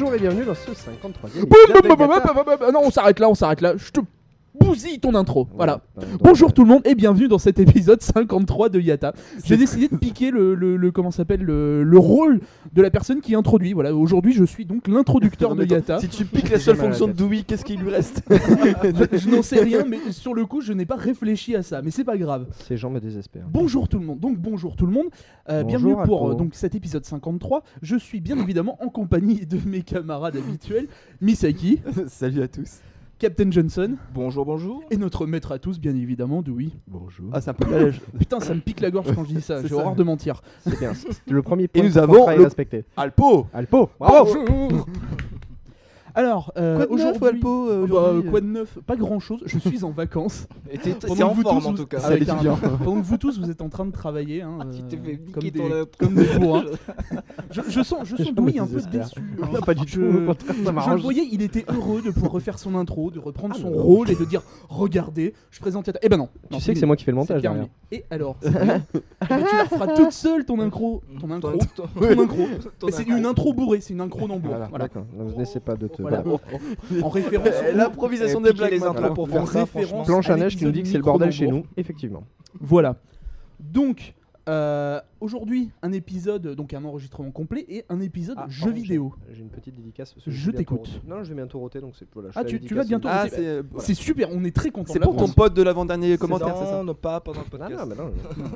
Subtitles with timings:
[0.00, 1.44] Bonjour et bienvenue dans ce 53e.
[1.44, 2.72] Boum, boum, boum, boum, boum, boum, boum.
[2.72, 3.72] Non, on s'arrête là, on s'arrête là.
[3.76, 3.98] Je te
[4.60, 5.48] bousille ton intro.
[5.54, 5.82] Voilà.
[6.20, 9.12] Bonjour tout le monde et bienvenue dans cet épisode 53 de Yata.
[9.44, 12.40] J'ai décidé de piquer le, le, le- comment s'appelle le, le rôle
[12.72, 13.72] de la personne qui introduit.
[13.72, 16.00] Voilà, aujourd'hui je suis donc l'introducteur de Yata.
[16.00, 17.12] Si tu piques la seule fonction de.
[17.12, 20.86] Dewey, qu'est-ce qu'il lui reste je n'en sais rien, mais sur le coup je n'ai
[20.86, 22.46] pas réfléchi à ça, mais c'est pas grave.
[22.66, 23.46] Ces gens me désespèrent.
[23.50, 24.20] Bonjour tout le monde.
[24.20, 25.06] Donc bonjour tout le monde.
[25.48, 27.62] Euh, bienvenue pour euh, donc cet épisode 53.
[27.82, 30.86] Je suis bien évidemment en compagnie de mes camarades habituels,
[31.20, 32.78] Misaki, Salut à tous.
[33.18, 34.84] Captain Johnson Bonjour, bonjour.
[34.92, 36.68] et notre maître à tous bien évidemment Dewey.
[36.86, 37.30] Bonjour.
[37.32, 38.00] Ah, c'est un peu belge.
[38.18, 39.56] Putain, ça me pique la gorge quand je dis ça.
[39.60, 39.80] C'est J'ai ça.
[39.80, 40.40] horreur de mentir.
[40.60, 40.92] C'est bien.
[41.28, 41.82] Le premier point.
[41.82, 42.84] nous de avons le- respecté.
[42.96, 43.90] Alpo Alpo.
[43.98, 44.36] Bravo.
[44.46, 44.86] Bonjour.
[46.14, 48.78] Alors, euh, Quoi de neuf, aujourd'hui, Alpo, euh, bah, aujourd'hui quoi de neuf?
[48.86, 49.40] Pas grand chose.
[49.46, 50.46] Je suis en vacances.
[50.82, 51.98] T'es t'es en vous forme tous, en tout cas.
[52.04, 52.56] Ah, carrément.
[52.56, 52.70] bien.
[52.84, 54.42] Pendant que vous tous, vous êtes en train de travailler.
[54.42, 56.64] hein, Tu t'es euh, fait comme niquer des, ton comme des bourrins.
[57.50, 59.20] je, je sens, je sens Louis un peu déçu.
[59.40, 60.00] Non, pas du tout.
[60.00, 63.70] Je le voyais, il était heureux de pouvoir refaire son intro, de reprendre Ah, son
[63.70, 65.90] mais rôle et de dire Regardez, je présente.
[66.02, 66.28] Eh ben non.
[66.48, 67.66] Tu Non, sais que c'est moi qui fais le c'est montage derrière.
[67.90, 68.48] Et alors c'est.
[68.50, 71.02] Eh ben, Tu la feras toute seule ton intro.
[71.20, 71.52] Ton intro.
[71.74, 71.84] Ton-
[72.22, 72.46] intro.
[72.90, 74.50] c'est une intro bourrée, c'est une intro d'embourg.
[74.50, 74.84] Voilà, Voilà.
[74.86, 75.04] D'accord.
[75.30, 76.02] Je n'essaie pas de te.
[76.08, 76.22] Voilà.
[76.22, 77.02] voilà.
[77.02, 77.48] En référence.
[77.68, 79.66] Eh, L'improvisation Et des blagues les intros pour faire ça.
[79.66, 81.64] Planche à à neige qui nous dit que c'est le bordel chez nous.
[81.76, 82.24] Effectivement.
[82.60, 82.96] Voilà.
[83.60, 84.14] Donc,
[84.48, 89.14] euh, aujourd'hui, un épisode, donc un enregistrement complet et un épisode Ah, jeu pardon, vidéo.
[89.32, 90.12] J'ai une petite dédicace.
[90.14, 91.00] parce Je que bientôt t'écoute.
[91.06, 92.30] Non, je vais bientôt roter donc c'est voilà.
[92.30, 93.62] je Ah, tu- tu vas bientôt Ah, c'est euh,
[93.94, 94.92] super, on est très content.
[94.92, 97.50] c'est pour ton pote de l'avant-dernier commentaire, c'est ça Non, non, pas pendant le Ah
[97.50, 97.80] podcast.
[97.80, 98.10] non, mais non.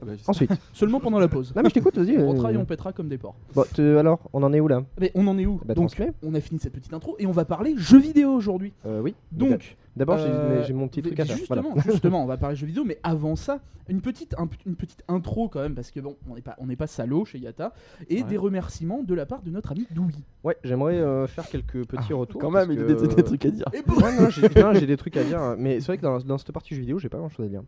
[0.00, 0.22] Ah bah, je.
[0.30, 0.50] Ensuite.
[0.72, 1.52] Seulement pendant la pause.
[1.56, 1.98] Non mais je t'écoute.
[1.98, 2.16] Vas-y.
[2.18, 3.34] On euh, travaille, on pètera comme des porcs.
[3.54, 3.64] Bon,
[3.98, 4.84] alors, on en est où là?
[5.00, 5.60] Mais on en est où?
[5.64, 6.12] Bah, Donc, transmets.
[6.22, 8.72] on a fini cette petite intro et on va parler jeux vidéo aujourd'hui.
[8.86, 9.14] Euh, Oui.
[9.32, 11.36] Donc, D'abord, j'ai- euh, j'ai mon petit truc à faire.
[11.36, 11.82] Justement, Voilà.
[11.90, 13.58] justement, on va parler jeux vidéo, mais avant ça,
[13.88, 16.66] une petite, un- une petite intro quand même, parce que bon, on n'est pas, on
[16.66, 17.72] n'est pas salaud chez Yata,
[18.08, 18.28] et Ouais.
[18.28, 20.14] des remerciements de la part de notre ami Doui.
[20.44, 22.40] Ouais, j'aimerais euh, faire quelques petits retours.
[22.42, 23.66] Ah, Quand même, il a que- des, des trucs à dire.
[23.72, 25.96] Et bon, Ouais, non, j'ai non, j'ai des trucs à dire, hein, mais c'est vrai
[25.98, 27.62] que dans, dans cette partie jeu vidéo, j'ai pas grand chose à dire.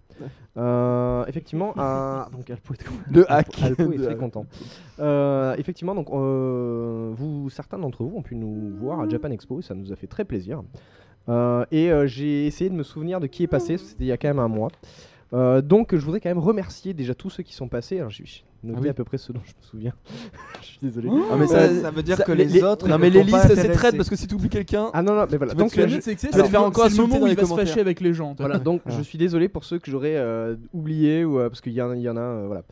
[0.57, 1.69] Euh, effectivement,
[2.33, 3.63] donc Alpo est, Le hack.
[3.63, 4.47] Alpo est très content.
[4.99, 9.63] Euh, effectivement, donc vous, certains d'entre vous ont pu nous voir à Japan Expo, et
[9.63, 10.63] ça nous a fait très plaisir.
[11.71, 14.29] Et j'ai essayé de me souvenir de qui est passé, c'était il y a quand
[14.29, 14.71] même un mois.
[15.33, 17.99] Euh, donc je voudrais quand même remercier déjà tous ceux qui sont passés.
[17.99, 18.11] Alors
[18.63, 18.89] noté Ah oui.
[18.91, 19.93] à peu près ce dont je me souviens.
[20.61, 21.09] je suis désolé.
[21.31, 22.89] Ah, mais Ça, ça, ça veut dire ça- que les, autres.
[22.89, 24.91] Non, mais les listes, c'est traite parce que si tu oublies quelqu'un.
[24.93, 25.55] Ah non, non, mais voilà.
[25.55, 27.81] Donc euh, tu vas te faire le- encore le moment où il va se fâcher
[27.81, 28.35] avec les gens.
[28.39, 28.91] Voilà, donc Ah.
[28.97, 31.91] je suis désolé pour ceux que j'aurais euh, oubliés ou euh, parce qu'il y, en
[31.91, 32.63] a- euh, voilà.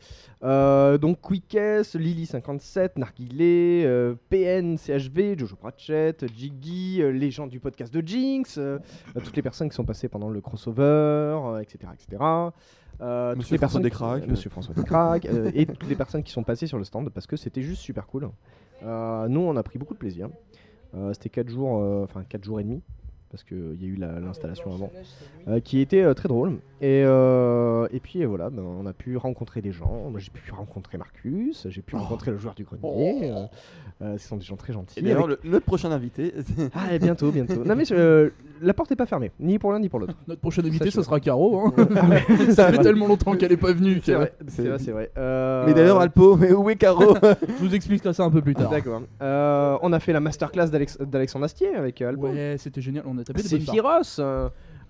[0.41, 7.59] Euh, donc Quickest, Lily57, Narguilé, euh, PN, CHV, Jojo Pratchett, Jiggy, euh, les gens du
[7.59, 8.77] podcast de Jinx, euh,
[9.17, 12.23] euh, toutes les personnes qui sont passées pendant le crossover, euh, etc., etc.
[13.01, 14.23] Euh, toutes Monsieur les François personnes Descraques.
[14.23, 17.09] qui- Monsieur François Descraques, euh, et toutes les personnes qui sont passées sur le stand
[17.09, 18.29] parce que c'était juste super cool.
[18.83, 20.29] Euh, nous, on a pris beaucoup de plaisir.
[20.95, 22.81] Euh, c'était 4 jours, euh, enfin 4 jours et demi
[23.31, 24.91] parce qu'il y a eu la- l'installation avant,
[25.47, 26.59] euh, qui était euh, très drôle.
[26.81, 30.11] Et, euh, et puis voilà, ben, on a pu rencontrer des gens.
[30.17, 31.99] J'ai pu rencontrer Marcus, j'ai pu Oh.
[31.99, 33.31] rencontrer le joueur du grenier.
[33.31, 33.45] euh,
[34.01, 34.97] euh, ce sont des gens très gentils.
[34.97, 36.33] Et d'ailleurs, avec- le, notre prochain invité.
[36.73, 37.65] Ah, et bientôt, bientôt.
[37.65, 38.29] non mais euh,
[38.61, 40.13] la porte est pas fermée, ni pour l'un ni pour l'autre.
[40.27, 41.67] Notre prochaine invité, Ça, ce sera Caro.
[41.67, 41.73] hein.
[42.47, 43.99] Ça Ça fait tellement longtemps qu'elle est pas venue.
[44.03, 45.11] C'est vrai, c'est vrai, c'est vrai.
[45.17, 47.13] Euh, Mais d'ailleurs, Alpo, mais où est Caro
[47.47, 48.69] Je vous expliquerai ça un peu plus tard.
[48.69, 49.01] D'accord.
[49.21, 52.27] Euh, on a fait la masterclass d'Alex- d'Alexandre Astier avec Alpo.
[52.29, 53.03] Ouais, c'était génial.
[53.05, 53.59] On a tapé des C'est.
[53.59, 54.21] Firos,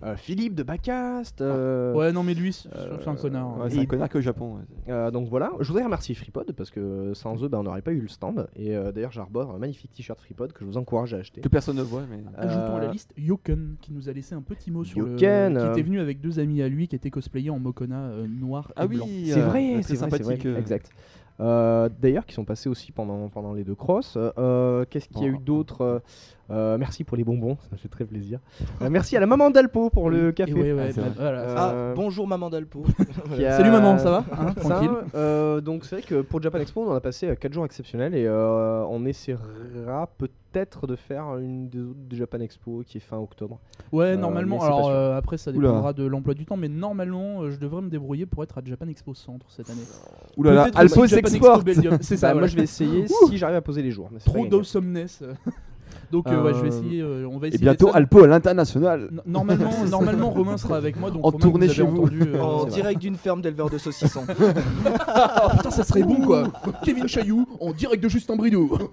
[0.04, 1.42] euh, euh, Philippe de Bacast.
[1.42, 3.57] euh, Ouais, non, mais lui, c'est Euh, un connard.
[3.60, 4.56] Ouais, C'est un connard que au Japon.
[4.56, 4.94] ouais.
[4.94, 7.92] Euh, donc voilà, je voudrais remercier FreePod parce que sans eux, bah, on n'aurait pas
[7.92, 8.48] eu le stand.
[8.56, 11.42] Et euh, d'ailleurs, j'arbore un magnifique t-shirt FreePod que je vous encourage à acheter.
[11.42, 12.24] Que personne ne voit, mais.
[12.38, 15.54] Ajoutons à la Euh, liste Yoken qui nous a laissé un petit mot sur Yoken,
[15.54, 15.60] le.
[15.60, 18.28] qui euh, était venu avec deux amis à lui qui étaient cosplayés en Mokona euh,
[18.28, 19.06] noir Ah et blanc.
[19.06, 20.45] oui, C'est euh, vrai, c'est vrai, c'est vrai, sympathique.
[20.45, 20.57] euh.
[20.57, 20.92] exact.
[21.42, 24.18] Euh, D'ailleurs, qui sont passés aussi pendant, pendant les deux crosses.
[24.18, 25.42] Euh, Qu'est-ce qu'il y a eu Oh.
[25.44, 26.02] d'autre?
[26.51, 28.40] Euh, Merci pour les bonbons, ça me fait très plaisir.
[28.81, 30.54] Euh, merci à la maman d'Alpo pour le café.
[30.54, 31.40] ouais, ouais, Ah, bah, voilà.
[31.42, 31.56] Euh,
[31.92, 32.84] Ah, bonjour maman d'Alpo.
[33.40, 34.81] a- Salut maman, ça va Hein, Ça,
[35.16, 38.25] euh, donc c'est vrai que pour Japan Expo, on a passé 4 jours exceptionnels et
[38.25, 43.18] euh, on essaiera peut-être de faire une des autres de Japan Expo qui est fin
[43.18, 43.60] octobre.
[43.92, 44.62] Ouais, Euh, normalement.
[44.63, 45.68] Alors euh, après, ça Oula.
[45.68, 48.62] dépendra de l'emploi du temps, mais normalement, euh, je devrais me débrouiller pour être à
[48.66, 49.81] Japan Expo Centre cette année.
[50.38, 51.68] Ouh là là, Peut-être Alpo s'exporte.
[52.02, 52.28] C'est ça.
[52.30, 52.40] Bah, voilà.
[52.40, 54.10] Moi je vais essayer si j'arrive à poser les jours.
[54.12, 55.24] mais Trop d'awesomeness.
[56.12, 57.01] Donc euh, ouais, je vais Euh, essayer.
[57.01, 57.62] euh, on va Et essayer.
[57.63, 57.97] bientôt ça.
[57.97, 59.09] Alpo à l'international.
[59.12, 61.12] No- Normalement, normalement, Romain sera avec moi.
[61.12, 61.97] Donc En Romain, tournée vous avez chez vous.
[62.01, 62.81] entendu, euh, en c'est vrai.
[62.81, 64.25] direct d'une ferme d'éleveurs de saucissons.
[65.07, 66.44] Ah, putain, ça serait bon quoi.
[66.83, 68.77] Kevin Chailloux en direct de Justin Bridou.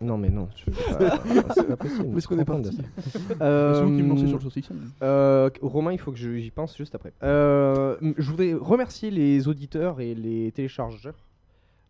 [0.00, 0.64] Non mais non, je
[0.96, 1.18] pas-
[1.54, 2.06] c'est pas possible.
[2.12, 2.82] Où est-ce qu'on est parti ça.
[3.38, 4.74] C'est vous qui me lancez Euh, sur le saucisson.
[5.00, 7.12] Euh, Romain, il faut que je- j'y pense juste après.
[7.22, 11.14] Euh, m- je voudrais remercier les auditeurs et les téléchargeurs.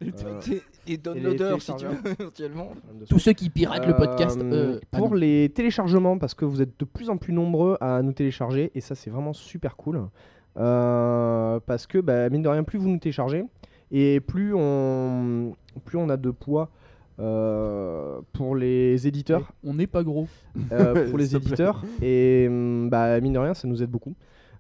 [0.07, 2.71] Euh, Et downloaders si tu veux, éventuellement.
[3.09, 4.39] Tous ceux qui piratent le podcast.
[4.41, 8.03] Euh, euh, pour les téléchargements, parce que vous êtes de plus en plus nombreux à
[8.03, 10.03] nous télécharger, et ça c'est vraiment super cool.
[10.59, 13.45] Euh, parce que bah, mine de rien, plus vous nous téléchargez,
[13.91, 15.55] et plus on,
[15.85, 16.71] plus on a de poids
[17.21, 19.53] euh, pour les éditeurs.
[19.65, 20.27] On n'est pas gros.
[20.73, 21.83] euh, pour les éditeurs.
[22.03, 24.15] Et hum, bah, mine de rien, ça nous aide beaucoup.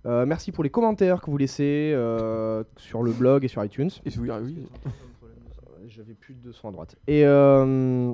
[0.04, 3.90] Euh, merci pour les commentaires que vous laissez euh, sur le blog et sur iTunes.
[4.04, 4.56] Et oui, ah oui.
[6.02, 6.96] J'avais plus de son à droite.
[7.06, 8.12] Et euh,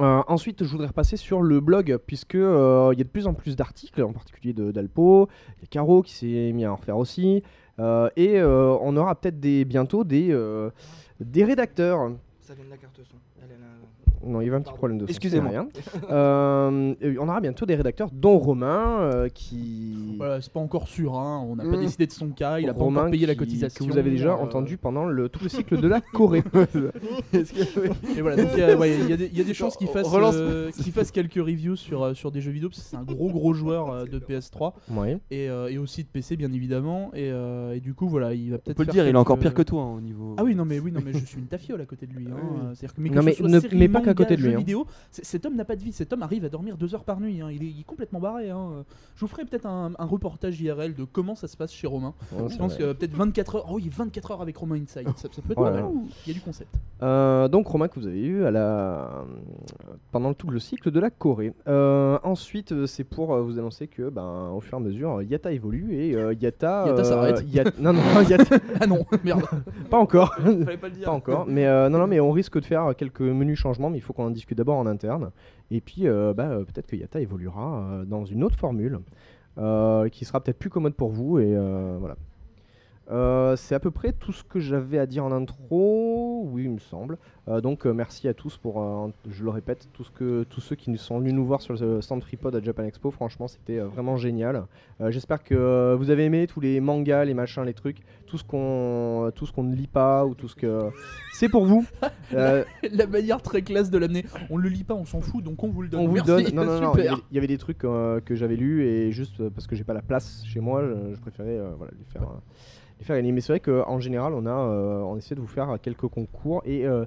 [0.00, 3.26] euh, ensuite, je voudrais repasser sur le blog, puisque euh, il y a de plus
[3.26, 5.28] en plus d'articles, en particulier de- d'Alpo.
[5.58, 7.42] Il y Caro qui s'est mis à en refaire aussi.
[8.16, 10.28] Et on aura peut-être des, bientôt des,
[11.18, 12.12] des rédacteurs.
[14.26, 14.78] Non, il y avait un petit Pardon.
[14.78, 15.50] problème de son, Excusez-moi.
[16.10, 20.14] Euh, on aura bientôt des rédacteurs, dont Romain, euh, qui.
[20.18, 21.14] Voilà, c'est pas encore sûr.
[21.18, 21.44] Hein.
[21.48, 21.80] On n'a pas Mm.
[21.80, 22.58] décidé de son cas.
[22.60, 23.84] Il a pas Romain encore payé la qui- cotisation.
[23.86, 26.42] Que vous avez déjà euh, entendu pendant le, tout le cycle de la Corée.
[27.32, 29.54] Et voilà, donc il y a, ouais, il y a des, il y a des
[29.54, 32.68] chances qu'il fasse, relance- euh, qu'il fasse quelques reviews sur, euh, sur des jeux vidéo
[32.68, 35.18] parce que c'est un gros gros joueur euh, de PS3 ouais.
[35.30, 37.10] et, euh, et aussi de PC bien évidemment.
[37.14, 38.76] Et, euh, et du coup, voilà, il va On peut-être.
[38.76, 40.34] peut le faire dire, il est encore quelques- pire que toi hein, au niveau.
[40.38, 42.26] Ah oui, non mais oui, non mais je suis une tafiole à côté de lui.
[42.26, 42.36] hein.
[42.44, 42.60] Oui.
[42.74, 44.36] C'est-à-dire que mais que Non, ce mais soit ne- série, mais pas qu'à manga, côté
[44.36, 44.58] de lui, hein.
[44.58, 45.92] vidéo, cet homme n'a pas de vie.
[45.92, 47.40] Cet homme arrive à dormir deux heures par nuit.
[47.40, 47.48] hein.
[47.50, 48.50] Il, est, il est complètement barré.
[48.50, 48.84] hein.
[49.16, 52.14] Je vous ferai peut-être un, un reportage IRL de comment ça se passe chez Romain.
[52.48, 53.66] Je pense que peut-être 24 heures.
[53.70, 55.08] Oh oui, 24 heures avec Romain Inside.
[55.16, 55.84] Ça, ça peut être pas mal.
[56.26, 56.74] Il y a du concept.
[57.02, 59.24] Euh, donc Romain que vous avez eu à la...
[60.12, 61.52] pendant tout le cycle de la Corée.
[61.68, 65.52] Euh, ensuite, euh, c'est pour vous annoncer que, ben, au fur et à mesure, Yata
[65.52, 66.84] évolue et euh, Yata.
[66.86, 67.44] Yata euh, s'arrête.
[67.52, 69.42] Yat- Non, non, Yata- Ah non, merde.
[69.90, 70.34] pas encore.
[70.34, 71.04] Fallait pas le dire.
[71.06, 73.98] Pas encore, mais euh, non, non, mais on risque de faire quelques menus changements, mais
[73.98, 75.30] il faut qu'on en discute d'abord en interne.
[75.70, 79.00] Et puis, euh, bah, euh, peut-être que Yata évoluera euh, dans une autre formule
[80.10, 81.38] qui sera peut-être plus commode pour vous.
[81.38, 81.54] Et
[81.98, 82.16] voilà.
[83.10, 86.70] Euh, c'est à peu près tout ce que j'avais à dire en intro, oui, il
[86.70, 87.18] me semble.
[87.48, 88.82] Euh, donc, euh, merci à tous pour,
[89.30, 91.74] je le répète, tout ce que, tous ceux qui nous sont venus nous voir sur
[91.74, 93.10] le stand Tripod à Japan Expo.
[93.10, 94.64] Franchement, c'était vraiment génial.
[95.08, 99.30] J'espère que vous avez aimé tous les mangas, les machins, les trucs, tout ce qu'on,
[99.54, 100.88] qu'on ne lit pas ou tout ce que
[101.34, 101.84] c'est pour vous.
[102.32, 104.24] La manière très classe de l'amener.
[104.48, 106.00] On le lit pas, on s'en fout, donc on vous le donne.
[106.00, 106.44] on vous le donne.
[106.54, 106.92] Non, non, non.
[106.94, 107.12] Il y super.
[107.12, 109.94] avait- il y avait des trucs que j'avais lus et juste parce que j'ai pas
[109.94, 112.22] la place chez moi, je, je préférais voilà, les faire.
[113.08, 116.62] Mais c'est vrai qu'en général, on a, euh, on essaie de vous faire quelques concours
[116.64, 117.04] et euh,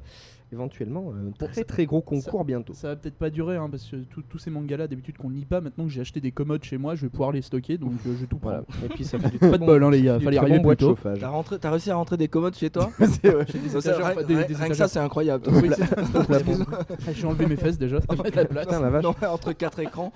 [0.51, 2.73] éventuellement un Bon, très ça- très gros concours bientôt.
[2.73, 3.97] Ça va peut-être pas durer, hein, parce que
[4.29, 6.95] tous ces mangas-là, d'habitude qu'on lit pas, maintenant que j'ai acheté des commodes chez moi,
[6.95, 8.61] je vais pouvoir les stocker, donc euh, je vais tout Voilà.
[8.61, 8.85] prendre.
[8.85, 10.77] Et puis ça fait du Pas de bol, hein, les gars, fallait arriver bon plus
[10.77, 10.89] tôt.
[10.89, 11.19] chauffage.
[11.19, 14.05] T'as rentré- t'as réussi à rentrer des commodes chez toi Chez des Ça, étagères, rien-
[14.11, 15.43] enfin, des- rien- des Rien que ça, c'est incroyable.
[15.51, 15.83] Oui, c'est-
[17.07, 18.65] Ah, J'ai enlevé mes fesses déjà, ça fait de la place.
[18.65, 19.03] Putain, la vache.
[19.03, 20.11] Non, entre quatre écrans.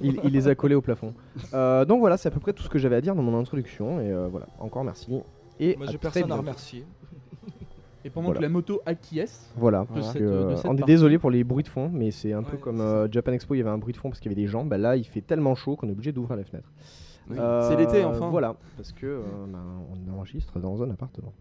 [0.00, 1.14] il, il les a collés au plafond.
[1.54, 3.38] Euh, donc voilà, c'est à peu près tout ce que j'avais à dire dans mon
[3.38, 4.00] introduction.
[4.00, 5.12] Et euh, voilà, encore merci.
[5.58, 6.84] Et Moi, j'ai personne à remercier.
[8.04, 8.38] Et pendant Voilà.
[8.38, 11.18] que la moto acquiesce, Voilà, de parce cette- que, de euh, cette on est désolé
[11.18, 13.60] pour les bruits de fond, mais c'est un peu comme euh, Japan Expo, il y
[13.60, 14.64] avait un bruit de fond parce qu'il y avait des gens.
[14.64, 16.70] Bah là, il fait tellement chaud qu'on est obligé d'ouvrir la fenêtre.
[17.28, 17.36] Oui.
[17.38, 18.28] Euh, C'est l'été enfin.
[18.30, 19.20] Voilà, parce que euh,
[19.52, 19.58] ben,
[20.08, 21.32] on enregistre dans un appartement.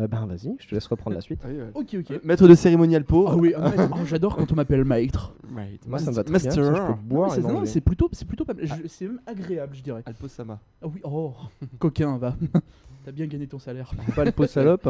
[0.00, 1.40] Euh, ben vas-y, je te laisse reprendre la suite.
[1.44, 1.70] Ah oui, ouais.
[1.74, 2.24] ok, ok.
[2.24, 3.26] Maître de cérémonie Alpo.
[3.28, 3.52] Ah oui.
[3.56, 5.34] Oh, j'adore quand on m'appelle maître.
[5.54, 5.86] Right.
[5.86, 6.52] Moi, ça me va très Master.
[6.54, 6.62] bien.
[6.62, 7.66] parce que je peux boire Ouais, et c'est- non, manger.
[7.66, 8.64] c'est plutôt, c'est plutôt pas mal.
[8.66, 10.02] Je- C'est même agréable, je dirais.
[10.06, 10.58] Alpo Sama.
[10.82, 11.34] Ah oui, oh,
[11.78, 12.34] coquin, va.
[13.04, 13.90] T'as bien gagné ton salaire.
[14.16, 14.88] Pas le pot salope.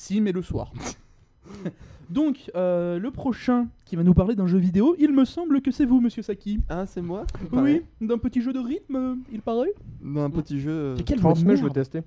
[0.00, 0.72] Si, mais le soir.
[2.10, 5.70] Donc, euh, le prochain qui va nous parler d'un jeu vidéo, il me semble que
[5.72, 6.60] c'est vous, monsieur Saki.
[6.68, 9.72] Ah, c'est moi Oui, d'un petit jeu de rythme, euh, il paraît.
[10.16, 10.70] Un petit jeu.
[10.70, 11.74] euh, Mais quelle voix de Transmets, je veux merde.
[11.74, 12.02] tester.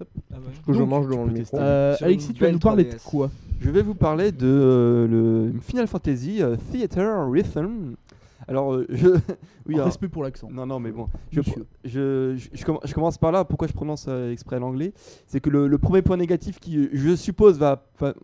[0.00, 0.04] Ah
[0.38, 0.40] ouais.
[0.66, 1.34] Que je Donc, mange peux le micro.
[1.36, 1.56] tester.
[1.58, 3.02] Euh, Sur Alexis, une tu vas belle nous parler de 3DS.
[3.04, 3.30] quoi?
[3.60, 7.94] Je vais vous parler de euh, le Final Fantasy euh, Theater Rhythm.
[8.48, 9.08] Alors, euh, je.
[9.66, 10.48] oui, alors- Respect pour l'accent.
[10.50, 11.08] Non, non, mais bon.
[11.30, 11.52] Je, je,
[11.84, 13.44] je, je comm- je commence par là.
[13.44, 14.92] Pourquoi je prononce euh, exprès l'anglais?
[15.26, 18.14] C'est que le, le premier point négatif qui, je suppose, va, va,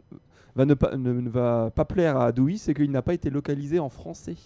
[0.55, 3.31] va ne, pas, ne, ne va pas plaire à Dewey, c'est qu'il n'a pas été
[3.31, 4.37] localisé en français.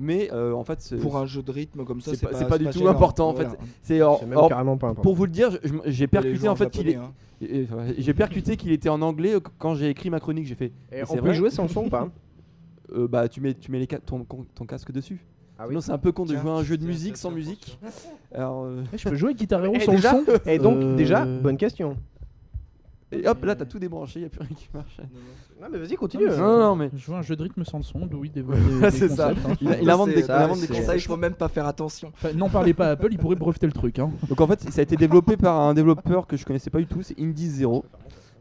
[0.00, 2.38] Mais euh, en fait, c'est Pour un jeu de rythme comme ça, c'est pas- pas,
[2.38, 2.90] c'est pas du tout gênant.
[2.90, 3.50] important, en Voilà.
[3.50, 3.58] fait.
[3.82, 5.02] c'est carrément pas important.
[5.02, 6.94] pour vous le dire, j'ai percuté en fait qu'il est.
[6.94, 7.12] hein.
[7.98, 10.46] J'ai percuté qu'il était en anglais euh, quand j'ai écrit ma chronique.
[10.46, 10.72] J'ai fait.
[10.92, 12.08] Et on c'est peut vrai jouer sans son ou pas?
[12.92, 14.24] Euh, bah tu mets tu mets les ca- ton,
[14.66, 15.24] casque dessus.
[15.58, 17.14] Ah Sinon c'est un peu con de Tiens, jouer à un jeu de tiens, musique
[17.14, 17.78] tiens, sans tiens, musique.
[18.34, 20.76] Alors euh, Eh, je peux jouer Guitar Hero Et sans déjà- le son Et donc,
[20.82, 21.96] Euh, déjà, bonne question.
[23.10, 24.98] et hop là t'as tout débranché, y a plus rien qui marche.
[24.98, 25.20] Non, non,
[25.56, 26.26] c'est- Non, mais vas-y, continue.
[26.28, 28.24] Non, Non non mais Je joue à un jeu de rythme sans le son, d'où
[28.24, 29.34] il développe des, des c'est ça.
[29.34, 29.76] concepts, hein.
[29.82, 30.98] Il, invente des, ça, il invente des c'est- concepts.
[30.98, 32.12] Il faut même pas faire attention.
[32.14, 33.98] Enfin, N'en parlez pas à Apple, il pourrait breveter le truc.
[33.98, 34.10] Hein.
[34.28, 36.86] Donc en fait ça a été développé par un développeur que je connaissais pas du
[36.86, 37.84] tout, c'est Indie Zero.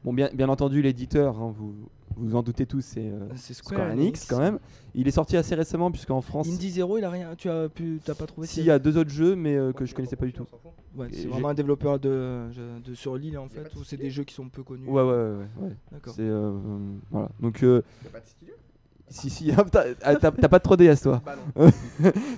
[0.07, 1.75] Bon bien bien entendu l'éditeur, hein, vous
[2.15, 4.57] vous en doutez tous, c'est euh, Square Enix quand même.
[4.95, 7.35] Il est sorti assez récemment puisqu'en France Indie Zero, il a rien.
[7.37, 9.85] Tu as pu, t'as pas trouvé s'il y a deux autres jeux mais euh, que
[9.85, 10.45] je connaissais pas du tout.
[10.95, 12.43] Ouais, c'est vraiment un développeur de,
[12.85, 14.87] de sur l'île en fait, ou c'est des jeux qui sont peu connus.
[14.87, 15.75] Ouais ouais ouais, ouais, ouais.
[15.91, 16.13] D'accord.
[16.15, 16.77] C'est euh, euh,
[17.11, 17.27] voilà.
[17.41, 17.81] Donc euh,
[19.09, 21.21] si si hop, t'as ah, t'as- t'as pas de 3DS toi.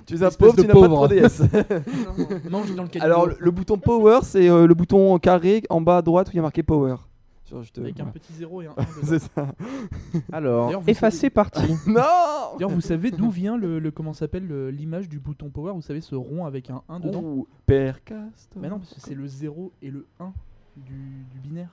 [0.06, 1.06] tu es un pauvre, de tu n'as pas de pauvre.
[1.06, 2.50] 3DS.
[2.50, 5.62] Non, je dans le cas Alors le, le bouton power c'est euh, le bouton carré
[5.70, 6.96] en bas à droite où il y a marqué power.
[7.50, 9.54] Sur- je te- avec un petit 0 et un 1 C'est ça.
[10.32, 11.74] Alors, D'ailleurs, vous effacer partie.
[11.86, 12.00] Non
[12.58, 15.72] D'ailleurs, vous savez d'où vient le, le- comment s'appelle le- l'image du bouton power?
[15.74, 17.22] Vous savez ce rond avec un 1 dedans?
[17.22, 18.60] Ouh, Père Castor.
[18.62, 20.32] Mais non, parce que c'est le 0 et le 1
[20.76, 21.70] du, du binaire.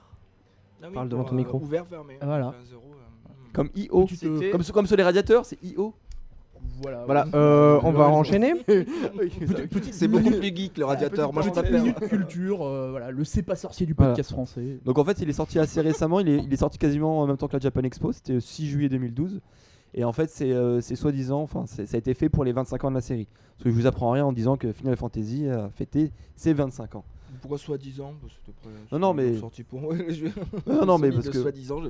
[0.82, 1.58] Ah oui, Parle devant pour, ton euh, micro.
[1.60, 2.18] Ouvert, fermé.
[2.22, 2.48] Voilà.
[2.60, 3.52] Un zéro, euh, hmm.
[3.52, 4.04] Comme IO.
[4.06, 5.94] Tu te- Comme, sur- comme sur les radiateurs, c'est IO.
[6.82, 7.04] Voilà.
[7.06, 8.54] Voilà, euh, on va enchaîner.
[9.92, 11.32] C'est beaucoup plus geek le radiateur.
[11.32, 14.12] Moi je minute culture, euh, voilà, le c'est pas sorcier du Voilà.
[14.12, 14.78] podcast français.
[14.84, 16.20] Donc en fait, il est sorti assez récemment.
[16.20, 18.12] Il est, il est sorti quasiment en même temps que la Japan Expo.
[18.12, 19.40] C'était le 6 juillet 2012.
[19.94, 22.84] Et en fait, c'est euh, soi-disant, enfin, c'est- ça a été fait pour les 25
[22.84, 23.26] ans de la série.
[23.56, 26.94] Parce que je vous apprends rien en disant que Final Fantasy a fêté ses 25
[26.96, 27.04] ans.
[27.40, 28.14] Pourquoi soi-disant
[28.92, 29.80] Non, non, mais- sorti pour.
[30.66, 31.80] Non, non, mais parce que- Soi-disant.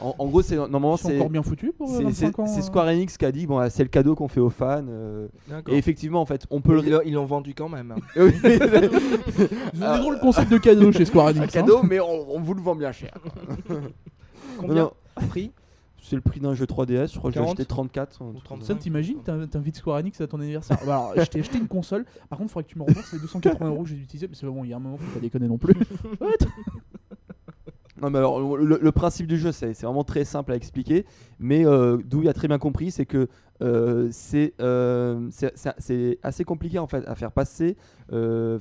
[0.00, 2.46] En, en gros, c'est normalement c'est encore bien pour euh, c'est- 25 ans.
[2.46, 2.62] c'est- c'est euh.
[2.62, 4.84] Square Enix qui a dit bon, c'est le cadeau qu'on fait aux fans.
[4.88, 5.72] euh, D'accord.
[5.74, 6.84] et effectivement, en fait, on peut le.
[6.84, 7.92] Ils l'ont- Ils l'ont vendu quand même.
[7.92, 8.00] hein.
[8.16, 8.32] Oui.
[9.74, 11.40] Ils ont des drôles de concept de cadeau chez Square Enix.
[11.40, 11.46] un hein.
[11.46, 13.14] cadeau, mais on, on vous le vend bien cher.
[14.58, 14.92] Combien Non,
[15.28, 15.50] Prix
[16.02, 17.12] C'est le prix d'un jeu 3DS.
[17.12, 17.50] Je crois que j'ai 40?
[17.52, 18.22] acheté 34.
[18.22, 18.66] un Ou truc 35.
[18.66, 20.78] Ça, t'imagines, t'in- t'invites Square Enix à ton anniversaire.
[20.86, 22.04] Bah, alors, je t'ai acheté une console.
[22.28, 24.26] Par contre, il faudrait que tu me rembourses les 280 euros que j'ai utilisés.
[24.28, 25.74] Parce que bon, il y a un moment, faut pas déconner non plus.
[26.20, 26.30] What?
[28.02, 31.04] Non, mais alors, le, le principe du jeu, c'est vraiment très simple à expliquer.
[31.38, 33.28] Mais euh, d'où il a très bien compris, c'est que
[33.62, 35.28] euh, c'est euh,
[36.22, 37.76] assez compliqué en fait à faire passer
[38.12, 38.58] euh,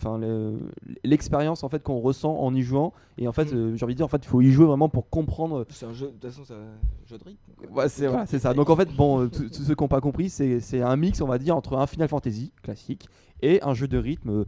[1.03, 2.93] l'expérience en fait qu'on ressent en y jouant.
[3.17, 3.57] Et en fait, Mm.
[3.57, 5.65] euh, j'ai envie de dire, en fait, il faut y jouer vraiment pour comprendre.
[5.69, 7.73] C'est un jeu, de toute façon, c'est un jeu de rythme.
[7.73, 8.53] Ouais, c'est voilà, ça.
[8.53, 11.27] Donc en fait, bon, euh, tous ceux qui n'ont pas compris, c'est un mix, on
[11.27, 13.07] va dire, entre un Final Fantasy classique
[13.41, 14.45] et un jeu de rythme.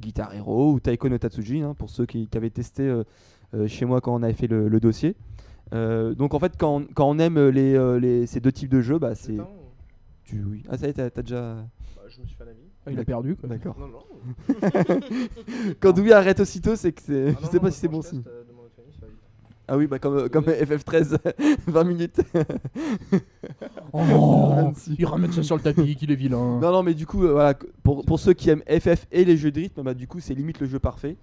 [0.00, 3.02] Guitar Hero ou Taiko no Tatsuji, hein, pour ceux qui, qui avaient testé euh,
[3.66, 5.16] chez moi quand on avait fait le, le dossier.
[5.74, 8.70] Euh, donc en fait, quand on, quand on aime les, euh, les- ces deux types
[8.70, 9.36] de jeux, bah c'est.
[10.24, 10.62] Tu, oui.
[10.68, 11.56] Ah ça y est, t'as déjà.
[12.08, 12.58] Je me suis fait un avis.
[12.86, 13.36] Ah, Il a perdu.
[13.36, 13.48] Quoi.
[13.50, 13.76] D'accord.
[13.78, 13.98] Non, non.
[15.80, 17.28] Quand Douy arrête aussitôt, c'est que c'est.
[17.28, 18.22] Ah je non, sais non, pas si c'est bon signe.
[18.26, 18.42] euh.
[19.70, 21.18] Ah oui, bah comme, comme FF13,
[21.66, 22.22] 20 minutes.
[23.92, 24.00] Oh,
[24.56, 24.96] 26.
[24.98, 26.58] il ramène ça sur le tapis, qu'il est vilain.
[26.58, 29.36] Non, non, mais du coup, euh, voilà, pour, pour ceux qui aiment FF et les
[29.36, 31.16] jeux de rythme, bah, du coup, c'est limite le jeu parfait.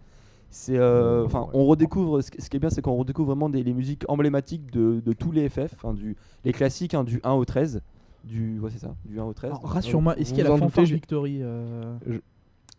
[0.50, 2.22] C'est, euh, enfin, on redécouvre.
[2.22, 5.32] Ce qui est bien, c'est qu'on redécouvre vraiment des, les musiques emblématiques de, de tous
[5.32, 7.82] les FF, enfin, du, les classiques, hein, du 1 au 13,
[8.24, 9.52] du, ouais, c'est ça, du 1 au 13.
[9.52, 11.98] Alors, Rassure-moi, est-ce qu'il y a la fanfare Victory euh,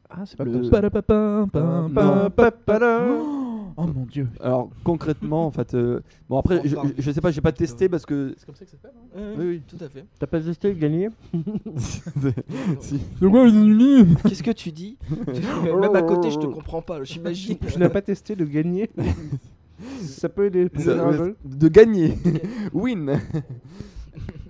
[0.08, 0.70] Ah, c'est pas le comme ça.
[3.78, 4.26] Oh mon dieu.
[4.40, 7.88] Alors concrètement, en fait, euh, bon après, je, je- je sais pas, j'ai pas testé
[7.88, 8.35] parce que.
[8.38, 9.62] C'est comme ça que ça s'appelle Ouais, Oui, oui.
[9.68, 10.04] Tout à fait.
[10.18, 11.09] T'as pas testé le gagner
[12.80, 13.00] Si.
[13.21, 14.97] C'est quoi une Qu'est-ce que tu dis
[15.64, 17.02] Même à côté, je te comprends pas.
[17.04, 17.59] J'imagine.
[17.59, 18.88] Tu n'as pas testé le gagner
[20.00, 22.14] Ça peut aider Ça- gagner de gagner,
[22.73, 23.21] win.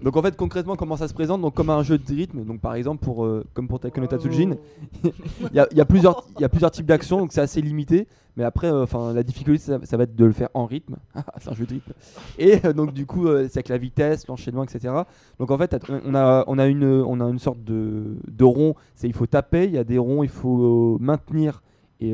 [0.02, 1.40] Donc en fait concrètement comment ça se présente?
[1.40, 4.06] Donc comme un jeu de rythme donc par exemple pour euh, comme pour Taiko no
[4.06, 4.56] Tatsujin
[5.04, 7.40] il y, a- il y a plusieurs il y a plusieurs types d'actions donc c'est
[7.40, 8.06] assez limité.
[8.38, 10.96] Mais après euh, enfin la difficulté ça, ça va être de le faire en rythme.
[11.38, 11.92] C'est un jeu de rythme.
[12.38, 14.92] Et euh, donc du coup c'est avec la vitesse l'enchaînement etc
[15.38, 15.74] donc en fait
[16.04, 18.74] on a on a une on a une sorte de, de rond.
[18.94, 21.62] C'est il faut taper il y a des ronds il faut maintenir
[22.00, 22.12] et,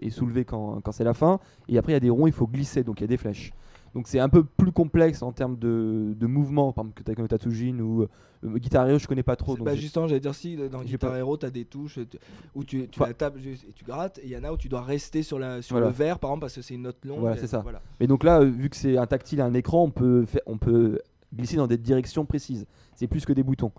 [0.00, 1.40] et soulever quand, quand c'est la fin.
[1.70, 2.84] Et après il y a des ronds il faut glisser.
[2.84, 3.52] Donc il y a des flèches
[3.94, 7.22] donc c'est un peu plus complexe en termes de, de mouvement, par exemple que Taiko
[7.22, 8.08] no Tatsujin ou euh,
[8.58, 9.56] Guitar Hero, je connais pas trop.
[9.56, 12.18] donc justement, j'allais dire si dans Guitar Hero, t'as des touches tu-
[12.54, 14.56] où tu, tu Enfin- la tapes et tu grattes, et il y en a où
[14.56, 15.88] tu dois rester sur, la, sur Voilà.
[15.88, 17.20] le verre, par exemple, parce que c'est une note longue.
[17.20, 17.60] Voilà, c'est ça.
[17.60, 17.80] Voilà.
[18.00, 20.42] Mais donc là, euh, vu que c'est un tactile et un écran, on peut, faire,
[20.46, 20.98] on peut
[21.34, 22.66] glisser dans des directions précises.
[22.94, 23.72] C'est plus que des boutons.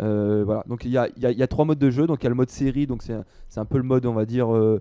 [0.00, 2.06] Euh, voilà, donc il y a, y a- y a trois modes de jeu.
[2.06, 4.06] Donc il y a le mode série, donc c'est un, c'est un peu le mode,
[4.06, 4.80] on va dire, euh,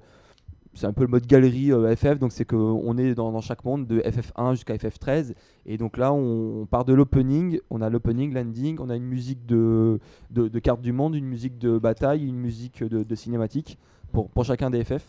[0.76, 2.20] c'est un peu le mode galerie euh, FF.
[2.20, 5.34] Donc c'est qu'on est dans, dans chaque monde de FF1 jusqu'à FF13.
[5.66, 7.60] Et donc là, on, on part de l'opening.
[7.70, 10.00] On a l'opening, landing, on a une musique de,
[10.32, 13.78] de, de carte du monde, une musique de bataille, une musique de, de cinématique
[14.12, 15.06] pour, pour chacun des FF.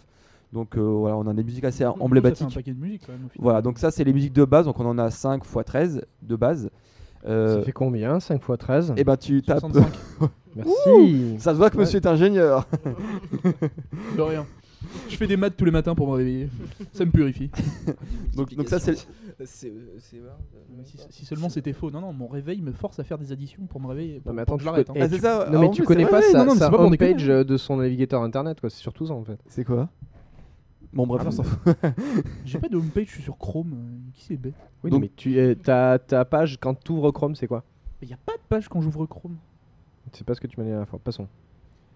[0.53, 2.55] Donc euh, voilà, on a des musiques assez Ça fait un emblématiques.
[2.55, 3.25] paquet de musique quand même.
[3.27, 3.43] au final.
[3.43, 6.03] Voilà, donc ça c'est les musiques de base, donc on en a 5 x 13
[6.23, 6.71] de base.
[7.27, 8.21] Euh, Ça fait combien?
[8.21, 9.61] 5 x 13 et ben tu tapes.
[9.61, 9.89] 65.
[10.57, 11.37] Merci.
[11.39, 12.69] Ça se voit que monsieur est ingénieur.
[14.17, 14.47] De rien.
[15.09, 16.49] Je fais des maths tous les matins pour me réveiller.
[16.93, 17.51] Ça me purifie.
[18.37, 18.95] donc, donc ça c'est.
[19.45, 20.31] C'est c'est vrai.
[20.85, 21.91] Si, si seulement c'était faux.
[21.91, 24.23] Non, non, mon réveil me force à faire des additions pour me réveiller.
[24.27, 24.87] Non, mais pour attends, je l'arrête.
[24.87, 24.97] peux- hein.
[24.99, 26.45] eh, Ah, c'est ça Non mais en tu plus, connais c'est pas vrai, sa, non,
[26.47, 27.11] non, mais sa c'est pas pour déconner.
[27.13, 29.39] homepage euh, de son navigateur internet quoi, c'est sur tous en fait.
[29.49, 29.89] C'est quoi?
[30.93, 31.49] Bon bref, Ah, on s'en bah.
[31.49, 31.77] fout.
[32.45, 33.73] J'ai pas de homepage, je suis sur Chrome.
[33.75, 34.55] euh, Qui c'est bête?
[34.85, 37.65] Oui, Donc- mais tu euh, ta, ta page quand tu ouvres Chrome, c'est quoi?
[38.03, 39.37] Il y a pas de page quand j'ouvre Chrome.
[40.13, 41.01] C'est pas ce que tu m'as dit la dernière fois.
[41.03, 41.27] Passons.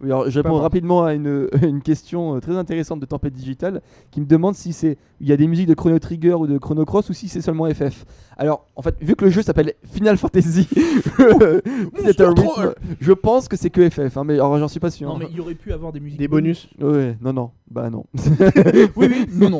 [0.01, 3.83] Oui, alors, je réponds rapidement à une, une question euh, très intéressante de Tempête Digital
[4.11, 6.59] qui me demande si c'est il y a des musiques de Chrono Trigger ou de
[6.59, 8.05] Chrono Cross ou si c'est seulement FF.
[8.37, 10.69] Alors en fait vu que le jeu s'appelle Final Fantasy
[13.01, 15.09] je pense que c'est que FF hein, mais alors j'en suis pas sûr.
[15.09, 16.21] Non, mais il y aurait pu avoir des musiques.
[16.21, 16.69] Des bonus.
[16.81, 18.05] Ouais, non non, bah non.
[18.97, 19.59] Oui, oui, non, non.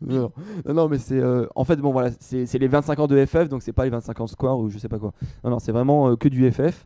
[0.00, 0.32] non,
[0.66, 0.88] non.
[0.88, 3.62] Mais c'est euh, en fait bon voilà, c'est c'est les 25 ans de FF donc
[3.62, 5.12] c'est pas les 25 ans Square ou je sais pas quoi.
[5.44, 6.84] Non non, c'est vraiment euh, que du FF.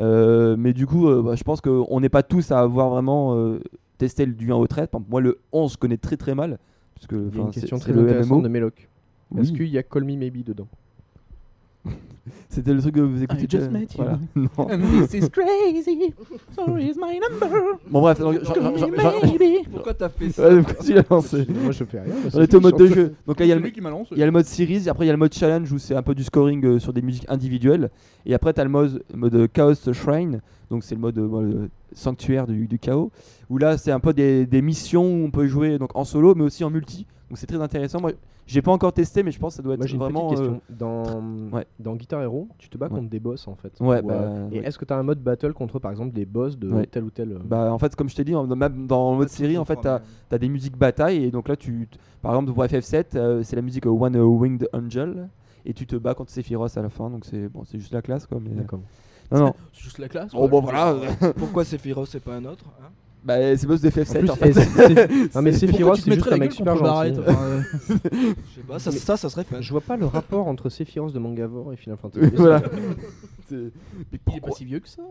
[0.00, 3.36] Euh, mais du coup, euh, bah, je pense qu'on n'est pas tous à avoir vraiment
[3.36, 3.60] euh,
[3.98, 4.88] testé le du 1 au trait.
[5.08, 6.58] Moi le 11 je connais très très mal
[6.94, 8.42] parce que Il y a enfin, une question très intéressante MMO.
[8.42, 8.88] de Meloc.
[9.38, 10.68] Est-ce qu'il y a Call Me Maybe dedans?
[12.48, 13.44] C'était le truc que vous écoutez.
[13.44, 13.88] I just euh, met you.
[13.96, 14.18] voilà.
[14.36, 14.48] Non.
[14.58, 16.14] And this is crazy.
[16.54, 17.78] So is my number.
[17.90, 19.66] Bon bref, alors, me j'en- maybe.
[19.70, 22.14] Pourquoi t'as fait ça Ouais, pourquoi tu l'as lancé Moi je fais rien.
[22.32, 23.14] On était au mode de jeu.
[23.26, 23.66] Donc là il y a le.
[24.12, 26.02] Il y a mode series, après il y a le mode challenge où c'est un
[26.02, 27.90] peu du scoring euh, sur des musiques individuelles.
[28.26, 31.70] Et après tu as le mode, mode Chaos Shrine, donc c'est le mode, euh, mode
[31.92, 33.10] sanctuaire du, du chaos,
[33.50, 36.34] où là c'est un peu des, des missions où on peut jouer donc en solo
[36.34, 37.06] mais aussi en multi.
[37.28, 38.00] Donc c'est très intéressant.
[38.00, 38.12] Moi
[38.46, 40.28] j'ai pas encore testé mais je pense que ça doit être Moi j'ai une vraiment.
[40.28, 40.62] petite euh, question.
[40.70, 41.66] Dans, ouais.
[41.78, 42.96] dans Guitar Hero, tu te bats Ouais.
[42.98, 43.72] contre des boss en fait.
[43.80, 44.66] Ouais, Ou, bah, euh, Et ouais.
[44.66, 46.86] est-ce que tu as un mode battle contre par exemple des boss de Ouais.
[46.86, 47.32] tel ou tel.
[47.32, 49.88] euh, bah, en fait, comme je t'ai dit, dans le mode série, en fait, tu
[49.88, 51.24] as, des musiques bataille.
[51.24, 51.88] Et donc là, tu,
[52.20, 55.28] par exemple, pour FF7, euh, c'est la musique One Winged Angel.
[55.64, 57.08] Et tu te bats contre Sephiroth à la fin.
[57.08, 58.38] Donc c'est bon, c'est juste la classe, quoi.
[58.42, 58.50] Mais...
[58.50, 58.80] D'accord.
[59.30, 59.54] Non, non.
[59.72, 60.32] C'est juste la classe.
[60.34, 60.94] Oh, bon, voilà.
[61.38, 62.88] Pourquoi Sephiroth c'est pas un autre hein?
[63.24, 64.50] Bah, c'est boss de En FF7 plus, en fait.
[64.50, 67.18] eh, non mais Sephiroth c'est juste un la mec super gentil.
[67.18, 69.60] Euh, Je sais pas, ça, ça, ça serait fun.
[69.60, 72.30] Je vois pas le rapport entre Sephiroth de Mangavor et Final Fantasy.
[72.34, 72.62] voilà.
[73.50, 73.58] Mais
[74.28, 75.02] Il est pas si vieux que ça.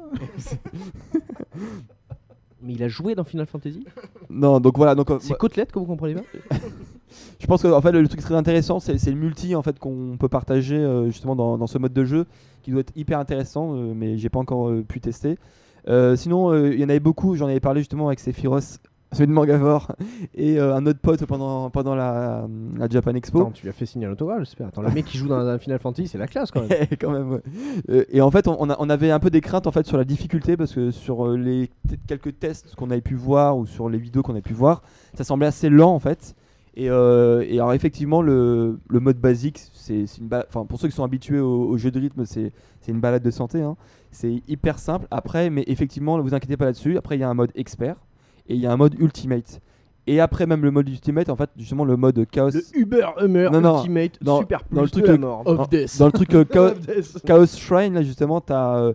[2.63, 3.85] Mais il a joué dans Final Fantasy
[4.29, 4.93] Non, donc voilà.
[4.93, 6.21] Donc, euh, C'est côtelette que vous comprenez pas
[7.39, 9.79] je pense que en fait, le, truc très intéressant, c'est c'est le multi en fait
[9.79, 12.25] qu'on peut partager euh, justement dans, dans ce mode de jeu
[12.61, 15.37] qui doit être hyper intéressant, euh, mais j'ai pas encore euh, pu tester.
[15.87, 17.35] Euh, sinon, euh, il y en avait beaucoup.
[17.35, 18.79] J'en avais parlé justement avec Sephiroth,
[19.13, 19.91] celui de Mangavor,
[20.35, 23.41] et euh, un autre pote pendant, pendant la, la Japan Expo.
[23.41, 24.67] Attends, tu lui as fait signer un autographe, j'espère.
[24.67, 26.87] Attends, le mec qui joue dans un Final Fantasy, c'est la classe quand même.
[26.99, 28.05] quand même, ouais.
[28.11, 30.73] Et en fait, on, avait un peu des craintes en fait sur la difficulté parce
[30.73, 31.69] que sur les
[32.07, 34.81] quelques tests qu'on avait pu voir ou sur les vidéos qu'on avait pu voir,
[35.15, 36.35] ça semblait assez lent en fait.
[36.73, 40.87] Et, euh, et alors effectivement, le, le mode basique, c'est une ba- enfin pour ceux
[40.87, 43.61] qui sont habitués au, au jeu de rythme, c'est c'est une balade de santé.
[43.61, 43.75] hein.
[44.11, 45.07] C'est hyper simple.
[45.11, 46.97] Après, mais effectivement, ne vous inquiétez pas là-dessus.
[46.97, 47.95] Après, il y a un mode expert
[48.47, 49.61] et il y a un mode ultimate.
[50.07, 52.49] Et après même le mode ultimate, en fait, justement le mode chaos.
[52.49, 55.17] Le Uber Hummer Non, non, Ultimate dans- Super dans le Plus truc, de la euh,
[55.19, 55.43] mort.
[55.45, 55.97] Of dans- Death.
[55.99, 56.73] Dans le truc euh, chaos.
[57.25, 58.93] Chaos Shrine, là justement, t'as euh,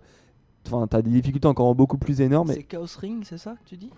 [0.89, 2.49] t'as des difficultés encore beaucoup plus énormes.
[2.53, 3.89] C'est Chaos Ring, c'est ça que tu dis?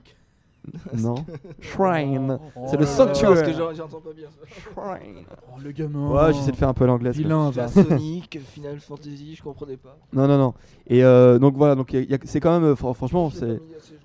[0.97, 1.15] Non.
[1.61, 2.37] Shrine.
[2.55, 3.43] Oh C'est le là sanctuaire.
[3.43, 4.27] que j'en- j'entends pas bien.
[4.47, 5.23] Shrine.
[5.47, 6.09] Oh, le gamin.
[6.11, 7.11] Ouais, j'essaie de faire un peu l'anglais.
[7.11, 7.67] Vilain, La va.
[7.83, 9.97] Sonic, Final Fantasy, je comprenais pas.
[10.13, 10.53] Non, non, non.
[10.87, 11.95] Et euh, donc voilà, donc
[12.25, 13.59] c'est quand même, euh, fr- franchement, c'est.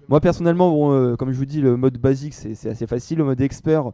[0.09, 3.19] Moi personnellement, bon, euh, comme je vous dis, le mode basique c'est assez facile.
[3.19, 3.91] Le mode expert,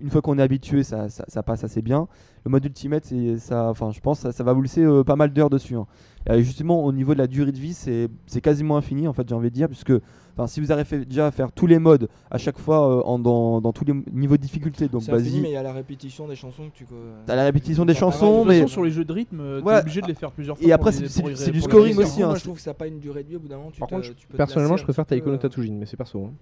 [0.00, 2.06] une fois qu'on est habitué, ça, ça, ça passe assez bien.
[2.44, 5.32] Le mode ultimate, ça, enfin, je pense, ça, ça va vous laisser euh, pas mal
[5.32, 5.76] d'heures dessus.
[5.76, 5.86] hein.
[6.26, 9.12] Et, euh, justement, au niveau de la durée de vie, c'est c'est quasiment infini en
[9.12, 9.92] fait, j'ai envie de dire, puisque,
[10.36, 13.18] enfin, si vous arrivez déjà à faire tous les modes à chaque fois euh, en,
[13.18, 16.26] dans, dans tous les niveaux de difficulté, donc basique, mais il y a la répétition
[16.26, 16.86] des chansons que tu.
[17.26, 20.06] t'as la répétition des chansons, mais sur les jeux de rythme, euh, t'es obligé de
[20.06, 20.66] les faire plusieurs fois.
[20.66, 22.98] Et après, c'est- du scoring aussi, hein, Moi, je trouve que ça n'a pas une
[22.98, 23.70] durée de vie au bout d'un moment.
[23.70, 25.96] tu Par contre, tu peux te personnellement, je préfère Taiko no euh, Tatsujin, mais c'est
[25.96, 26.24] perso.
[26.24, 26.32] hein.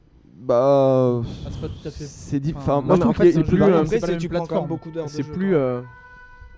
[0.42, 2.04] bah, Ah, c'est pas tout à fait.
[2.04, 2.54] c'est dit.
[2.56, 3.58] Enfin, moi je trouve est c'est plus
[5.08, 5.54] c'est plus,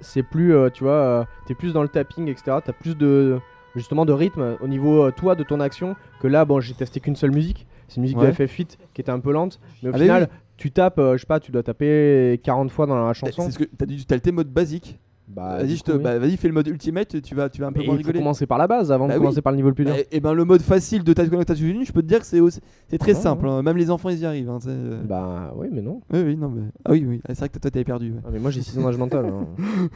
[0.04, 2.58] c'est plus, euh, tu vois, euh, t'es plus dans le tapping, etc.
[2.64, 3.38] T'as plus de,
[3.74, 6.44] justement, de rythme au niveau euh, toi de ton action que là.
[6.44, 8.28] Bon, j'ai testé qu'une seule musique, c'est une musique Ouais.
[8.28, 10.38] de FF8 qui était un peu lente, mais au final, oui.
[10.56, 13.42] tu tapes, je sais pas, tu dois taper 40 fois dans la chanson.
[13.46, 14.98] C'est ce que t'as dit, t'as le mode basique.
[15.26, 16.04] Bah, Vas-y, du je te, coup, oui.
[16.04, 17.96] bah, vas-y, fais le mode ultimate, tu vas, tu vas un peu moins il faut
[17.96, 18.18] rigoler.
[18.18, 19.24] commencer par la base avant Bah de oui.
[19.24, 19.94] commencer par le niveau le plus dur.
[20.12, 22.60] Et, ben le mode facile de Taekwondo Tatsujin, je peux te dire que c'est aussi-
[22.88, 23.46] c'est très Ah, simple.
[23.46, 23.52] ouais.
[23.52, 23.62] hein.
[23.62, 24.50] Même les enfants ils y arrivent.
[24.50, 25.02] hein, euh.
[25.02, 26.02] Bah oui, mais non.
[26.12, 26.62] Oui, oui, non, mais.
[26.84, 27.20] Ah oui, oui.
[27.24, 28.12] Ah, c'est vrai que toi t'avais perdu.
[28.12, 28.20] ouais.
[28.24, 29.24] Ah, mais moi j'ai 6 ans d'âge mental.
[29.26, 29.46] hein.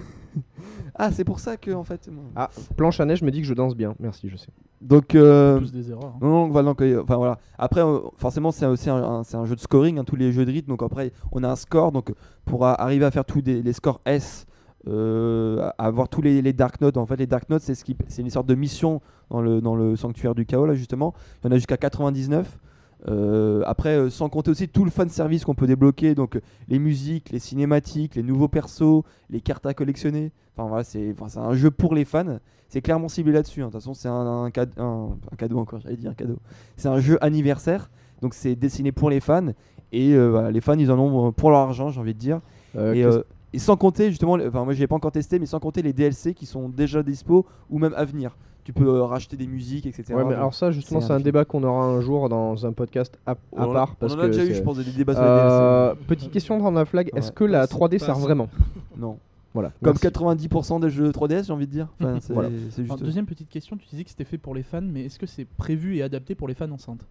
[1.00, 2.08] Ah, c'est pour ça que en fait.
[2.10, 3.94] moi- Ah, planche à neige me dit que je danse bien.
[4.00, 4.48] Merci, je sais.
[4.80, 5.14] Donc.
[5.14, 6.14] euh, Tous des erreurs.
[6.16, 6.18] hein.
[6.20, 7.38] Non, non, voilà, donc, euh, enfin voilà.
[7.56, 10.32] Après, euh, forcément, c'est aussi un, un- c'est un jeu de scoring, hein, tous les
[10.32, 10.68] jeux de rythme.
[10.70, 11.92] Donc après, on a un score.
[11.92, 12.12] Donc
[12.44, 14.46] pour arriver à faire tous des- les scores S,
[14.88, 16.96] euh, avoir tous les, les Dark Notes.
[16.96, 19.60] En fait, les Dark Notes, c'est ce qui, c'est une sorte de mission dans le
[19.60, 21.14] dans le sanctuaire du chaos là justement.
[21.42, 22.58] Il y en a jusqu'à 99.
[23.06, 26.80] Euh, après, euh, sans compter aussi tout le fan service qu'on peut débloquer, donc les
[26.80, 30.32] musiques, les cinématiques, les nouveaux persos, les cartes à collectionner.
[30.56, 32.38] Enfin voilà, c'est enfin, un jeu pour les fans.
[32.68, 33.62] C'est clairement ciblé là-dessus.
[33.62, 33.66] hein.
[33.68, 36.38] De toute façon, c'est un, un cade- un- un cadeau encore, j'allais dire un cadeau.
[36.76, 37.88] C'est un jeu anniversaire,
[38.20, 39.46] donc c'est dessiné pour les fans.
[39.92, 42.40] Et euh, voilà, les fans, ils en ont pour leur argent, j'ai envie de dire.
[42.76, 43.04] Euh, et,
[43.52, 46.34] et sans compter, justement, enfin, moi, j'ai pas encore testé, mais sans compter les DLC
[46.34, 48.36] qui sont déjà dispo ou même à venir.
[48.64, 50.12] Tu peux euh, racheter des musiques, etc.
[50.12, 53.18] Ouais, mais alors ça, justement, c'est un débat qu'on aura un jour dans un podcast
[53.26, 53.96] à, on part.
[53.96, 56.30] Parce on en a que déjà eu, je pense, des débats sur les Euh, petite
[56.30, 58.44] question de Random Flag, est-ce que la c'est 3D pas sert vraiment?
[58.52, 58.80] DLC.
[58.98, 59.18] Non.
[59.54, 59.72] Voilà.
[59.82, 60.48] Comme merci.
[60.48, 61.88] 90% des jeux 3DS, j'ai envie de dire.
[61.98, 62.50] Enfin, c'est Voilà.
[62.70, 62.90] c'est juste.
[62.92, 65.26] Alors, deuxième petite question, tu disais que c'était fait pour les fans, mais est-ce que
[65.26, 67.06] c'est prévu et adapté pour les fans enceintes?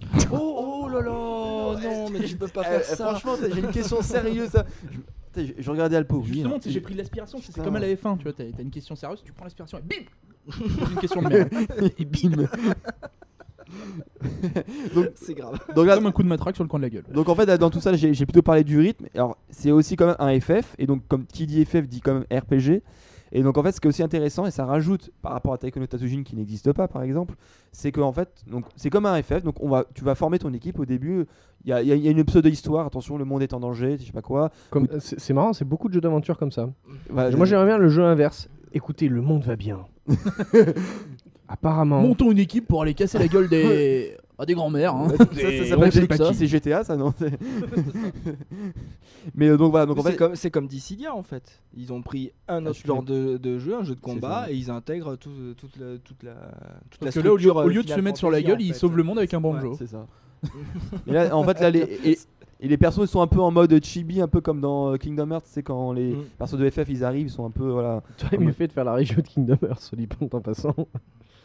[0.32, 3.60] Oh, oh là là Non, mais tu peux pas Eh, faire eh, ça Franchement, j'ai
[3.60, 4.56] une question sérieuse.
[5.58, 6.22] Je, regardais Alpo.
[6.22, 8.70] Justement, tu sais, j'ai pris l'aspiration, c'est comme à la F1, tu vois, t'as une
[8.70, 10.04] question sérieuse, tu prends l'aspiration et bim
[10.90, 11.48] une question de merde.
[11.98, 12.46] Et bim.
[15.16, 15.58] C'est grave.
[15.74, 17.04] Donc là, Comme un coup de matraque sur le coin de la gueule.
[17.12, 19.06] Donc en fait dans tout ça j'ai j'ai plutôt parlé du rythme.
[19.14, 22.14] Alors c'est aussi quand même un FF et donc comme qui dit FF dit quand
[22.14, 22.82] même RPG.
[23.32, 25.58] Et donc en fait ce qui est aussi intéressant et ça rajoute par rapport à
[25.58, 27.34] Taekwondo Tatsujin qui n'existe pas par exemple,
[27.72, 30.38] c'est que en fait donc c'est comme un FF donc on va tu vas former
[30.38, 31.26] ton équipe au début.
[31.64, 33.42] Il y a, il y a- il y a une pseudo histoire attention le monde
[33.42, 34.50] est en danger je sais pas quoi.
[34.70, 36.68] Comme- C'est c'est marrant, c'est beaucoup de jeux d'aventure comme ça.
[37.10, 38.48] Voilà, Moi j'aimerais bien le jeu inverse.
[38.72, 39.80] Écoutez, le monde va bien.
[41.48, 42.00] Apparemment.
[42.00, 44.16] Montons une équipe pour aller casser la gueule des.
[44.38, 44.94] Ah, des grands-mères.
[44.94, 45.08] Hein.
[45.08, 47.38] ça, ça, ça c'est GTA ça non c'est-
[49.34, 51.62] Mais euh, donc voilà donc en C'est fait comme, c'est comme Dissidia en fait.
[51.76, 54.54] Ils ont pris un Ah, autre genre de, de jeu, un jeu de combat, et
[54.54, 56.34] ils intègrent tout- toute la, toute la,
[56.90, 58.56] toute la Parce que là, au lieu, au lieu de se mettre sur la gueule,
[58.56, 58.78] en ils fait.
[58.78, 59.74] sauvent le monde avec un banjo.
[59.78, 60.06] C'est ça.
[61.06, 62.18] et là, en fait, là, les, et,
[62.60, 64.96] et les persos ils sont un peu en mode chibi, un peu comme dans euh,
[64.96, 65.46] Kingdom Hearts.
[65.46, 66.24] C'est quand les Mm.
[66.38, 68.02] persos de FF ils arrivent, ils sont un peu voilà.
[68.18, 70.74] Tu aurais mieux fait de faire la review de Kingdom Hearts, dit en passant.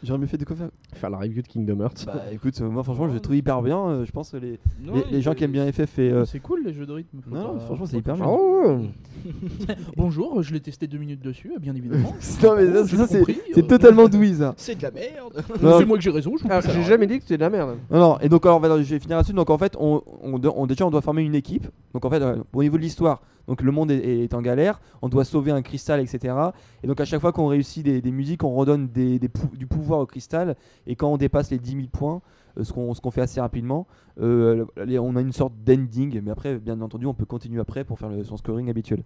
[0.02, 0.68] J'aurais mieux fait de quoi faire.
[0.94, 2.04] Faire la review de Kingdom Hearts.
[2.06, 3.78] Bah écoute, euh, moi franchement, je le trouve hyper bien.
[3.88, 6.10] euh, je pense que les, Non, les, il- gens qui aiment bien FF et.
[6.10, 7.18] euh, C'est cool les jeux de rythme.
[7.22, 8.26] faut non, franchement, c'est hyper bien.
[8.28, 8.78] Oh
[9.96, 12.12] Bonjour, je l'ai testé deux minutes dessus, bien évidemment.
[12.42, 14.54] non, mais ça, J'ai ça, c'est compris, c'est euh, totalement douille ça.
[14.62, 15.44] C'est de la merde.
[15.62, 16.32] Non, C'est moi que j'ai raison.
[16.36, 17.76] Je vous Ah, J'ai jamais dit que c'était de la merde.
[17.90, 19.32] Non, non, et donc alors voilà, je vais finir là-dessus.
[19.34, 21.66] Donc en fait, on, on, déjà on doit former une équipe.
[21.94, 24.80] Donc en fait, euh, au niveau de l'histoire, donc le monde est, est en galère,
[25.02, 26.34] on doit sauver un cristal, etc.
[26.82, 29.56] Et donc à chaque fois qu'on réussit des, des musiques, on redonne des, des pou-
[29.56, 30.56] du pouvoir au cristal.
[30.86, 32.20] Et quand on dépasse les 10 000 points,
[32.58, 33.86] euh, ce qu'on fait assez rapidement,
[34.20, 36.20] euh, les- on a une sorte d'ending.
[36.22, 39.02] Mais après, bien entendu, on peut continuer après pour faire le, son scoring habituel.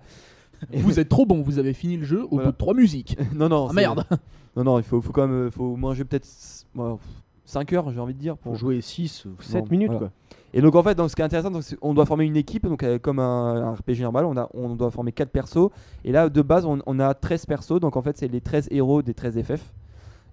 [0.72, 2.46] Vous êtes trop bon, vous avez fini le jeu au Voilà.
[2.46, 3.16] bout de trois musiques.
[3.34, 4.04] non, non, Ah merde
[4.56, 6.26] Non, non, il faut, faut quand même, faut manger peut-être
[7.46, 9.98] 5 heures, j'ai envie de dire, pour, jouer 6 ou 7 Non, minutes voilà.
[9.98, 10.10] quoi.
[10.52, 12.66] Et donc en fait, donc, ce qui est intéressant, donc, on doit former une équipe,
[12.66, 15.70] donc euh, comme un, un RPG normal, on, a, on doit former 4 persos.
[16.04, 18.68] Et là, de base, on, on a 13 persos, donc en fait, c'est les 13
[18.70, 19.72] héros des 13 FF.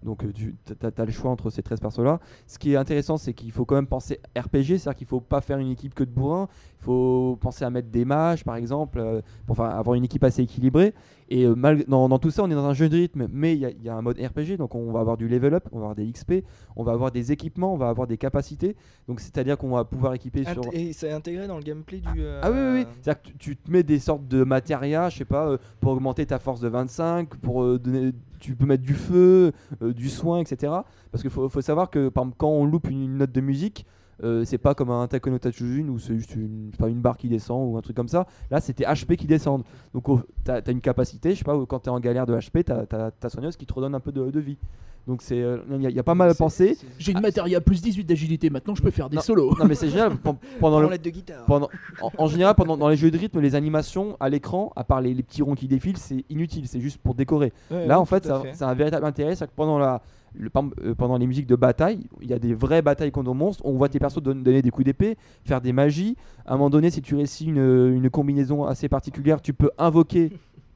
[0.04, 2.20] Donc euh, tu as, le choix entre ces 13 persos-là.
[2.48, 5.42] Ce qui est intéressant, c'est qu'il faut quand même penser RPG, c'est-à-dire qu'il faut pas
[5.42, 6.48] faire une équipe que de bourrins.
[6.82, 10.42] Il faut penser à mettre des mages, par exemple, euh, pour avoir une équipe assez
[10.42, 10.94] équilibrée.
[11.36, 13.54] Et euh, malgré- dans, dans tout ça, on est dans un jeu de rythme, mais
[13.54, 15.56] il y, a- il y a un mode RPG, donc on va avoir du level
[15.56, 16.44] up, on va avoir des XP,
[16.76, 18.76] on va avoir des équipements, on va avoir des capacités.
[19.08, 20.62] Donc c'est-à-dire qu'on va pouvoir équiper sur...
[20.74, 22.22] Et c'est intégré dans le gameplay du.
[22.22, 22.86] euh, Ah oui, oui, oui.
[23.02, 25.94] C'est-à-dire que tu, tu te mets des sortes de matérias, je sais pas, euh, pour
[25.94, 30.40] augmenter ta force de 25, pour euh, donner, tu peux mettre du feu, du soin,
[30.40, 30.72] etc.
[31.12, 33.42] Parce qu'il faut, faut savoir que par exemple, quand on loupe une, une note de
[33.42, 33.88] musique,
[34.24, 37.72] euh, c'est pas comme un Taekwondo Tatsujin où c'est juste une, pas, barre qui descend
[37.72, 38.28] ou un truc comme ça.
[38.52, 39.64] Là, c'était HP qui descendent.
[39.94, 42.64] Donc, oh, t'as as une capacité, je sais pas, quand t'es en galère de HP,
[42.64, 44.58] t'as as, ta soigneuse qui te redonne un peu de, de vie.
[45.06, 46.76] Donc, c'est euh, il y, a- il y a pas mal à c'est- penser.
[46.80, 49.22] c'est- J'ai une matéria plus 18 d'agilité, maintenant je peux faire des Non.
[49.22, 49.54] solos.
[49.60, 50.16] Non, mais c'est génial.
[50.16, 51.44] pen- Pendant le, Branlette de guitare.
[51.46, 51.68] pendant,
[52.02, 55.02] en, en général, pendant, dans les jeux de rythme, les animations à l'écran, à part
[55.02, 57.52] les, les petits ronds qui défilent, c'est inutile, c'est juste pour décorer.
[57.70, 60.02] Ouais, Là, ouais, en fait, ça, a un véritable intérêt, c'est que pendant, la,
[60.36, 60.50] le,
[60.84, 63.64] euh, pendant les musiques de bataille, il y a des vraies batailles contre des monstres,
[63.66, 66.16] on voit tes persos don- donner des coups d'épée, faire des magies.
[66.46, 70.32] À un moment donné, si tu réussis une, une combinaison assez particulière, tu peux invoquer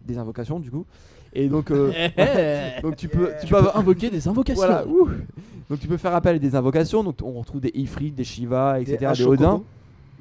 [0.06, 0.86] des invocations, du coup.
[1.34, 1.91] Et donc, euh,
[2.82, 4.65] donc tu peux, tu Tu peux peux invoquer des invocations.
[4.65, 5.10] voilà, ouh.
[5.70, 7.04] donc tu peux faire appel à des invocations.
[7.04, 9.34] Donc on retrouve des Ifrit, des Shiva, etc., des, Ashokoro.
[9.34, 9.62] Odin.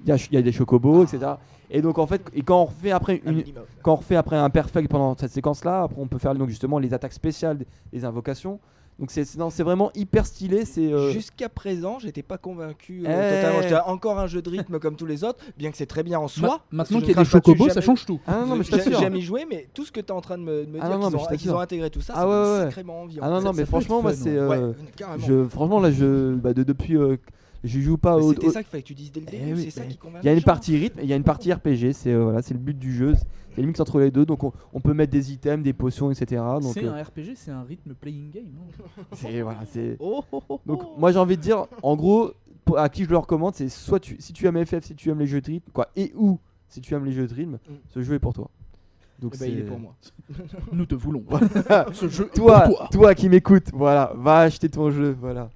[0.04, 1.32] il y, a ch- il y a des chocobos, etc.
[1.70, 3.44] Et donc en fait, et quand on refait après Un une,
[3.82, 6.78] quand on refait après un perfect pendant cette séquence-là, après on peut faire donc justement
[6.78, 7.58] les attaques spéciales,
[7.92, 8.58] les invocations.
[8.98, 10.64] Donc c'est c'est- non, c'est vraiment hyper stylé.
[10.64, 13.02] C'est euh, Jusqu'à présent, j'étais pas convaincu.
[13.06, 13.36] euh, Eh.
[13.42, 13.62] totalement.
[13.62, 16.18] J'étais encore un jeu de rythme comme tous les autres, bien que c'est très bien
[16.18, 16.60] en Ma- soi.
[16.70, 18.20] maintenant qu'il y a des chocobos, ça change tout.
[18.26, 20.20] ah non, non mais je J'ai jamais joué, mais tout ce que tu es en
[20.22, 21.90] train de me, de me Ah dire non, non, qu'ils mais ont, qu'ils ont intégré
[21.90, 22.64] tout ça, Ah ça ouais, donne ouais.
[22.66, 23.20] sacrément envie.
[23.20, 24.36] en Ah non non mais franchement moi c'est
[25.18, 27.16] je franchement là je bah, de- depuis euh,
[27.64, 29.54] je joue pas au, C'était ça qu'il fallait que tu dises dès le Eh début,
[29.54, 30.44] oui, c'est ça mais qui convainc il y a une gens.
[30.44, 32.78] partie rythme et il y a une partie RPG c'est euh, voilà c'est le but
[32.78, 33.14] du jeu
[33.54, 36.10] c'est le mix entre les deux donc on, on peut mettre des items des potions
[36.10, 38.44] etc donc C'est euh, un RPG, c'est un rythme playing game.
[38.58, 39.02] hein.
[39.14, 42.32] c'est voilà c'est Oh, oh, oh, donc moi j'ai envie de dire en gros
[42.64, 45.10] pour- à qui je le recommande c'est soit tu si tu aimes FF si tu
[45.10, 46.38] aimes les jeux de rythme quoi et ou
[46.68, 47.72] si tu aimes les jeux de rythme Mm.
[47.94, 48.50] ce jeu est pour toi
[49.18, 49.94] donc Eh ben, il est c'est- pour moi.
[50.72, 51.24] Nous te voulons.
[51.94, 52.88] Ce jeu est toi pour toi.
[52.92, 55.48] toi qui m'écoutes voilà va acheter ton jeu voilà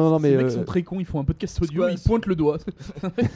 [0.00, 1.90] non non, mais Ces mecs euh, sont très cons, ils font un podcast audio, quoi,
[1.92, 2.56] ils pointent le doigt.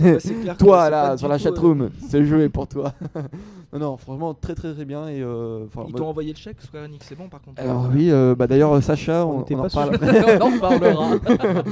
[0.00, 2.92] Ouais, c'est clair que Toi là sur la euh, chatroom, ce jeu est pour toi.
[3.72, 6.60] non non, franchement très très très bien et euh, Ils moi- t'ont envoyé le chèque,
[6.62, 7.60] Square Enix, c'est bon par contre.
[7.60, 9.98] Alors oui, euh, bah d'ailleurs Sacha, On on, n'était on en parle.
[10.00, 11.10] On en parlera.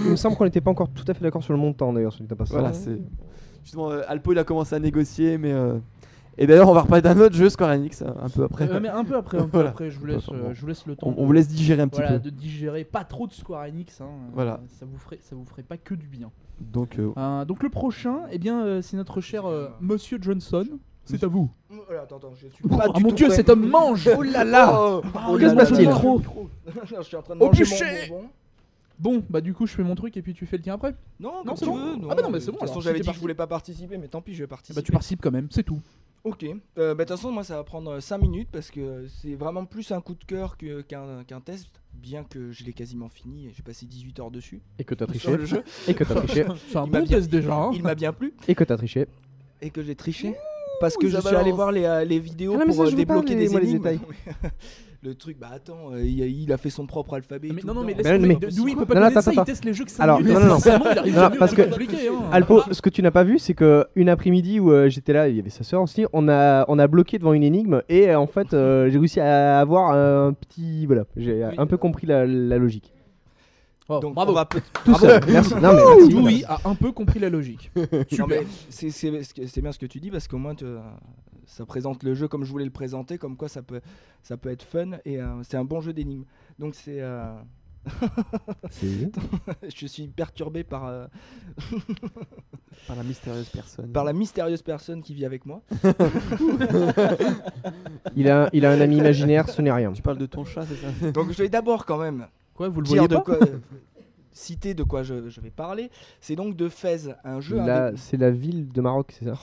[0.05, 2.13] Il me semble qu'on n'était pas encore tout à fait d'accord sur le montant d'ailleurs,
[2.13, 2.53] sur le passé.
[2.53, 2.99] voilà, c'est
[3.63, 5.79] justement euh, Alpo il a commencé à négocier, mais euh,
[6.39, 8.71] et d'ailleurs on va reparler d'un autre jeu Square Enix euh, un peu après.
[8.71, 9.71] Euh, mais un peu après, un peu Voilà.
[9.71, 11.09] après, je vous laisse, euh, je vous laisse le temps.
[11.09, 12.25] On, de- on vous laisse digérer un petit voilà, peu.
[12.25, 14.01] de digérer pas trop de Square Enix.
[14.01, 14.61] hein, euh, Voilà.
[14.79, 16.31] Ça vous ferait, ça vous ferait pas que du bien.
[16.61, 20.67] Donc euh, Euh, donc le prochain, eh bien, euh, c'est notre cher euh, Monsieur Johnson.
[21.07, 21.51] C'est à vous.
[21.71, 23.37] Oh, attends, attends, je suis Oh, du mon tout dieu, prêt.
[23.37, 25.03] cet homme mange Oh là là Oh
[25.37, 25.97] que là se là passe-t-il là là.
[25.99, 26.21] Trop.
[26.97, 28.29] Je suis en train de Au manger bûcher mon bonbon.
[28.99, 30.95] Bon, bah du coup, je fais mon truc et puis tu fais le tien après.
[31.21, 31.77] Non, Non, c'est tu bon.
[31.77, 32.09] veux.
[32.11, 33.35] Ah bah non, mais c'est De bon, toute façon, alors, j'avais dit que je voulais
[33.35, 34.81] pas participer, mais tant pis, je vais participer.
[34.81, 35.81] bah tu participes quand même, c'est tout.
[36.25, 36.45] Ok.
[36.79, 39.67] Euh, bah, de toute façon, moi, ça va prendre 5 minutes parce que c'est vraiment
[39.67, 43.63] plus un coup de cœur qu'un test, bien que je l'ai quasiment fini et j'ai
[43.63, 44.63] passé 18 heures dessus.
[44.79, 45.37] Et que t'as sur triché.
[45.37, 45.63] le jeu.
[45.89, 46.47] Et que t'as triché.
[46.71, 47.55] C'est un bon test déjà.
[47.55, 47.71] hein.
[47.75, 49.07] Il m'a bien plu Et que t'as triché.
[49.61, 50.35] et que j'ai triché.
[50.81, 52.97] Parce que je suis allé voir les, euh, les vidéos Ah non, pour ça, euh,
[52.97, 53.83] débloquer les- des moi, les énigmes.
[53.83, 54.01] détails.
[55.05, 57.49] Le truc, bah attends, euh, il, a, il a fait son propre alphabet.
[57.53, 59.21] Mais tout non, non, mais Mais- mais- D'où il peut pas Non, non, connaître attends,
[59.21, 59.45] ça, il attends.
[59.45, 60.57] teste les jeux que 5 Alors, non, non, non.
[61.05, 62.29] il Non, parce que- hein.
[62.33, 65.29] Alpo, ce que tu n'as pas vu, c'est que une après-midi où euh, j'étais là,
[65.29, 68.09] il y avait sa sœur aussi, on a, on a bloqué devant une énigme et
[68.11, 70.87] euh, en fait euh, j'ai réussi à avoir un petit.
[70.87, 71.55] Voilà, j'ai Oui.
[71.59, 72.93] un peu compris la, la logique.
[73.87, 74.33] Oh, Donc, bravo.
[74.33, 74.49] on va
[74.87, 75.21] Tout seul.
[75.29, 75.55] Merci.
[75.57, 76.09] Non, mais merci.
[76.09, 77.71] Dewey a un peu compris la logique.
[78.19, 78.41] Non, mais
[78.71, 80.55] c'est bien ce que tu dis parce qu'au moins
[81.47, 83.81] ça présente le jeu comme je voulais le présenter, comme quoi ça peut,
[84.23, 86.25] ça peut être fun et euh, c'est un bon jeu d'énigmes.
[86.59, 87.35] Donc c'est, euh,
[89.75, 91.07] je suis perturbé par, euh,
[92.87, 93.93] par la mystérieuse personne.
[93.93, 95.63] par la mystérieuse personne qui vit avec moi.
[98.17, 99.93] Il a, il a un ami imaginaire, ce n'est rien.
[99.93, 102.81] Tu parles de ton chat, c'est ça Donc je vais d'abord quand même Quoi, vous
[102.81, 103.39] le voyez de pas quoi,
[104.31, 105.91] citer de quoi je, je vais parler.
[106.21, 107.59] C'est donc de Fez, un jeu.
[107.97, 109.35] C'est la ville de Maroc, c'est ça?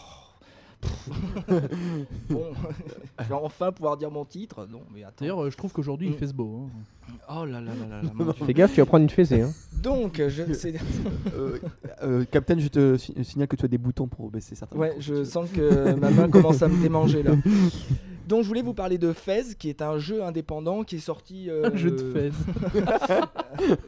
[2.30, 2.46] Bon,
[3.20, 4.68] je vais enfin pouvoir dire mon titre.
[4.72, 5.16] Non, mais attends.
[5.22, 6.18] D'ailleurs, euh, je trouve qu'aujourd'hui il Mm.
[6.18, 6.68] fait ce beau.
[6.68, 7.14] hein.
[7.30, 8.46] Oh là là là là là, mon Dieu.
[8.46, 9.42] Fais gaffe, tu vas prendre une fessée.
[9.42, 9.52] Hein.
[9.82, 10.76] Donc, je, c'est-
[11.36, 11.58] Euh,
[12.04, 14.78] euh, Captain, je te si- signale que tu as des boutons pour baisser certains.
[14.78, 17.34] Ouais, micros, je si tu sens que ma main commence à me démanger là.
[18.28, 21.50] Donc je voulais vous parler de Fez, qui est un jeu indépendant qui est sorti.
[21.50, 22.32] euh, Un jeu de fez.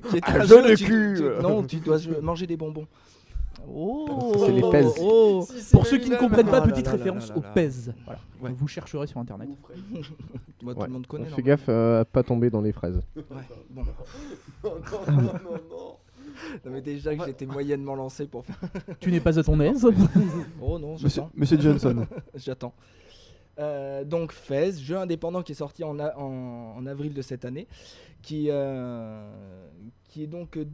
[0.10, 1.14] qui est Un jeu de tu- cul.
[1.18, 2.88] tu- non, tu dois manger des bonbons.
[3.68, 4.86] Oh, C'est les Fez.
[5.02, 5.46] oh.
[5.72, 7.50] Pour ceux qui ne comprennent pas, là petite là là référence là au là.
[7.54, 7.92] PES.
[8.06, 8.20] Voilà.
[8.42, 8.52] Ouais.
[8.56, 9.50] Vous chercherez sur internet.
[10.62, 10.88] Moi, tout Ouais.
[10.88, 11.30] le monde connaît.
[11.30, 13.02] Fais gaffe euh, à pas tomber dans les fraises.
[13.16, 13.24] Ouais,
[13.70, 13.84] bon.
[14.64, 15.32] Non, non, non, non,
[15.70, 15.96] non.
[16.66, 18.60] Non, mais déjà que j'étais moyennement lancé pour faire.
[19.00, 19.88] Tu n'es pas à ton aise.
[20.62, 21.30] Oh non, Monsieur, j'attends.
[21.36, 22.06] Monsieur Johnson.
[22.36, 22.74] J'attends.
[23.60, 27.46] Euh, donc Fez, jeu indépendant qui est sorti en, a- en, en avril de cette
[27.46, 27.68] année,
[28.24, 29.30] qui, euh,
[30.14, 30.66] qui est donc euh,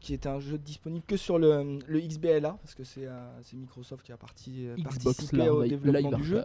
[0.00, 3.56] qui est un jeu disponible que sur le, le XBLA parce que c'est euh, c'est
[3.56, 6.44] Microsoft qui a parti, euh, Xbox participé au développement du jeu.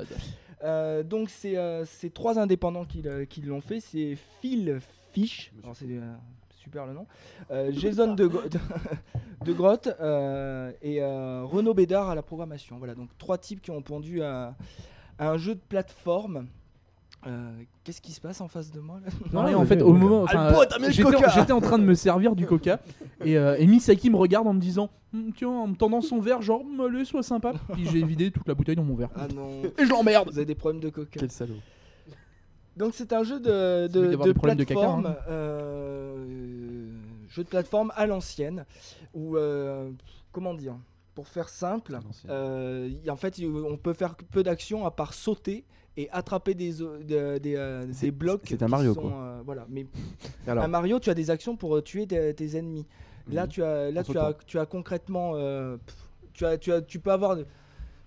[0.64, 4.80] Euh, donc c'est euh, c'est trois indépendants qui, qui l'ont fait, c'est Phil
[5.12, 6.16] Fish, c'est euh,
[6.50, 7.06] super le nom,
[7.52, 8.28] euh, Jason de,
[9.46, 12.80] de Grotte euh, et euh, Renaud Bédard à la programmation.
[12.80, 14.56] Voilà, donc trois types qui ont pondu à,
[15.20, 16.48] à un jeu de plateforme.
[17.28, 17.52] Euh,
[17.84, 19.94] Qu'est-ce qui se passe en face de moi là Non, rien, en mais fait, au
[19.94, 20.24] moment.
[20.24, 22.46] enfin, Alpo, t'as mis le j'étais en- coca J'étais en train de me servir du
[22.48, 22.80] coca.
[23.24, 26.20] Et, euh, et Misaki me regarde en me disant Hum, Tiens, en me tendant son
[26.20, 27.54] verre, genre, Hum, allez, sois sympa.
[27.74, 29.10] Puis j'ai vidé toute la bouteille dans mon verre.
[29.16, 31.20] Ah non, Et je l'emmerde vous avez des problèmes de coca.
[31.20, 31.54] Quel salaud.
[32.78, 35.16] Donc c'est un jeu de, de, de des problèmes de caca, plateforme, hein.
[35.30, 36.88] euh,
[37.30, 38.66] jeu de plateforme à l'ancienne,
[39.14, 39.90] où euh,
[40.32, 40.76] comment dire,
[41.14, 42.32] pour faire simple, l'ancienne.
[42.32, 45.66] euh, en fait on peut faire peu d'actions à part sauter
[45.98, 48.46] et attraper des o- de- des, euh, des blocs.
[48.48, 49.12] c'est un Mario, sont, quoi.
[49.12, 49.86] euh, voilà, mais
[50.48, 52.88] Alors, un Mario, tu as des actions pour tuer tes, tes ennemis.
[53.28, 53.50] Là, Mhm.
[53.50, 55.78] tu as, là, tu as, tu as concrètement, euh,
[56.34, 57.38] tu as, tu as, tu peux avoir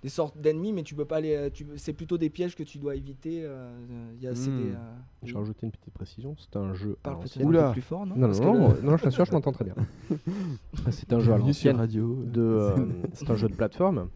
[0.04, 1.50] des sortes d'ennemis, mais tu peux pas les.
[1.50, 3.40] Tu, c'est plutôt des pièges que tu dois éviter.
[3.42, 3.74] euh,
[4.14, 4.62] il y a, c'est Hmm.
[4.62, 4.76] des, euh,
[5.22, 6.36] J'ai rajouté une petite précision.
[6.38, 6.96] C'est un jeu.
[7.02, 9.52] à Parle peut-être plus fort, non Non, non, non, le- non, je t'assure, je m'entends
[9.52, 9.74] très bien.
[10.90, 11.76] C'est un jeu à l'ancienne.
[11.76, 12.18] radio.
[12.22, 12.76] De, euh,
[13.14, 14.08] c'est un jeu de plateforme,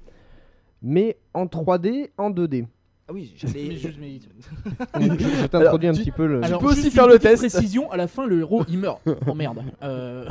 [0.83, 2.67] mais en 3D, en 2D.
[3.09, 3.75] Ah oui, j'allais.
[3.77, 4.21] juste- mais-
[5.01, 6.45] je t'introduis un tu- petit peu le.
[6.45, 7.49] Alors, peux aussi faire le test.
[7.49, 9.01] Précision, à la fin, le héros il meurt.
[9.27, 9.63] Oh merde.
[9.83, 10.29] Euh,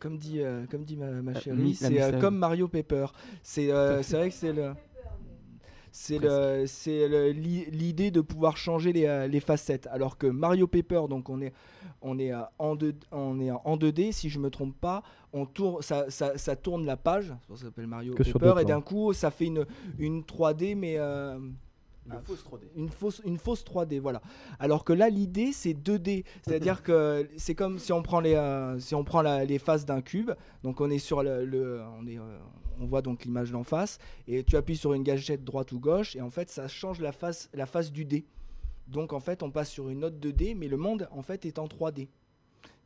[0.00, 3.06] Comme dit, euh, comme dit ma, ma Euh, chérie, c'est euh, comme Mario Paper.
[3.42, 4.72] C'est vrai que c'est le.
[5.92, 6.18] C'est
[7.32, 9.88] l'idée de pouvoir changer les, les facettes.
[9.88, 11.52] Alors que Mario Paper, donc on est,
[12.00, 15.82] on est, en, deux, on est en 2D, si je me trompe pas, on tourne,
[15.82, 19.30] ça, ça, ça tourne la page, ça s'appelle Mario Que Paper, et d'un coup ça
[19.32, 19.66] fait une,
[19.98, 21.38] une 3D, mais euh,
[22.16, 22.60] Une fausse 3D.
[22.76, 24.20] une fausse, une fausse 3D, voilà.
[24.58, 26.24] Alors que là, l'idée, c'est 2D.
[26.42, 29.84] C'est-à-dire que c'est comme si on prend les, euh, si on prend la- les faces
[29.86, 30.30] d'un cube.
[30.62, 32.38] Donc on est sur le, le- on est, euh,
[32.80, 36.16] on voit donc l'image d'en face, et tu appuies sur une gâchette droite ou gauche,
[36.16, 38.24] et en fait, ça change la face, la face du dé.
[38.88, 41.58] Donc en fait, on passe sur une autre 2D, mais le monde en fait est
[41.58, 42.08] en 3D.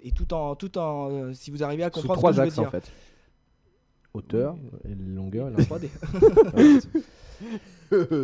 [0.03, 2.43] Et tout en, tout en, euh, si vous arrivez à Sous comprendre trois ce que
[2.43, 2.71] je axes veux en dire.
[2.73, 2.93] fait.
[4.15, 4.57] Hauteur,
[4.89, 5.79] et longueur et En largeur.
[5.79, 5.89] 3D.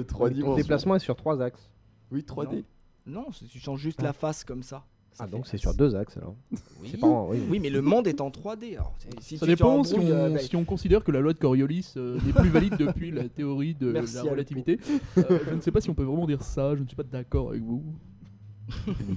[0.07, 0.41] 3D.
[0.41, 1.69] Ton déplacement est sur trois axes.
[2.13, 2.65] Oui, 3D.
[3.07, 4.05] non, c'est- tu changes juste Ah.
[4.05, 4.85] la face comme ça.
[5.13, 6.37] Ça Ah donc c'est sur deux axes alors.
[6.81, 6.89] Oui.
[6.93, 7.43] C'est pas en- oui.
[7.51, 8.77] Oui, mais le monde est en 3D.
[8.77, 11.11] Alors, c'est- si ça tu dépend si t'embrouilles, on, euh, bah, si on considère que
[11.11, 14.33] la loi de Coriolis euh, n'est plus valide depuis la théorie de Merci, la Alpo.
[14.35, 14.79] relativité.
[15.19, 17.03] Euh, je ne sais pas si on peut vraiment dire ça, je ne suis pas
[17.03, 17.83] d'accord avec vous.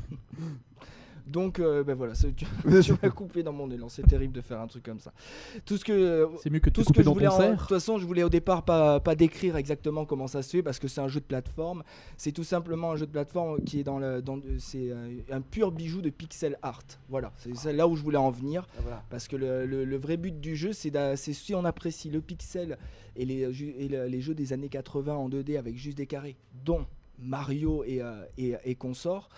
[1.26, 2.34] Donc, euh, ben voilà, tu,
[2.84, 3.88] tu m'as coupé dans mon élan.
[3.90, 5.14] C'est terrible de faire un truc comme ça.
[5.66, 6.28] Tout ce que.
[6.42, 8.30] C'est mieux que Tout ce que je voulais, en- de toute façon, je voulais au
[8.30, 11.26] départ pas, pas décrire exactement comment ça se fait parce que c'est un jeu de
[11.26, 11.84] plateforme.
[12.18, 15.42] C'est tout simplement un jeu de plateforme qui est dans le, dans c'est euh, un
[15.42, 16.84] pur bijou de pixel art.
[17.10, 18.68] Voilà, c'est là où je voulais en venir.
[19.10, 22.78] Parce que le, le- le vrai but du jeu, c'est si on apprécie le pixel
[23.16, 26.86] et les, et jeux des années 80 en 2D avec juste des carrés, dont
[27.20, 29.30] Mario et, euh, et, et consorts.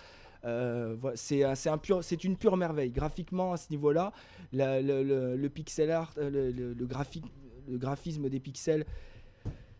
[0.44, 2.90] Euh, voilà, c'est une pure merveille.
[2.90, 4.12] Graphiquement, à ce niveau-là,
[4.52, 8.84] le, pixel art, euh, le, graphisme des pixels,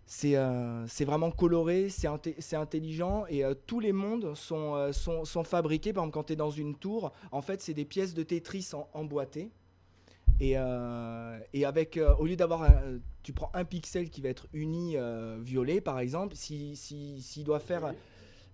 [0.06, 4.92] c'est euh, vraiment coloré, c'est intelligent et euh, tous les mondes sont, euh,
[5.44, 5.92] fabriqués.
[5.92, 8.70] Par exemple, quand tu es dans une tour, en fait, c'est des pièces de Tetris
[8.94, 9.50] emboîtées.
[10.38, 12.70] Et, euh, avec, euh, au lieu d'avoir,
[13.22, 17.42] tu prends un pixel qui va être uni euh, violet, par exemple, si, si, s'il
[17.44, 17.92] doit faire,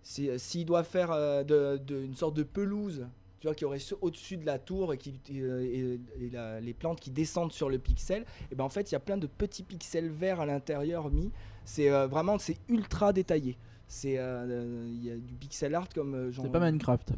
[0.03, 3.07] s'il doit faire euh, de, de- une sorte de pelouse,
[3.41, 6.75] tu vois, qui aurait au-dessus de la tour et, qui, euh, et- et la- les
[6.75, 9.27] plantes qui descendent sur le pixel, et ben en fait, il y a plein de
[9.27, 11.31] petits pixels verts à l'intérieur mis.
[11.65, 13.57] C'est euh, vraiment, c'est ultra détaillé.
[13.89, 17.13] C'est, euh, il y a du pixel art comme euh, j'en- C'est pas Minecraft.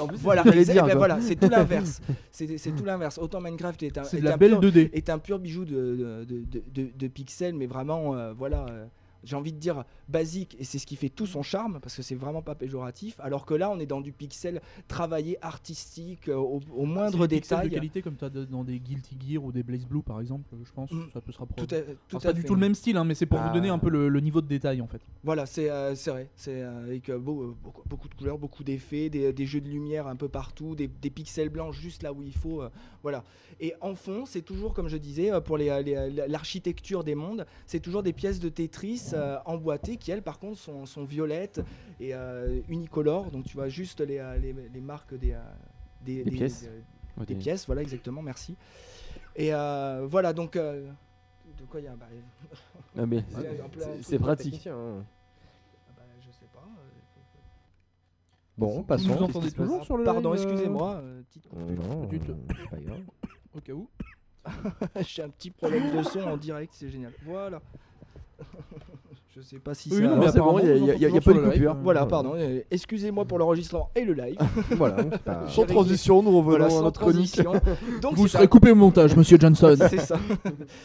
[0.00, 2.00] En plus, Voilà, c'est ben voilà, c'est tout l'inverse.
[2.32, 3.16] C'est tout l'inverse.
[3.18, 4.90] Autant Minecraft est un, est la un belle pur- 2D.
[4.92, 8.86] est un pur bijou de, de, de, de- de pixels, mais vraiment, euh, voilà, euh,
[9.26, 12.02] j'ai envie de dire basique, et c'est ce qui fait tout son charme, parce que
[12.02, 16.34] c'est vraiment pas péjoratif, alors que là, on est dans du pixel travaillé, artistique, euh,
[16.36, 17.68] au, au moindre pixels détail.
[17.68, 20.44] de qualité comme tu as dans des Guilty Gear ou des Blaze Blue par exemple,
[20.64, 21.02] je pense, Mm.
[21.12, 21.66] ça peut se rapprocher.
[21.66, 23.26] Tout à, Alors, tout c'est à pas du tout le même style, hein, mais c'est
[23.26, 23.48] pour Ah.
[23.48, 25.00] vous donner un peu le, le niveau de détail en fait.
[25.24, 26.30] Voilà, c'est euh, vrai.
[26.36, 29.68] C'est euh, avec euh, beau- beaucoup, beaucoup de couleurs, beaucoup d'effets, des, des jeux de
[29.68, 32.62] lumière un peu partout, des, des pixels blancs juste là où il faut.
[33.06, 33.22] Voilà.
[33.60, 37.46] Et en fond, c'est toujours, comme je disais, euh, pour euh, euh, l'architecture des mondes,
[37.64, 41.60] c'est toujours des pièces de Tetris euh, emboîtées qui, elles, par contre, sont, sont violettes
[42.00, 43.30] et euh, unicolores.
[43.30, 45.36] Donc, tu vois juste les, les, les marques des,
[46.00, 46.68] des, Des pièces.
[47.24, 48.56] des- pièces, voilà, exactement, merci.
[49.36, 50.54] Et voilà, donc.
[50.54, 52.08] de quoi il y a bah,
[52.98, 53.06] Ah,
[54.02, 54.18] c'est
[54.68, 55.04] un
[58.58, 59.22] Bon, Vous passons.
[59.22, 60.94] entendez toujours sur le Pardon, live, euh, excusez-moi.
[60.94, 63.00] euh, petite- Non, euh, pas grave.
[63.54, 63.88] Au cas où.
[65.02, 67.12] J'ai un petit problème de son en direct, c'est génial.
[67.24, 67.60] Voilà.
[69.36, 70.02] je sais pas si Oui, ça.
[70.02, 71.74] Non, mais apparemment, il y a- y y pas de live, coupure.
[71.82, 72.32] Voilà, pardon.
[72.36, 74.36] euh, Excusez-moi pour l'enregistrement et le live.
[74.70, 77.32] voilà, c'est pas- Sans transition, nous revenons Voilà, à notre chronique.
[77.32, 77.52] transition.
[78.00, 79.76] Donc Vous serez un- coupé au montage, monsieur Johnson.
[79.90, 80.18] C'est ça.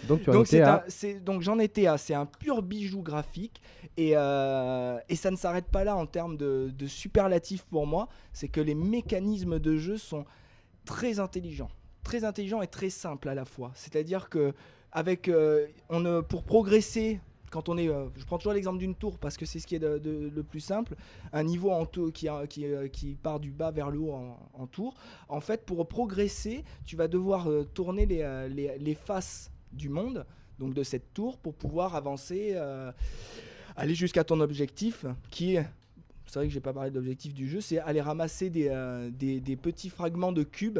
[0.09, 3.61] Donc Donc à un, donc j'en étais à, c'est un pur bijou graphique
[3.95, 8.09] et, euh, et ça ne s'arrête pas là en termes de, de superlatifs pour moi.
[8.33, 10.25] C'est que les mécanismes de jeu sont
[10.83, 11.69] très intelligents,
[12.03, 13.71] très intelligents et très simples à la fois.
[13.75, 14.53] C'est-à-dire que
[14.91, 17.21] avec, euh, on, pour progresser.
[17.51, 19.75] Quand on est, euh, je prends toujours l'exemple d'une tour parce que c'est ce qui
[19.75, 20.95] est le plus simple.
[21.33, 24.13] Un niveau en tour qui, euh, qui part du bas vers le haut
[24.53, 24.95] en, tour.
[25.29, 30.25] En fait, pour progresser, tu vas devoir euh, tourner les, euh, faces du monde
[30.61, 32.91] donc de cette tour pour pouvoir avancer, euh,
[33.75, 35.65] aller jusqu'à ton objectif qui est,
[36.27, 39.55] c'est vrai que j'ai pas parlé de l'objectif du jeu, c'est aller ramasser euh, des
[39.57, 40.79] petits fragments de cubes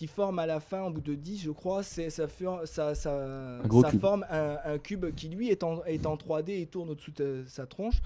[0.00, 2.94] qui forme à la fin, au bout de 10, je crois, c'est ça, ça, ça,
[2.94, 4.00] ça cube.
[4.00, 7.44] forme un, un cube qui lui est en, est en 3D et tourne au-dessous de
[7.46, 8.00] sa tronche.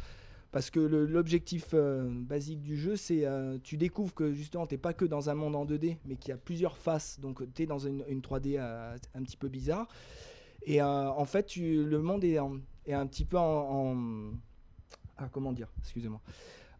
[0.50, 4.92] Parce que l'objectif euh, basique du jeu, c'est euh, tu découvres que justement, t'es pas
[4.92, 7.20] que dans un monde en 2D, mais qu'il y a plusieurs faces.
[7.20, 9.86] Donc, tu es dans une, une 3D euh, un petit peu bizarre.
[10.66, 13.42] Et euh, en fait, tu- le monde est, en- est un petit peu en.
[13.92, 14.32] en-
[15.16, 15.68] ah, comment dire?
[15.78, 16.20] Excusez-moi.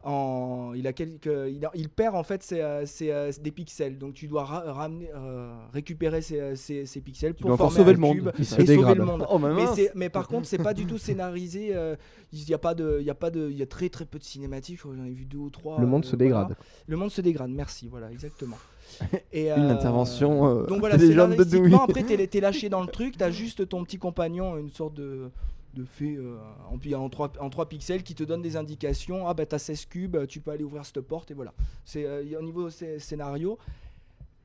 [0.07, 3.51] En, il, a quelques, il, a- il perd en fait ses, euh, ses, euh, des
[3.51, 3.97] pixels.
[3.99, 7.99] Donc, tu dois ra- ramener, euh, récupérer ces, euh, pixels pour former sauver un le
[8.01, 8.17] monde.
[8.17, 9.27] cube Il se et sauver le monde.
[9.31, 9.75] Oh, mais Mais, mince.
[9.77, 11.71] c'est- mais par contre, c'est pas du tout scénarisé.
[11.75, 11.97] euh,
[12.33, 14.05] Il y a pas de, il y a pas de, il y a très très
[14.05, 14.77] peu de cinématiques.
[14.77, 15.81] Je crois que J'en ai vu deux ou trois.
[15.81, 16.25] Le monde euh, se voilà.
[16.45, 16.57] dégrade.
[16.89, 17.51] Le monde se dégrade.
[17.51, 17.89] Merci.
[17.89, 18.59] Voilà, exactement.
[19.33, 20.47] Et, Une euh, intervention.
[20.63, 21.75] euh, Donc voilà, de Douy.
[21.75, 25.31] après t'es t'es lâché dans le truc, t'as juste ton petit compagnon, une sorte de
[25.75, 26.39] de fée euh,
[26.71, 29.29] en, en, 3, en 3 pixels qui te donne des indications.
[29.29, 31.53] Ah bah t'as 16 cubes, tu peux aller ouvrir cette porte et voilà.
[31.85, 33.59] C'est euh, au niveau scé- scénario,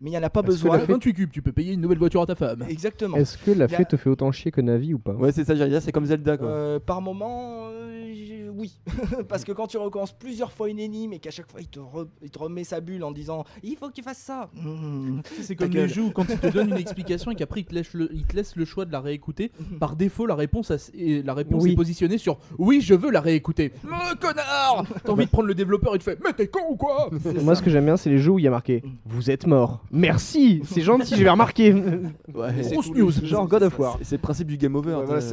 [0.01, 0.77] mais il n'y en a pas que besoin.
[0.77, 2.65] la fée- 28 cubes, tu peux payer une nouvelle voiture à ta femme.
[2.69, 3.17] Exactement.
[3.17, 5.13] Est-ce que la a- fée te fait autant chier que Navi ou pas?
[5.13, 6.47] Ouais, c'est ça, j'allais dire, c'est comme Zelda quoi.
[6.47, 8.77] Euh, par moment, euh, oui.
[9.29, 11.79] Parce que quand tu recommences plusieurs fois une énigme et qu'à chaque fois il te,
[11.79, 14.49] re- il te remet sa bulle en disant il faut que tu fasses ça.
[14.55, 15.21] Mmh.
[15.41, 17.73] C'est comme les jeux où quand il te donne une explication et qu'après il te
[17.73, 19.51] laisse le, il te laisse le choix de la réécouter.
[19.79, 21.71] Par défaut, la réponse, a- et la réponse Oui.
[21.71, 23.71] est positionnée sur oui, je veux la réécouter.
[23.83, 26.75] Mais connard T'as envie de prendre le développeur et tu fais mais t'es con ou
[26.75, 27.09] quoi?
[27.41, 29.47] Moi, ce que j'aime bien, c'est les jeux où il y a marqué Vous êtes
[29.47, 29.83] mort.
[29.91, 31.73] Merci, c'est gentil, je vais remarquer.
[31.73, 32.53] Ouais.
[32.71, 33.11] Grosse news.
[33.21, 33.97] le- Genre God of War.
[34.03, 34.93] C'est- le principe du game over.
[34.95, 35.27] Ouais, voilà, t'as-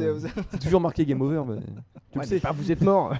[0.51, 1.43] c'est- toujours marqué game over.
[1.47, 1.57] mais
[2.11, 2.39] Tu Ouais, sais.
[2.39, 3.13] pas vous êtes mort.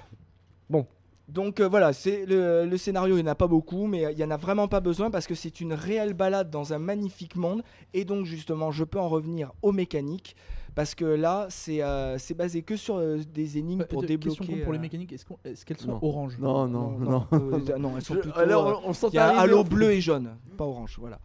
[1.28, 4.16] Donc euh, voilà, c'est le, le scénario, il n'y en a pas beaucoup, mais il
[4.16, 7.36] n'y en a vraiment pas besoin parce que c'est une réelle balade dans un magnifique
[7.36, 7.62] monde.
[7.92, 10.36] Et donc justement, je peux en revenir aux mécaniques
[10.78, 14.38] parce que là, c'est euh, c'est basé que sur euh, des énigmes pour Euh, débloquer.
[14.38, 15.98] Question con pour les mécaniques, est-ce qu'on- est-ce qu'elles sont Non.
[16.02, 16.38] oranges?
[16.38, 17.26] Non, non, non.
[17.32, 18.38] euh, non, elles sont Je- plutôt.
[18.38, 21.18] alors, on, sent Il y a halo bleu et jaune, pas orange, voilà.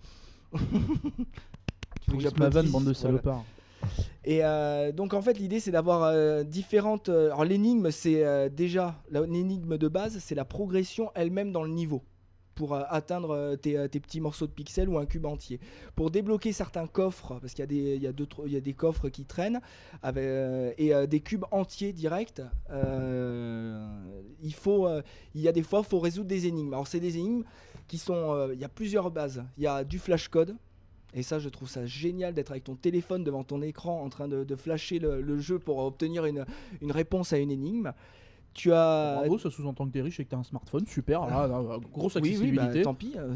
[2.02, 3.00] tu veux que ma vanne, bande de Voilà.
[3.00, 3.44] salopards.
[4.26, 7.10] Et euh, donc en fait l'idée c'est d'avoir euh, différentes...
[7.10, 11.62] euh, alors l'énigme c'est euh, déjà, la- l'énigme de base c'est la progression elle-même dans
[11.64, 12.02] le niveau
[12.56, 15.60] pour euh, atteindre euh, tes, euh, tes petits morceaux de pixels ou un cube entier.
[15.96, 18.08] Pour débloquer certains coffres, parce qu'il y, y, y
[18.58, 19.62] a des coffres qui traînent,
[20.78, 24.88] et des cubes entiers directs, il, faut,
[25.36, 26.74] il y a des fois il faut résoudre des énigmes.
[26.74, 27.44] Alors c'est des énigmes
[27.88, 28.50] qui sont...
[28.54, 29.44] il y a plusieurs bases.
[29.58, 30.56] Il y a du flashcode,
[31.14, 34.28] et ça, je trouve ça génial d'être avec ton téléphone devant ton écran en train
[34.28, 36.46] de, de flasher le, le jeu pour obtenir une,
[36.82, 37.94] une réponse à une énigme.
[38.54, 39.16] Tu as.
[39.20, 42.16] Bravo, ça sous-entend que t'es riche et que t'as un smartphone, super, là, là, grosse
[42.16, 42.78] oui, oui, accessibilité.
[42.80, 43.14] bah, tant pis.
[43.18, 43.34] euh.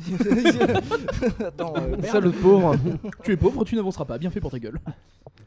[1.48, 1.96] Attends, euh.
[2.04, 2.76] Ça, le pauvre.
[3.24, 4.80] tu es pauvre, tu n'avanceras pas, bien fait pour ta gueule.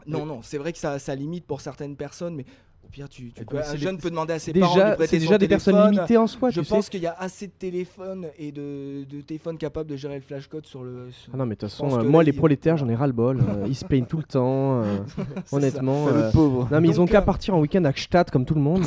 [0.06, 2.44] Non, non, c'est vrai que ça, ça limite pour certaines personnes, mais
[2.84, 4.80] au pire, tu, tu Et peux- puis, un jeune peut demander à ses parents de
[4.80, 7.14] Déjà, prêter son déjà des personnes limitées en soi, Je tu pense qu'il y a
[7.18, 11.10] assez de téléphones et de, de téléphones capables de gérer le flashcode sur le.
[11.12, 13.12] sur- Ah non, mais de toute façon, euh, moi, les prolétaires, j'en ai ras le
[13.12, 13.38] bol.
[13.40, 14.82] euh, ils se plaignent tout le temps.
[14.82, 14.96] euh,
[15.52, 16.06] honnêtement.
[16.06, 16.68] Le euh, pauvre.
[16.72, 18.82] Non, mais ils ont qu'à euh, partir en week-end à Gstaad comme tout le monde.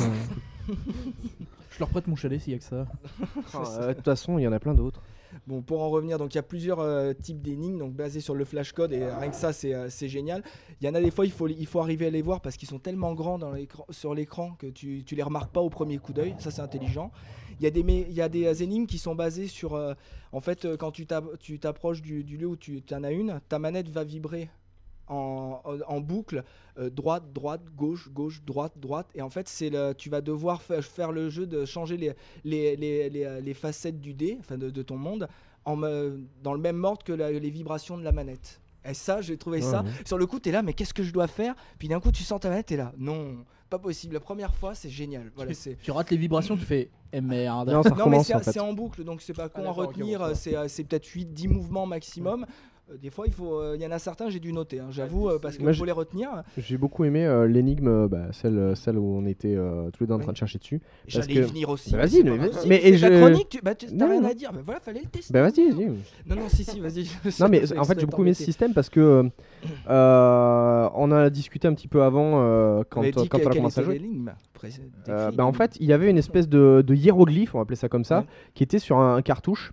[1.70, 2.86] Je leur prête mon chalet s'il y a que ça.
[3.54, 5.02] Ah, euh, De toute façon, il y en a plein d'autres.
[5.48, 8.36] Bon, pour en revenir, donc il y a plusieurs euh, types d'énigmes, donc basés sur
[8.36, 10.44] le flashcode, et rien que ça, c'est euh, c'est génial.
[10.80, 12.56] Il y en a des fois, il faut, il faut arriver à les voir parce
[12.56, 13.52] qu'ils sont tellement grands dans
[13.90, 16.36] sur l'écran que tu, tu les remarques pas au premier coup d'œil.
[16.38, 17.10] Ça, c'est intelligent.
[17.58, 19.74] Il y a des, mé- il y a des énigmes qui sont basées sur.
[19.74, 19.94] euh,
[20.32, 21.06] en fait, quand tu
[21.58, 24.50] t'approches du, du lieu où tu en as une, ta manette va vibrer.
[25.08, 26.44] En, boucle,
[26.78, 30.62] euh, droite, droite, gauche, gauche, droite, droite, et en fait, c'est le, tu vas devoir
[30.62, 34.38] fa- faire le jeu de changer les, les, les, les, euh, les facettes du dé,
[34.40, 35.28] enfin de, de ton monde,
[35.66, 38.60] en me- dans le même ordre que la- les vibrations de la manette.
[38.86, 39.82] Et ça, j'ai trouvé ça.
[39.82, 39.90] Ouais.
[40.04, 41.54] Sur le coup, t'es là, mais qu'est-ce que je dois faire?
[41.78, 42.92] Puis d'un coup, tu sens ta manette, t'es là.
[42.98, 44.12] Non, pas possible.
[44.14, 45.32] La première fois, c'est génial.
[45.36, 45.78] Voilà, c'est.
[45.82, 47.70] Tu rates les vibrations, tu fais eh merde.
[47.70, 48.52] Non, Non, mais c'est en fait.
[48.52, 50.30] c'est en boucle, donc c'est pas con à d'accord, ok, retenir.
[50.34, 52.44] c'est euh, c'est peut-être 8-10 mouvements maximum.
[53.00, 55.30] Des fois, il faut, euh, il y en a certains, j'ai dû noter, hein, j'avoue,
[55.30, 56.42] euh, parce faut je- les retenir.
[56.58, 60.08] J'ai beaucoup aimé euh, l'énigme, euh, bah, celle, celle où on était euh, tous les
[60.08, 60.82] deux en train de chercher dessus.
[61.06, 61.92] J'allais y que- venir aussi.
[61.92, 62.68] Bah, vas-y, c'est mais vas-y.
[62.68, 64.28] Mais je- chronique, tu bah, t'as Non, rien non.
[64.28, 64.52] à dire.
[64.52, 65.32] Bah voilà, fallait le tester.
[65.32, 65.86] Bah vas-y, vas-y.
[65.86, 67.06] Non, non, si, si, vas-y.
[67.40, 69.30] Non mais en fait j'ai beaucoup aimé ce système parce que
[69.88, 73.80] euh, on a discuté un petit peu avant euh, quand, Mais que- on a commencé
[73.80, 74.00] à jouer.
[75.08, 77.76] Euh, bah, en fait il y avait une espèce de, de hiéroglyphe, on va appeler
[77.76, 78.24] ça comme ça,
[78.54, 79.72] qui était sur un, cartouche.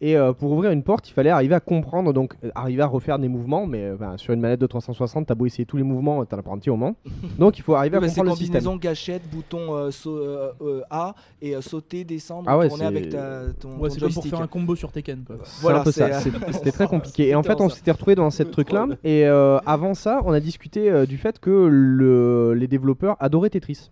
[0.00, 2.86] Et euh, pour ouvrir une porte, il fallait arriver à comprendre, donc euh, arriver à
[2.86, 5.76] refaire des mouvements, mais euh, ben, sur une manette de 360, t'as beau essayer tous
[5.76, 6.94] les mouvements, t'en as pas un petit moment.
[7.38, 8.60] Donc il faut arriver à bah, c'est comprendre le système.
[8.62, 12.82] combinaison gâchette, bouton euh, sau- euh, euh, A et euh, sauter, descendre, Ah ouais, tourner
[12.84, 14.30] c'est- avec ta, ton, Ouais, ton c'est comme pour joystick.
[14.30, 15.24] faire un combo sur Tekken.
[15.26, 15.36] Quoi.
[15.42, 17.28] C'est Voilà, un peu c'est, ça, c'est- c'était très compliqué.
[17.30, 18.86] Et en fait, on s'était retrouvé dans cette truc-là.
[19.02, 23.50] Et euh, avant ça, on a discuté euh, du fait que le- les développeurs adoraient
[23.50, 23.90] Tetris.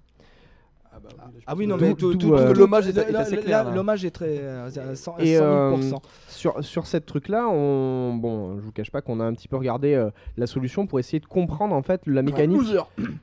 [1.47, 3.73] Ah oui, non, mais tout, d'où, tout- euh, tout- l'hommage est- est assez clair.
[3.73, 6.03] L'hommage est très euh, à 100, Et, 100 euh, 000%.
[6.29, 9.57] Sur, sur cette truc-là, on, bon, je vous cache pas qu'on a un petit peu
[9.57, 12.59] regardé euh, la solution pour essayer de comprendre en fait la mécanique.
[12.59, 12.81] Loser.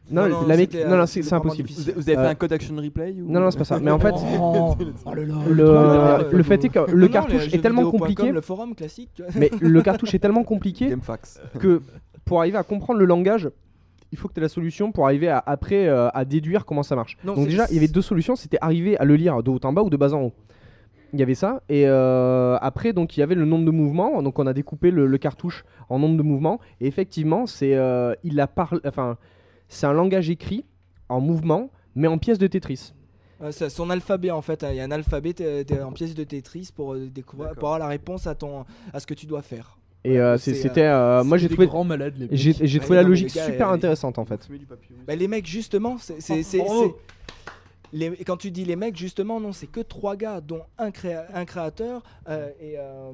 [0.09, 1.67] Non, Non, non, la mé- non, non, euh, c'est impossible.
[1.67, 1.93] Vous, difficile.
[1.95, 3.29] vous avez fait Euh, un code action replay ou...
[3.31, 3.79] Non, non, c'est pas ça.
[3.79, 4.75] Mais en fait, Oh,
[5.05, 5.35] oh là là.
[5.49, 9.21] le, euh, le fait est que le cartouche est tellement compliqué, Le forum classique, tu
[9.23, 9.31] vois.
[9.35, 10.95] mais le cartouche est tellement compliqué
[11.59, 11.81] que
[12.25, 13.49] pour arriver à comprendre le langage,
[14.13, 16.83] il faut que tu aies la solution pour arriver à, après euh, à déduire comment
[16.83, 17.17] ça marche.
[17.25, 19.59] Non, Donc déjà, il y avait deux solutions, c'était arriver à le lire de haut
[19.63, 20.33] en bas ou de bas en haut.
[21.13, 24.23] Il y avait ça et euh, après donc il y avait le nombre de mouvements
[24.23, 28.15] donc on a découpé le, le cartouche en nombre de mouvements et effectivement c'est euh,
[28.23, 29.17] il a parlé enfin
[29.67, 30.65] c'est un langage écrit
[31.09, 32.93] en mouvement mais en pièces de Tetris.
[33.41, 34.69] Euh, c'est son alphabet en fait, hein.
[34.71, 35.35] il y a un alphabet
[35.83, 39.05] en pièce de Tetris pour euh, découvrir, pour avoir la réponse à ton à ce
[39.05, 39.77] que tu dois faire.
[40.05, 42.35] Et euh, c'est, c'est- euh, c'était euh, moi j'ai trouvé grands malades les mecs.
[42.35, 44.47] j'ai Ouais, trouvé la non, mais logique les gars, super euh, intéressante en fait.
[45.07, 46.83] Bah, les mecs justement, c'est, c'est, c'est- Bravo.
[46.83, 46.95] c'est-
[47.95, 51.27] les- quand tu dis les mecs justement non, c'est que trois gars dont un, créa-
[51.33, 53.11] un créateur euh, et euh,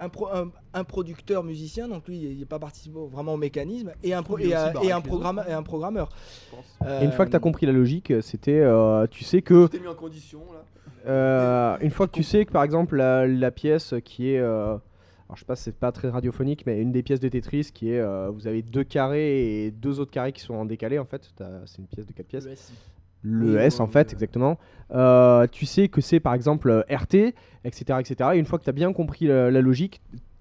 [0.00, 3.92] un, pro- un, un producteur musicien, donc lui il n'est pas participé vraiment au mécanisme
[4.02, 5.62] et un, pro- Il est et, aussi un- barré et un les programmeur et un
[5.62, 6.08] programmeur.
[7.00, 9.66] Et une fois que tu as Euh, compris la logique, c'était euh, tu sais que
[9.66, 10.64] t'es mis en condition là.
[11.06, 14.76] Euh, une fois que tu sais que par exemple la, la pièce qui est, euh,
[15.30, 17.92] alors je sais pas, c'est pas très radiophonique, mais une des pièces de Tetris qui
[17.92, 21.04] est, euh, vous avez deux carrés et deux autres carrés qui sont en décalé en
[21.04, 21.30] fait.
[21.36, 22.48] T'as- C'est une pièce de quatre pièces.
[23.22, 24.58] Le S en fait, exactement.
[24.90, 28.30] Euh, tu sais que c'est par exemple RT, etc., etc.
[28.34, 30.00] Et une fois que tu as bien compris la, la logique,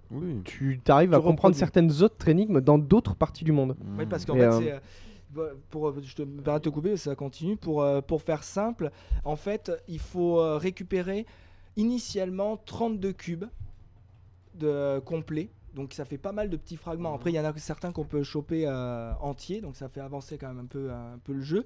[0.09, 0.41] Oui.
[0.43, 3.75] tu arrives Tu à comprendre certaines autres énigmes dans d'autres parties du monde.
[3.97, 4.79] Oui, parce qu'en fait, euh, c'est.
[5.35, 7.57] bah, Pour, je te me permets de te couper, ça continue.
[7.57, 8.89] Pour, pour faire simple,
[9.23, 11.27] en fait, il faut récupérer
[11.77, 13.45] initialement 32 cubes
[14.59, 15.49] de, complets.
[15.75, 17.13] Donc ça fait pas mal de petits fragments.
[17.13, 20.37] Après, il y en a certains qu'on peut choper euh, entiers, donc ça fait avancer
[20.37, 21.65] quand même un peu, un peu le jeu.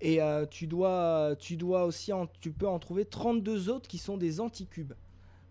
[0.00, 3.98] Et euh, tu, dois, tu dois aussi, en- tu peux en trouver 32 autres qui
[3.98, 4.92] sont des anticubes.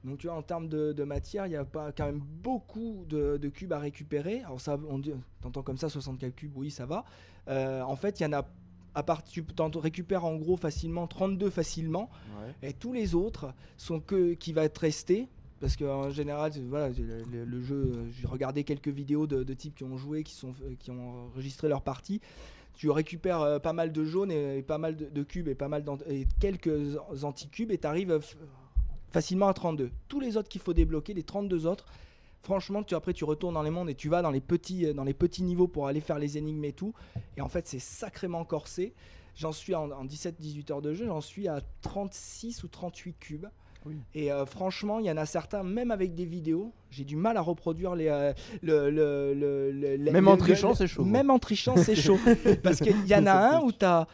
[0.03, 3.03] Donc tu vois, en termes de, de matière, il y a pas quand même beaucoup
[3.09, 4.41] de, de cubes à récupérer.
[4.41, 5.11] Alors ça, on dit,
[5.41, 7.03] t'entends comme ça 64 cubes, oui, ça va.
[7.49, 8.45] Euh, en fait, il y en a,
[8.95, 9.43] à part, tu
[9.75, 12.09] récupères en gros facilement 32 facilement,
[12.63, 15.27] et tous les autres sont que qui va être resté.
[15.59, 19.97] Parce qu'en général, voilà, le, jeu, euh, j'ai regardé quelques vidéos de, types qui ont
[19.97, 22.21] joué, qui, sont, euh, qui ont enregistré leur partie.
[22.75, 25.83] Tu récupères euh, pas mal de jaunes et, pas mal de, cubes et pas mal
[26.07, 28.19] et quelques anticubes et tu arrives
[29.11, 29.89] facilement à 32.
[30.07, 31.85] Tous les autres qu'il faut débloquer, les 32 autres,
[32.43, 34.93] franchement, tu, après tu retournes dans les mondes et tu vas dans les petits, euh,
[34.93, 36.93] dans les petits niveaux pour aller faire les énigmes et tout.
[37.35, 38.93] Et en fait, c'est sacrément corsé.
[39.35, 43.47] J'en suis en, en 17-18 heures de jeu, j'en suis à 36 ou 38 cubes.
[43.85, 43.95] Oui.
[44.13, 47.37] Et euh, franchement, il y en a certains, même avec des vidéos, j'ai du mal
[47.37, 48.07] à reproduire les.
[48.07, 51.05] euh, le, le- le- le- le- Même en trichant, c'est chaud.
[51.05, 52.17] Même en trichant, c'est chaud.
[52.63, 54.07] Parce qu'il y en a un où tu as,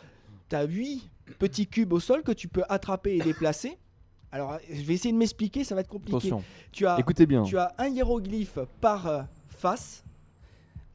[0.51, 1.09] 8
[1.39, 3.78] petits cubes au sol que tu peux attraper et déplacer.
[4.32, 6.18] Alors, je vais essayer de m'expliquer, ça va être compliqué.
[6.18, 6.43] Attention.
[6.72, 7.43] Tu as, Écoutez bien.
[7.43, 10.03] tu as un hiéroglyphe par euh, face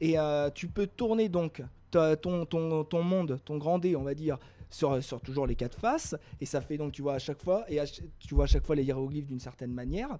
[0.01, 1.61] et euh, tu peux tourner donc
[1.91, 4.37] ton, ton, ton monde, ton grand dé, on va dire,
[4.69, 7.65] sur, sur toujours les quatre faces et ça fait donc tu vois à chaque fois
[7.69, 10.17] et à tu vois à chaque fois les hiéroglyphes d'une certaine manière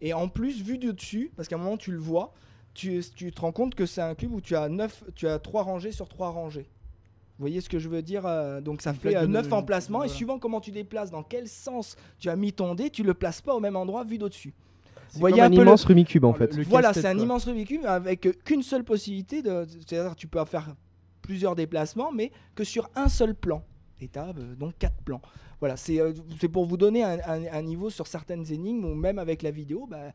[0.00, 2.32] et en plus vu de dessus parce qu'à un moment tu le vois
[2.72, 5.38] tu, tu te rends compte que c'est un cube où tu as neuf tu as
[5.40, 6.68] trois rangées sur trois rangées
[7.38, 9.52] vous voyez ce que je veux dire euh, Donc ça fait plaque euh, de- 9
[9.54, 13.02] emplacements et suivant comment tu déplaces, dans quel sens tu as mis ton dé, tu
[13.02, 14.52] le places pas au même endroit vu d'au-dessus.
[15.08, 16.54] C'est voyez comme un un peu le- immense Rubik's Cube en Le- fait.
[16.54, 17.22] le Voilà, c'est un quoi.
[17.22, 20.76] immense Rubik's Cube avec euh, qu'une seule possibilité, de, c'est-à-dire tu peux faire
[21.22, 23.64] plusieurs déplacements, mais que sur un seul plan.
[24.14, 25.20] As donc quatre plans.
[25.60, 26.12] Voilà, c'est euh,
[26.52, 30.12] pour vous donner un, niveau sur certaines énigmes, ou même avec la vidéo, bah,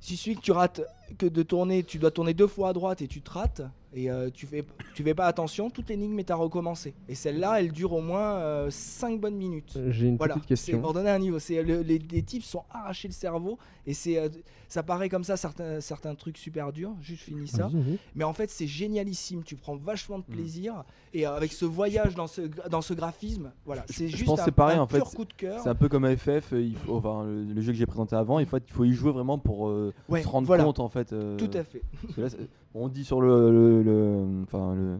[0.00, 0.82] si suffit que tu rates,
[1.14, 3.62] que de tourner, tu dois tourner deux fois à droite et tu te rates,
[3.94, 6.94] et euh, tu fais, tu fais pas attention, toute l'énigme est à recommencer.
[7.08, 9.78] Et celle-là, elle dure au moins 5 bonnes minutes.
[9.90, 10.80] J'ai une Voilà, petite c'est question.
[10.80, 11.38] pour donner un niveau.
[11.38, 14.28] C'est le- les, les types sont arrachés le cerveau et c'est euh,
[14.68, 16.92] ça paraît comme ça certains certains trucs super durs.
[17.02, 17.70] Juste finis ça,
[18.14, 19.42] mais en fait c'est génialissime.
[19.44, 20.22] Tu prends vachement Mm.
[20.28, 20.84] de plaisir
[21.14, 24.50] et euh, avec ce voyage dans ce dans ce graphisme, voilà, c'est juste pense un,
[24.52, 25.60] pareil, un en fait, pur coup de cœur.
[25.62, 26.16] C'est un peu comme euh,
[26.52, 28.92] il faut, enfin, le, le jeu que j'ai présenté avant, il faut, il faut y
[28.94, 30.64] jouer vraiment pour euh, Ouais, se rendre voilà.
[30.64, 31.01] compte en fait.
[31.12, 31.82] Euh, Tout à fait.
[32.16, 32.28] là,
[32.74, 34.98] on dit sur le, le- le- enfin, le-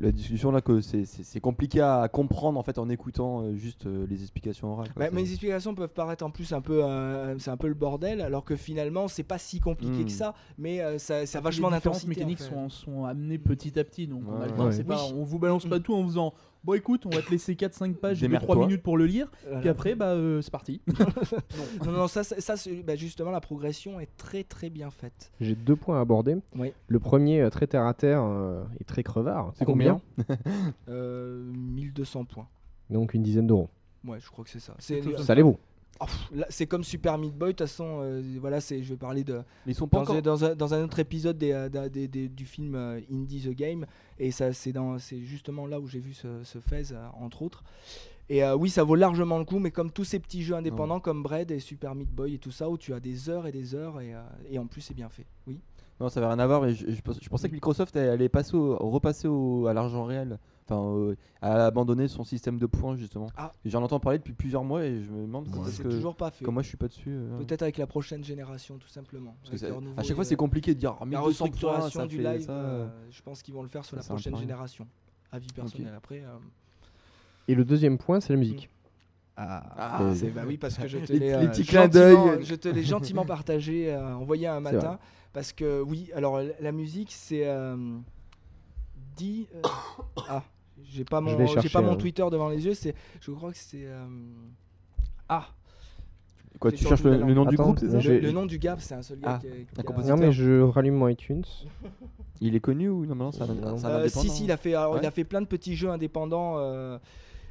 [0.00, 4.06] la discussion là que c'est- compliqué à comprendre en fait en écoutant euh, juste euh,
[4.08, 4.86] les explications orales.
[4.94, 5.00] quoi.
[5.00, 7.74] Bah, C'est- mes explications peuvent paraître en plus un peu, euh, c'est un peu le
[7.74, 11.40] bordel, alors que finalement c'est pas si compliqué que ça, mais euh, ça, ça a
[11.40, 12.06] Les vachement d'intensité.
[12.06, 12.48] en mécaniques fait.
[12.48, 14.72] sont, sont amenées petit à petit, donc on a le Ouais, temps, ouais.
[14.72, 15.14] c'est pas- Oui.
[15.18, 16.32] on vous balance pas tout en faisant
[16.64, 18.54] bon écoute, on va te laisser 4-5 pages de Démerde-toi.
[18.54, 19.60] 3 minutes pour le lire, Voilà.
[19.60, 20.80] puis après bah euh, c'est parti.
[21.86, 25.30] Non, non, ça, ça, ça, c'est- bah, justement la progression est très très bien faite.
[25.40, 26.36] J'ai deux points à aborder.
[26.56, 26.72] Oui.
[26.88, 29.52] Le premier, euh, très terre à terre euh, et très crevard.
[29.56, 30.00] C'est combien
[30.88, 32.48] Euh, 1200 points.
[32.90, 33.68] Donc une dizaine d'euros.
[34.06, 34.74] Ouais, je crois que c'est ça.
[34.78, 35.58] C'est Ça les vaut.
[36.00, 36.06] Oh,
[36.48, 37.48] c'est comme Super Meat Boy.
[37.48, 38.82] De toute façon, euh, voilà, c'est.
[38.82, 40.16] Je vais parler de Mais ils sont pas dans, encore.
[40.16, 43.00] un- dans un, dans un autre épisode des, euh, d'un- des- des- du film euh,
[43.12, 43.84] Indie the Game
[44.18, 47.42] et ça c'est dans c'est justement là où j'ai vu ce, ce Fez euh, entre
[47.42, 47.64] autres
[48.28, 51.22] et oui ça vaut largement le coup mais comme tous ces petits jeux indépendants comme
[51.22, 53.74] Bread et Super Meat Boy et tout ça où tu as des heures et des
[53.74, 54.14] heures et,
[54.50, 55.60] et en plus c'est bien fait oui
[56.00, 56.64] Non, ça avait rien à voir.
[56.66, 60.04] Et je, je pens- je pensais que Microsoft allait passer au- repasser au- à l'argent
[60.04, 60.38] réel.
[60.70, 63.30] Enfin, euh, à abandonner son système de points justement.
[63.38, 63.52] Ah.
[63.64, 65.88] J'en entends parler depuis plusieurs mois et je me demande est-ce c'est que.
[65.88, 67.08] toujours pas fait Comme moi, je suis pas dessus.
[67.10, 69.66] euh, peut-être avec la prochaine génération tout simplement Parce que
[69.96, 70.92] à chaque fois, euh, c'est compliqué de dire.
[70.96, 73.62] Ah, la 1200 points, restructuration ça du fait live ça, euh, je pense qu'ils vont
[73.62, 74.86] le faire sur ça la prochaine génération
[75.32, 76.36] avis personnel après euh,
[77.48, 78.68] Et le deuxième point, c'est la musique.
[79.36, 82.44] Ah, Euh, c'est bah oui parce que je te Les- l'ai euh, gentiment- d'œil.
[82.44, 84.98] je te l'ai gentiment partagé euh, envoyé un matin
[85.32, 87.76] parce que oui alors la- la musique c'est euh,
[89.16, 89.62] dit euh,
[90.28, 90.42] ah
[90.84, 91.96] j'ai pas Je mon j'ai pas mon hein.
[91.96, 94.06] Twitter devant les yeux c'est je crois que c'est euh,
[95.28, 95.46] ah
[96.60, 98.94] Quoi, tu cherches le, nom du groupe, ça je- le, le nom du gars c'est
[98.94, 100.16] un seul gars Ah, qui, a- qui un compositeur.
[100.16, 101.44] Non mais je rallume mon iTunes.
[102.40, 103.84] Il est connu ou non, non, un, Non.
[103.84, 106.54] Euh, si si il a fait alors, il a fait plein de petits jeux indépendants
[106.58, 106.96] euh,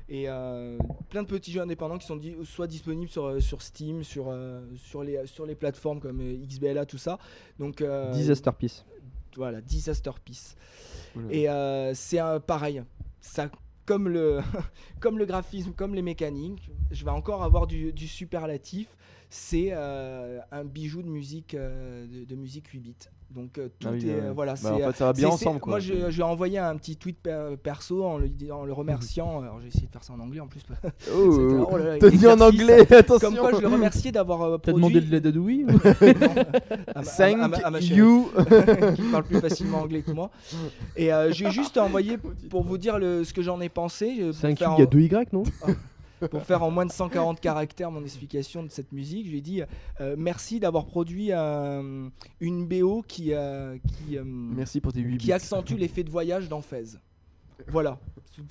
[0.09, 0.78] et euh,
[1.09, 4.28] plein de petits jeux indépendants qui sont di- soit disponibles sur, euh, sur Steam sur
[4.30, 7.17] euh, sur les sur les plateformes comme euh, XBLA tout ça
[7.59, 8.86] donc euh, Disaster Piece.
[9.36, 10.55] voilà Disaster Piece
[11.17, 11.25] Oula.
[11.32, 12.82] et euh, c'est un pareil
[13.86, 18.88] comme le graphisme comme les mécaniques je vais encore avoir du, superlatif.
[19.30, 22.95] C'est euh, un bijou de musique euh, de musique 8 bits
[23.30, 25.28] donc euh, tout Ah oui, est euh, voilà Bah, c'est en fait, ça va bien
[25.30, 25.59] ensemble.
[25.59, 25.71] Quoi.
[25.73, 28.73] Moi, je, je lui ai envoyé un petit tweet per- perso en le, en le
[28.73, 29.39] remerciant.
[29.41, 30.61] Alors, j'ai essayé de faire ça en anglais en plus.
[30.97, 33.30] C'était- Oh, oh là là, T'as dit en anglais, attention.
[33.30, 34.89] Comme quoi, je le remerciais d'avoir euh, T'as produit.
[34.93, 35.78] demandé de l'aide à Dewey ou- Non,
[36.95, 38.30] à ma- à ma- à ma- à ma Thank you.
[38.95, 40.30] qui parle plus facilement anglais que moi.
[40.95, 42.17] Et euh, j'ai juste envoyé
[42.49, 44.15] pour vous dire le, ce que j'en ai pensé.
[44.32, 45.43] Q, faire il y a deux Y, non?
[46.32, 49.26] Pour faire en moins de 140 caractères mon explication de cette musique.
[49.28, 49.61] Je lui ai dit
[50.01, 52.09] euh, merci d'avoir produit euh,
[52.39, 56.49] une BO qui, euh, qui, euh, Merci pour tes 8 qui accentue l'effet de voyage
[56.49, 56.97] dans Fez.
[57.68, 57.99] Voilà,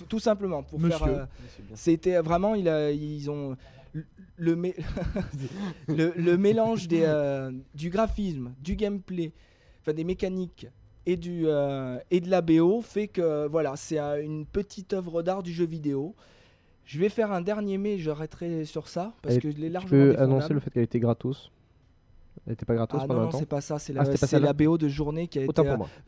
[0.09, 1.01] tout simplement pour faire.
[1.01, 1.19] Monsieur.
[1.21, 1.27] euh,
[1.75, 3.57] C'était vraiment, il a- ils ont
[3.93, 4.05] le,
[4.37, 4.75] le, mé-
[5.89, 9.33] le- le mélange des, euh, du graphisme, du gameplay,
[9.81, 10.67] enfin des mécaniques
[11.07, 15.23] et du euh, et de la BO fait que voilà, c'est euh, une petite œuvre
[15.23, 16.14] d'art du jeu vidéo.
[16.87, 19.87] Je vais faire un dernier mais j'arrêterai sur ça parce Et que je l'ai Tu
[19.87, 21.51] peux annoncer le fait qu'elle était gratos?
[22.47, 23.39] Elle était pas gratos Ah pendant non, un non, temps.
[23.41, 25.62] c'est pas ça, c'est Ah, la, la BO de journée qui a été,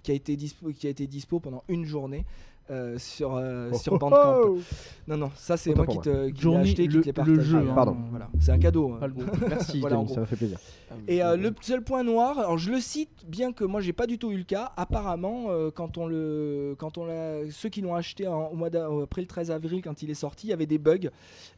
[0.05, 2.25] qui a été dispo, qui a été dispo pendant une journée
[2.71, 4.35] euh, sur euh, Oh, sur Bandcamp.
[4.45, 4.59] oh.
[5.07, 7.11] Non non, ça c'est moi qui te qui l'ai Journée, acheté, qui le- te l'ai
[7.11, 7.41] le partagé.
[7.43, 7.73] jeu, hein.
[7.75, 7.97] Pardon.
[8.11, 8.93] Voilà, c'est un cadeau.
[8.93, 8.99] hein.
[9.01, 9.25] Pas le gros.
[9.49, 10.59] Merci, Voilà, Denis, ça m'a fait plaisir.
[11.07, 14.07] Et euh, le seul point noir, alors je le cite, bien que moi j'ai pas
[14.07, 14.73] du tout eu le cas.
[14.77, 18.69] Apparemment, euh, quand on le, quand on l'a, ceux qui l'ont acheté en- au mois
[19.03, 21.09] après le 13 avril, quand il est sorti, il y avait des bugs.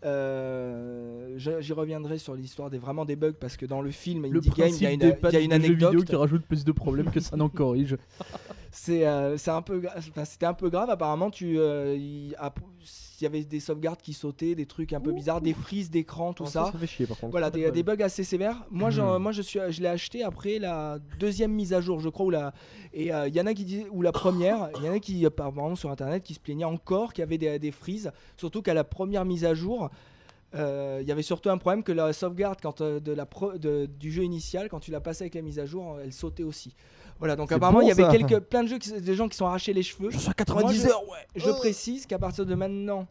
[0.05, 4.39] Euh, J'y reviendrai sur l'histoire des vraiment des bugs parce que dans le film Le
[4.39, 6.05] Indie Game, il y a une, y a une de jeux vidéo anecdote.
[6.05, 7.97] qui rajoute plus de problèmes que ça n'en corrige.
[8.73, 9.83] C'est euh, c'est un peu,
[10.25, 10.91] c'était un peu grave.
[10.91, 12.61] Apparemment, tu, euh, il ap-
[13.21, 16.33] il y avait des sauvegardes qui sautaient, des trucs un peu bizarres, des frises d'écran,
[16.33, 16.71] tout Oh, ça.
[16.73, 17.33] Ça fait chier par contre.
[17.33, 18.65] Voilà, des, des bugs assez sévères.
[18.71, 19.19] Moi, Hmm.
[19.21, 22.31] moi je, suis, je l'ai acheté après la deuxième mise à jour, je crois, ou
[22.31, 22.55] la,
[22.95, 24.99] et euh, il y en a qui disaient, ou la première, il y en a
[25.01, 28.63] qui, apparemment, sur internet, qui se plaignaient encore qu'il y avait des, des frises, surtout
[28.63, 29.91] qu'à la première mise à jour.
[30.55, 33.57] euh, Il y avait surtout un problème que la sauvegarde quand, euh, de la pro-
[33.59, 36.43] de- du jeu initial, quand tu l'as passé avec la mise à jour, elle sautait
[36.43, 36.75] aussi.
[37.21, 39.37] Voilà, donc apparemment bon, il y avait quelques, plein de jeux, qui, des gens qui
[39.37, 40.11] sont arrachés les cheveux.
[40.11, 41.19] suis à Moi, je- heures, ouais.
[41.37, 43.07] Je précise qu'à partir de maintenant,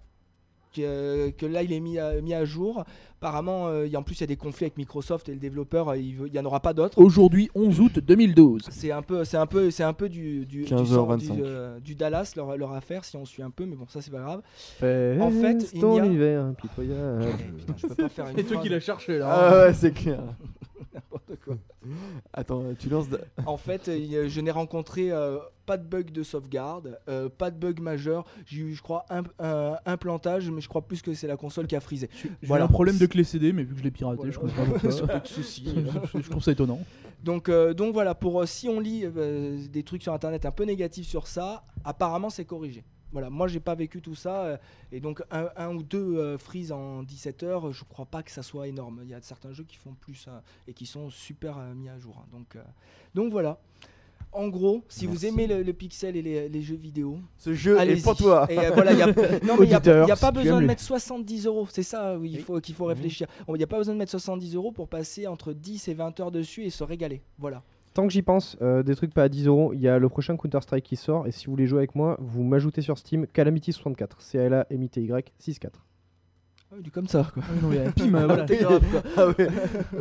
[0.75, 2.83] que, que là il est mis à, mis à jour,
[3.17, 5.33] apparemment, euh, il y a- en plus il y a des conflits avec Microsoft et
[5.33, 6.97] le développeur, euh, il n'y en aura pas d'autres.
[7.01, 8.67] Aujourd'hui, 11 août 2012.
[8.69, 11.27] C'est un peu, c'est un peu, c'est un peu du, du, du 15h25.
[11.27, 13.87] sang- du, euh, du Dallas leur, leur affaire si on suit un peu, mais bon
[13.87, 14.41] ça c'est pas grave.
[14.79, 17.25] Fais En fait, il y a- hiver impitoyable.
[17.57, 19.27] Putain, je peux pas faire une C'est toi qui l'as cherché là.
[19.31, 20.21] Ah ouais, c'est clair.
[20.93, 21.55] N'importe quoi.
[22.33, 23.09] Attends, tu lances.
[23.09, 27.51] de- En fait, euh, je n'ai rencontré euh, pas de bug de sauvegarde, euh, pas
[27.51, 28.25] de bug majeur.
[28.45, 31.37] J'ai eu, je crois, un, un- un plantage, mais je crois plus que c'est la
[31.37, 32.09] console qui a frisé.
[32.21, 32.65] J'ai Voilà.
[32.65, 34.31] eu un problème de clé CD, mais vu que je l'ai piraté, Voilà.
[34.31, 35.21] je comprends pas pourquoi.
[35.25, 35.63] Ceci.
[36.13, 36.79] je, je trouve ça étonnant.
[37.23, 40.51] Donc, euh, donc voilà, pour euh, si on lit euh, des trucs sur internet un
[40.51, 42.83] peu négatifs sur ça, apparemment c'est corrigé.
[43.11, 44.57] Voilà, moi j'ai pas vécu tout ça, euh,
[44.91, 48.29] et donc un, un ou deux euh, freeze en 17 heures, je crois pas que
[48.31, 48.99] ça soit énorme.
[49.03, 51.89] Il y a certains jeux qui font plus euh, et qui sont super euh, mis
[51.89, 52.15] à jour.
[52.19, 52.27] hein.
[52.31, 52.61] Donc, euh,
[53.15, 53.59] donc voilà.
[54.31, 55.25] En gros, si vous Merci.
[55.29, 58.03] aimez le, le pixel et les, les jeux vidéo, Ce jeu est allez-y.
[58.03, 58.45] pour toi.
[58.51, 59.07] Et euh, voilà, il y a,
[59.43, 61.67] non, mais il y a, Auditeur, il y a pas besoin de mettre 70 euros.
[61.71, 62.43] C'est ça oui, il Oui.
[62.43, 63.25] faut qu'il faut réfléchir.
[63.47, 66.19] Il n'y a pas besoin de mettre 70 euros pour passer entre 10 et 20
[66.19, 67.23] heures dessus et se régaler.
[67.39, 67.63] Voilà.
[67.99, 70.07] Tant que j'y pense, euh, des trucs pas à 10 euros, il y a le
[70.07, 71.27] prochain Counter-Strike qui sort.
[71.27, 74.07] Et si vous voulez jouer avec moi, vous m'ajoutez sur Steam Calamity64.
[74.19, 75.67] C-A-L-A-M-I-T-Y 6-4.
[76.71, 77.43] Ouais, du comme ça, quoi.
[77.45, 78.45] Ah oui, non, mais, pim, euh, voilà.
[78.45, 79.01] T'es grave, quoi.
[79.17, 79.47] Ah ouais.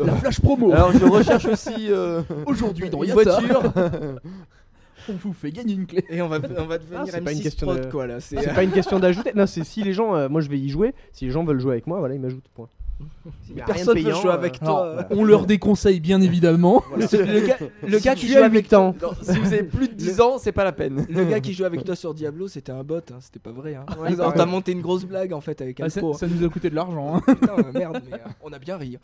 [0.07, 0.71] La flash promo.
[0.73, 3.73] Alors je recherche aussi euh, Aujourd'hui dans une Yata, voiture.
[5.09, 6.05] on vous fait gagner une clé.
[6.11, 8.07] Et on va, on va Ah, devenir c'est pas une M6 question prod, de- quoi,
[8.07, 8.21] là.
[8.21, 9.33] C'est C'est pas une question d'ajouter.
[9.35, 10.95] Non, c'est si les gens, euh, moi je vais y jouer.
[11.13, 12.49] Si les gens veulent jouer avec moi, voilà, ils m'ajoutent.
[12.55, 12.69] Point.
[13.65, 14.87] Personne jouer euh, avec Alors, toi.
[14.87, 15.03] euh.
[15.11, 16.83] on leur déconseille bien évidemment.
[16.97, 18.97] Le gars, le qui joue avec 8 ans.
[19.01, 21.07] Non, si vous avez plus de 10 ans, c'est pas la peine.
[21.09, 23.77] Le gars qui joue avec toi sur Diablo, c'était un bot, hein, c'était pas vrai.
[23.77, 23.87] Hein.
[24.01, 26.15] Ouais, on t'a monté une grosse blague en fait avec Ah, ça, Alpro.
[26.15, 27.15] ça nous a coûté de l'argent.
[27.15, 27.21] hein.
[27.25, 28.99] Putain, merde, mais euh, on a bien ri.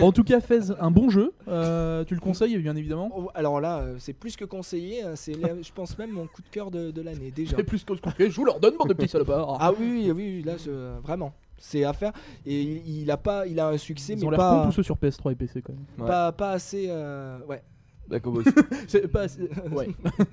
[0.00, 1.32] En tout cas, Fez, un bon jeu.
[1.48, 3.10] Euh, tu le conseilles bien évidemment.
[3.16, 6.26] Oh, Alors là, euh, c'est plus que conseillé, hein, c'est la- je pense même mon
[6.26, 7.56] coup de cœur de, de l'année déjà.
[7.56, 8.30] C'est plus que ce qu'on fait.
[8.30, 9.58] Je vous leur donne, bande de petits salopards.
[9.60, 12.12] Ah oui, oui, oui, là, je- vraiment, c'est à faire.
[12.44, 14.72] Et il, a pas, il a un succès, Ils ont mais l'air cons pas, tous
[14.72, 15.84] ceux sur PS3 et PC quand même.
[15.98, 16.06] Ouais.
[16.06, 16.86] pas, pas assez.
[16.88, 17.62] euh, ouais.
[18.08, 18.34] D'accord.
[18.34, 18.42] bah,
[18.88, 19.88] C'est pas assez- Ouais.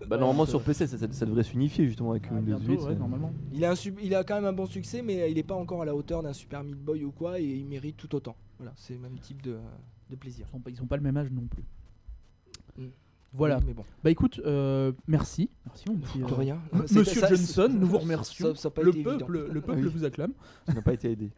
[0.07, 2.77] bah, normalement sur PC, ça, ça- ça devrait s'unifier justement avec Ah, Windows bientôt, 8.
[2.87, 3.31] ouais, c'est- normalement.
[3.53, 5.55] Il a, un sub- il a quand même un bon succès, mais il est pas
[5.55, 8.35] encore à la hauteur d'un Super Meat Boy ou quoi, et il mérite tout autant.
[8.57, 9.57] Voilà, c'est le même type de,
[10.09, 10.45] de plaisir.
[10.47, 11.63] Ils sont pas, ils ont pas le même âge non plus.
[12.77, 12.87] Mm.
[13.35, 13.57] Voilà.
[13.57, 13.83] Oui, mais bon.
[14.03, 15.49] Bah écoute, euh, merci.
[15.65, 16.19] Merci mon petit.
[16.19, 16.59] De euh, rien.
[16.71, 18.53] M- C'était- Monsieur ça- Johnson, nous vous remercions.
[18.53, 19.89] ça- ça a pas le peuple, le peuple Oui.
[19.91, 20.33] vous acclame.
[20.67, 21.31] Ça n'a pas été aidé.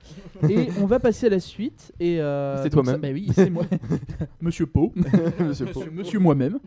[0.50, 1.94] Et on va passer à la suite.
[2.02, 3.00] Et euh, C'est toi-même.
[3.00, 3.64] Bah oui, c'est moi.
[4.42, 4.92] Monsieur Pau.
[4.94, 5.66] Monsieur.
[5.68, 6.60] Monsieur, monsieur moi-même.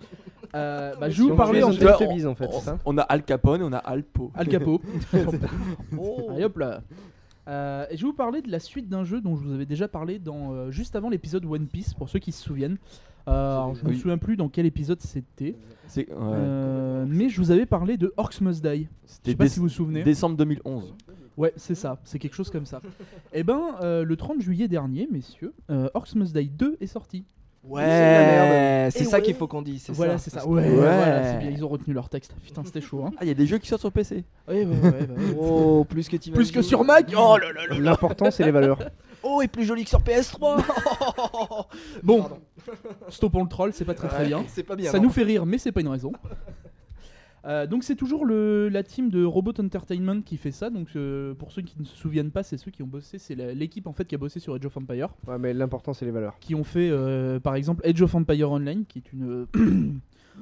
[0.55, 1.84] Euh, bah, je vais vous on parler en fait.
[1.84, 4.32] Teletubbies, en fait, on, on a Al Capone et on a Al Po.
[4.34, 4.80] Al Capo.
[5.99, 6.28] Oh.
[6.30, 6.82] Allez hop là.
[7.49, 9.66] Euh, et je vais vous parler de la suite d'un jeu dont je vous avais
[9.66, 12.76] déjà parlé dans, euh, juste avant l'épisode One Piece, pour ceux qui se souviennent.
[13.26, 13.96] Euh, alors, je me Oui.
[13.99, 15.55] souviens plus dans quel épisode c'était,
[15.86, 18.84] C'est euh, mais je vous avais parlé de Orcs Must Die.
[18.84, 20.03] Je C'était sais pas déce- si vous vous souvenez.
[20.03, 20.94] décembre 2011.
[21.36, 22.80] Ouais, c'est ça, c'est quelque chose comme ça.
[23.32, 27.24] Et ben, euh, le 30 juillet dernier, messieurs, euh, Orcs Must Die 2 est sorti.
[27.65, 29.23] Ouais, c'est ça ouais.
[29.23, 29.83] qu'il faut qu'on dise.
[29.85, 30.25] c'est Voilà, ça.
[30.25, 30.47] c'est ça.
[30.47, 32.35] Ouais, voilà, bien, ils ont retenu leur texte.
[32.43, 33.05] Putain, c'était chaud.
[33.05, 33.11] Hein.
[33.19, 34.25] Ah, il y a des jeux qui sortent sur PC.
[34.47, 35.37] Ouais, ouais, ouais, bah ouais.
[35.39, 38.51] Oh, plus que tu Plus que sur Mac Oh là là là L'important, c'est les
[38.53, 38.79] valeurs.
[39.25, 40.63] Oh, et plus joli que sur PS3.
[42.05, 42.39] Bon, Pardon.
[43.09, 44.45] stoppons le troll, c'est pas très très bien.
[44.47, 44.93] C'est pas bien.
[44.93, 45.05] Ça non.
[45.05, 46.13] nous fait rire, mais c'est pas une raison.
[47.49, 50.68] Euh, donc c'est toujours le, la team de Robot Entertainment qui fait ça.
[50.70, 53.34] Donc euh, pour ceux qui ne se souviennent pas, c'est ceux qui ont bossé, c'est
[53.34, 56.05] la- l'équipe en fait qui a bossé sur Age of Empire, Ouais, mais l'important, c'est
[56.05, 56.36] les valeurs.
[56.40, 59.46] qui ont fait euh, par exemple Age of Empire Online, qui est une.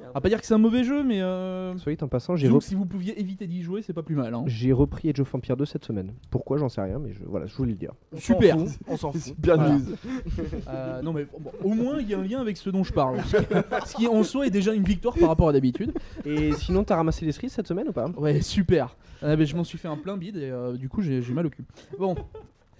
[0.09, 2.35] On va pas dire que c'est un mauvais jeu, mais euh, Soit dit en passant,
[2.35, 4.33] j'ai disons re- que si vous pouviez éviter d'y jouer, c'est pas plus mal.
[4.33, 4.43] hein.
[4.47, 6.13] j'ai repris Age of Empire 2 cette semaine.
[6.29, 7.91] Pourquoi, j'en sais rien, mais je, voilà, je voulais le dire.
[8.13, 8.57] On Super.
[8.59, 9.35] fout, On s'en fout.
[9.37, 9.73] Bien Voilà.
[9.73, 9.81] news.
[10.69, 12.91] Euh, non mais bon, au moins il y a un lien avec ce dont je
[12.93, 13.19] parle,
[13.85, 15.93] ce qui en soi est déjà une victoire par rapport à d'habitude.
[16.25, 18.09] Et sinon, t'as ramassé les cerises cette semaine ou pas?
[18.17, 18.95] Ouais, super.
[19.21, 21.33] Ah, mais je m'en suis fait un plein bide et euh, du coup j'ai j'ai
[21.33, 21.63] mal au cul.
[21.97, 22.15] Bon,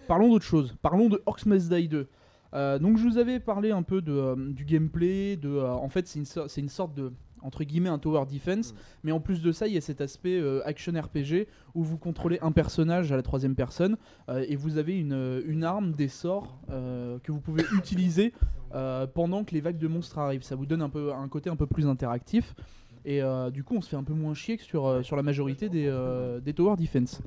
[0.07, 0.75] parlons d'autre chose.
[0.81, 2.07] Parlons de Orcs Must Die 2.
[2.53, 5.35] Euh, donc je vous avais parlé un peu de, euh, du gameplay.
[5.35, 7.11] De, euh, en fait, c'est une, so- une sorte de
[7.43, 8.73] entre guillemets un tower defense,
[9.03, 12.39] mais en plus de ça, il y a cet aspect action RPG où vous contrôlez
[12.41, 13.95] un personnage à la troisième personne
[14.27, 18.33] et vous avez une, une arme, des sorts que vous pouvez utiliser
[19.13, 20.41] pendant que les vagues de monstres arrivent.
[20.41, 22.55] Ça vous donne un peu un côté un peu plus interactif.
[23.05, 23.21] Et
[23.53, 26.39] du coup, on se fait un peu moins chier que sur, sur la majorité des,
[26.43, 27.21] des Tower Defense.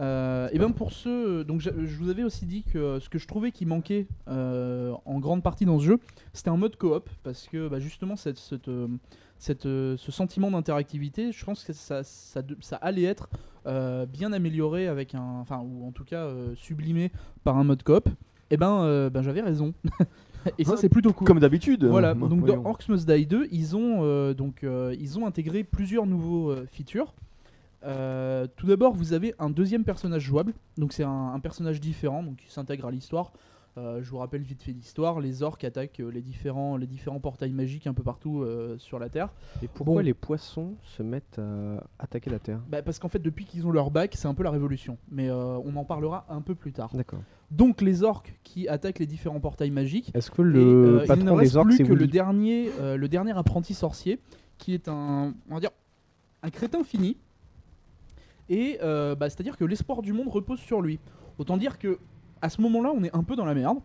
[0.00, 3.08] Euh, et bien pour ceux, donc j'a- je vous avais aussi dit que euh, ce
[3.10, 5.98] que je trouvais qui manquait euh, en grande partie dans ce jeu,
[6.32, 8.88] c'était un mode coop parce que bah, justement cette, cette, euh,
[9.38, 12.42] cette, euh, ce sentiment d'interactivité, je pense que ça, ça,
[12.80, 13.28] allait être
[13.66, 17.12] euh, bien amélioré avec un, enfin ou en tout cas euh, sublimé
[17.44, 18.08] par un mode coop.
[18.50, 19.74] Et ben, euh, ben j'avais raison.
[20.58, 21.26] et ça c'est plutôt cool.
[21.26, 21.84] Comme d'habitude.
[21.84, 22.62] Voilà, Euh, donc voyons.
[22.62, 26.50] dans Orcs Must Die 2, ils ont, euh, donc, euh, ils ont intégré plusieurs nouveaux
[26.50, 27.12] euh, features.
[27.84, 32.22] Euh, tout d'abord, vous avez un deuxième personnage jouable, donc c'est un, un personnage différent,
[32.22, 33.32] donc qui s'intègre à l'histoire.
[33.78, 37.20] Euh, je vous rappelle vite fait l'histoire, les orques attaquent euh, les, différents, les différents
[37.20, 39.30] portails magiques un peu partout euh, sur la Terre.
[39.62, 40.00] Et pourquoi Bon.
[40.00, 42.60] les poissons se mettent à attaquer la Terre?
[42.68, 45.30] Bah, parce qu'en fait, depuis qu'ils ont leur bac, c'est un peu la révolution, mais
[45.30, 46.90] euh, on en parlera un peu plus tard.
[46.94, 47.20] D'accord.
[47.50, 51.06] Donc les orques qui attaquent les différents portails magiques, Est-ce que Et, le il ne
[51.06, 54.18] patron reste des orques, plus que le dernier, le dernier apprenti sorcier,
[54.58, 55.70] qui est un, on va dire,
[56.42, 57.16] un crétin fini.
[58.52, 61.00] Et euh, bah, c'est-à-dire que l'espoir du monde repose sur lui.
[61.38, 61.98] Autant dire que
[62.42, 63.78] à ce moment-là, on est un peu dans la merde,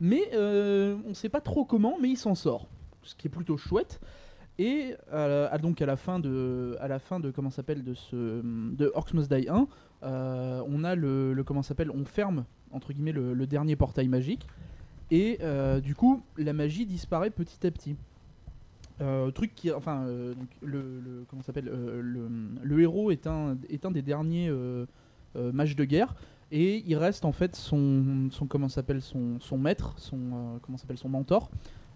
[0.00, 2.66] mais euh, on sait pas trop comment, mais il s'en sort,
[3.02, 4.00] ce qui est plutôt chouette.
[4.58, 8.40] Et euh, donc à la fin de, à la fin de comment s'appelle de ce,
[8.42, 9.68] de Orcs Must Die 1,
[10.02, 14.08] euh, on a le, le- comment s'appelle, on ferme entre guillemets le- le dernier portail
[14.08, 14.46] magique.
[15.12, 17.94] Et euh, du coup, la magie disparaît petit à petit.
[19.00, 22.28] Euh, truc qui, enfin, euh, donc, le, le- comment s'appelle, euh, le,
[22.62, 24.86] le héros est un, est un des derniers euh,
[25.36, 26.14] euh, mages de guerre.
[26.50, 30.78] Et il reste en fait son, son comment s'appelle son, son maître, son euh, comment
[30.78, 31.50] s'appelle son mentor,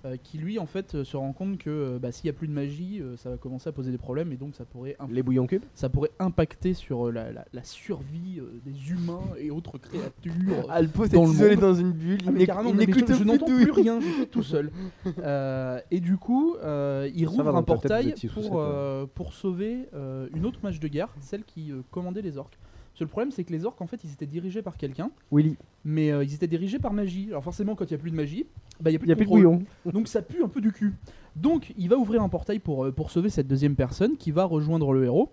[0.04, 2.32] euh, qui lui en fait euh, se rend compte que euh, bah, s'il n'y a
[2.32, 5.10] plus de magie, ça va commencer à poser des problèmes et donc ça pourrait, imp-
[5.12, 9.50] Les bouillons cubes ça pourrait impacter sur la, la- la survie euh, des humains et
[9.50, 10.66] autres créatures.
[10.70, 11.60] Alpo s'est dans le isolé monde.
[11.64, 13.56] dans une bulle, Ah, il mais n'éc- carrément, il mais je, n'écoute je n'entends tout.
[13.62, 14.70] plus rien, je suis tout seul.
[15.18, 18.18] Euh, et du coup, euh, il Ça rouvre un dans ta tête, vous portail êtes
[18.18, 21.70] six ou sept, pour, euh, pour sauver euh, une autre mage de guerre, celle qui
[21.70, 22.58] euh, commandait les orques.
[23.02, 25.56] Que le problème, c'est que les orques, en fait, ils étaient dirigés par quelqu'un, Willy,
[25.84, 27.26] mais euh, ils étaient dirigés par magie.
[27.30, 28.46] Alors forcément, quand il n'y a plus de magie,
[28.80, 29.62] bah, il n'y a plus il n'y a de plus de bouillon.
[29.86, 30.94] Donc ça pue un peu du cul.
[31.34, 34.44] Donc il va ouvrir un portail pour, euh, pour sauver cette deuxième personne qui va
[34.44, 35.30] rejoindre le héros.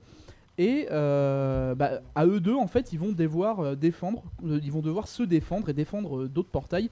[0.57, 5.07] Et euh, bah, à eux deux, en fait, ils vont devoir défendre, ils vont devoir
[5.07, 6.89] se défendre et défendre d'autres portails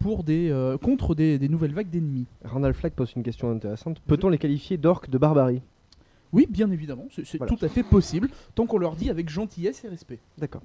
[0.00, 0.52] pour des,
[0.82, 2.26] contre des, des nouvelles vagues d'ennemis.
[2.44, 4.00] Randall Flagg pose une question intéressante.
[4.08, 5.62] Peut-on les qualifier d'orques de barbarie?
[6.32, 7.54] Oui, bien évidemment, c'est Voilà.
[7.54, 10.20] tout à fait possible, tant qu'on leur dit avec gentillesse et respect.
[10.38, 10.62] D'accord.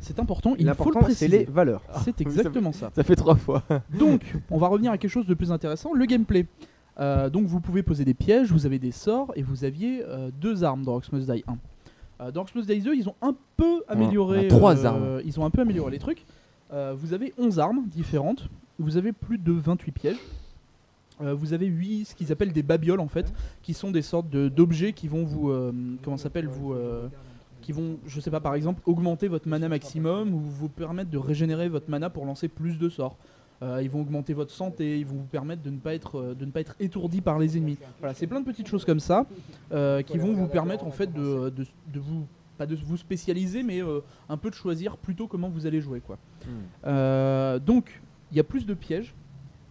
[0.00, 1.38] C'est important, il faut le L'important, c'est préciser.
[1.38, 1.82] les valeurs.
[2.04, 2.90] C'est exactement ça.
[2.94, 3.62] Ça fait trois fois.
[3.98, 6.46] Donc, on va revenir à quelque chose de plus intéressant, le gameplay.
[7.00, 10.30] Euh, donc, vous pouvez poser des pièges, vous avez des sorts, et vous aviez euh,
[10.40, 11.58] deux armes dans Orcs Must Die 1.
[12.20, 14.46] Euh, dans Orcs Must Die 2, ils ont un peu amélioré.
[14.48, 15.20] trois euh, armes.
[15.24, 16.24] Ils ont un peu amélioré les trucs.
[16.72, 20.16] Euh, vous avez 11 armes différentes, vous avez plus de 28 pièges.
[21.20, 24.28] Euh, vous avez 8 ce qu'ils appellent des babioles en fait, qui sont des sortes
[24.30, 27.06] de- d'objets qui vont vous, euh, comment ça s'appelle, vous, euh,
[27.60, 31.18] qui vont, je sais pas, par exemple, augmenter votre mana maximum ou vous permettre de
[31.18, 33.16] régénérer votre mana pour lancer plus de sorts.
[33.62, 36.44] Euh, ils vont augmenter votre santé, ils vont vous permettre de ne pas être, de
[36.44, 37.78] ne pas être étourdi par les ennemis.
[38.00, 39.24] Voilà, c'est plein de petites choses comme ça
[40.02, 42.26] qui vont vous permettre en fait de, de, de vous
[42.58, 43.80] pas de vous spécialiser, mais
[44.28, 46.18] un peu de choisir plutôt comment vous allez jouer quoi.
[46.86, 48.00] Euh, donc
[48.30, 49.14] il y a plus de pièges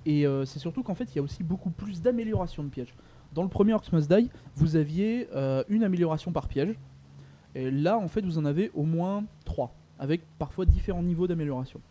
[0.05, 2.93] et euh, c'est surtout qu'en fait il y a aussi beaucoup plus d'améliorations de pièges.
[3.33, 6.75] Dans le premier Orcs Must Die, vous aviez euh, une amélioration par piège.
[7.55, 11.81] Et là, en fait, vous en avez au moins trois, avec parfois différents niveaux d'amélioration.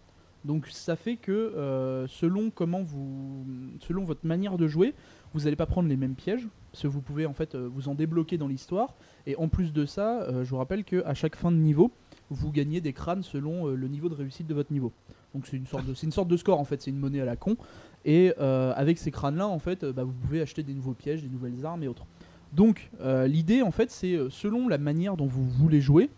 [0.45, 3.45] Donc ça fait que euh, selon comment vous,
[3.81, 4.95] selon votre manière de jouer,
[5.35, 7.95] vous n'allez pas prendre les mêmes pièges, parce que vous pouvez en fait vous en
[7.95, 8.95] débloquer dans l'histoire.
[9.27, 11.93] Et en plus de ça, je vous rappelle que à chaque fin de niveau,
[12.31, 14.93] vous gagnez des crânes selon le niveau de réussite de votre niveau.
[15.35, 17.21] Donc c'est une sorte de, c'est une sorte de score en fait, c'est une monnaie
[17.21, 17.57] à la con.
[18.05, 21.23] Et euh, avec ces crânes-là, en fait, euh, bah, vous pouvez acheter des nouveaux pièges,
[21.23, 22.05] des nouvelles armes et autres.
[22.53, 26.11] Donc euh, l'idée, en fait, c'est selon la manière dont vous voulez jouer,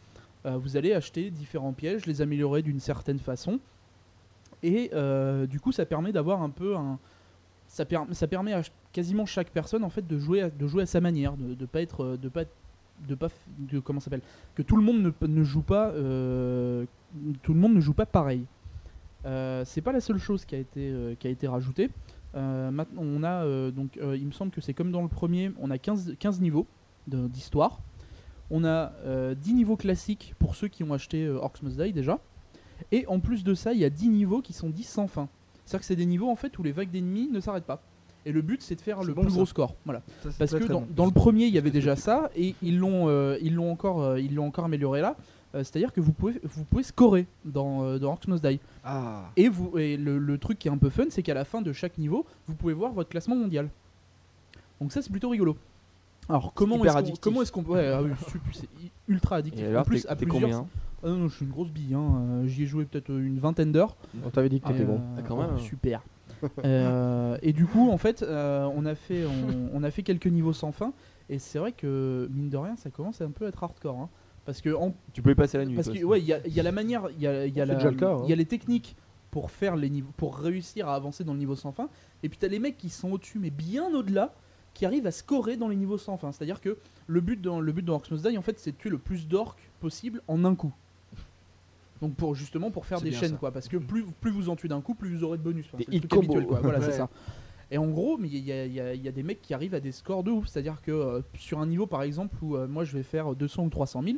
[0.47, 3.61] vous allez acheter différents pièges, les améliorer d'une certaine façon.
[4.62, 4.91] Et
[5.49, 6.99] du coup, ça permet d'avoir un peu un.
[7.66, 8.61] Ça, ça permet à
[8.93, 11.80] quasiment chaque personne en fait de jouer à, de jouer à sa manière, de, pas
[11.80, 12.45] être, de pas,
[13.09, 13.28] de pas,
[13.59, 14.20] de comment s'appelle,
[14.55, 18.45] que tout le monde ne, ne joue pas, tout le monde ne joue pas pareil.
[19.27, 21.91] Euh, c'est pas la seule chose qui a été, euh, qui a été rajoutée.
[22.35, 25.70] Euh, maintenant, on a donc, il me semble que c'est comme dans le premier, on
[25.70, 26.66] a 15, 15 niveaux
[27.07, 27.81] d'histoire.
[28.51, 32.18] On a euh, 10 niveaux classiques pour ceux qui ont acheté Orcs Must Die déjà.
[32.93, 35.29] Et en plus de ça, il y a 10 niveaux qui sont 10 sans fin.
[35.64, 37.83] C'est-à-dire que c'est des niveaux en fait où les vagues d'ennemis ne s'arrêtent pas.
[38.27, 39.37] Et le but c'est de faire le bon, plus ça.
[39.37, 39.75] gros score.
[39.85, 40.03] Voilà.
[40.22, 43.09] Ça, Parce que dans, dans le premier, il y avait déjà ça et ils l'ont
[43.09, 45.16] euh, ils l'ont encore euh, ils l'ont encore amélioré là.
[45.55, 48.59] Euh, C'est-à-dire que vous pouvez vous pouvez scorer dans euh, dans Orcs Must Die.
[48.85, 49.31] Ah.
[49.37, 51.63] Et vous et le, le truc qui est un peu fun, c'est qu'à la fin
[51.63, 53.69] de chaque niveau, vous pouvez voir votre classement mondial.
[54.81, 55.57] Donc ça c'est plutôt rigolo.
[56.29, 58.11] Alors comment est-ce qu'on comment est-ce qu'on ouais, ah oui,
[58.53, 59.63] c'est i- ultra addictif.
[59.65, 60.41] Et en alors, plus t'es à plusieurs.
[60.41, 60.67] combien?
[61.05, 61.95] Ah non, non, je suis une grosse bille.
[61.95, 62.15] hein.
[62.43, 63.95] Euh, J'y ai joué peut-être une vingtaine d'heures.
[64.25, 64.95] On t'avait dit que t'étais bon.
[64.97, 65.51] euh, Ah, quand même.
[65.57, 66.03] oh, super.
[66.65, 70.27] Euh, et du coup, en fait, euh, on, a fait, on, on a fait quelques
[70.27, 70.93] niveaux sans fin.
[71.29, 73.99] Et c'est vrai que, mine de rien, ça commence à un peu être hardcore.
[74.01, 74.09] hein.
[74.47, 75.75] Parce que, en, Tu peux y passer la nuit.
[75.75, 77.65] parce que ouais, il y a, y a la manière, il y a, y a
[77.65, 78.21] C'est la- déjà le cas, hein.
[78.25, 78.95] il y a les techniques
[79.31, 81.89] pour faire les niveaux, pour réussir à avancer dans le niveau sans fin.
[82.23, 84.35] Et puis t'as les mecs qui sont au-dessus, mais bien au-delà,
[84.75, 86.31] qui arrivent à scorer dans les niveaux sans fin.
[86.33, 86.77] C'est-à-dire que
[87.07, 88.99] le but dans le but dans Orcs Must Die, en fait, c'est de tuer le
[88.99, 90.73] plus d'orques possible en un coup.
[92.03, 93.37] Donc pour justement pour faire des chaînes ça.
[93.37, 95.67] quoi, parce que plus plus vous en tuez d'un coup, plus vous aurez de bonus.
[95.73, 96.61] Enfin, c'est le truc habituel, quoi.
[96.61, 97.09] Voilà, c'est ça.
[97.75, 100.47] Et en gros, il y, a- des mecs qui arrivent à des scores de ouf.
[100.47, 103.64] C'est-à-dire que euh, sur un niveau, par exemple, où euh, moi je vais faire 200
[103.64, 104.16] ou 300 000,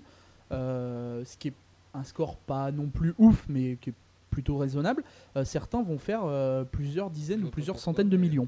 [0.52, 1.54] euh, ce qui est
[1.94, 3.94] un score pas non plus ouf, mais qui est
[4.28, 5.02] plutôt raisonnable,
[5.44, 6.24] certains vont faire
[6.70, 8.46] plusieurs dizaines ou plusieurs centaines de millions.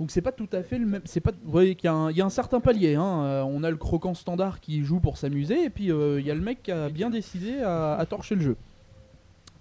[0.00, 1.02] Donc c'est pas tout à fait le même.
[1.04, 1.30] C'est pas.
[1.44, 2.96] Vous voyez qu'il y, a un- certain palier.
[2.96, 3.44] hein.
[3.48, 6.40] On a le croquant standard qui joue pour s'amuser, et puis il y a le
[6.40, 8.56] mec qui a bien décidé à torcher le jeu.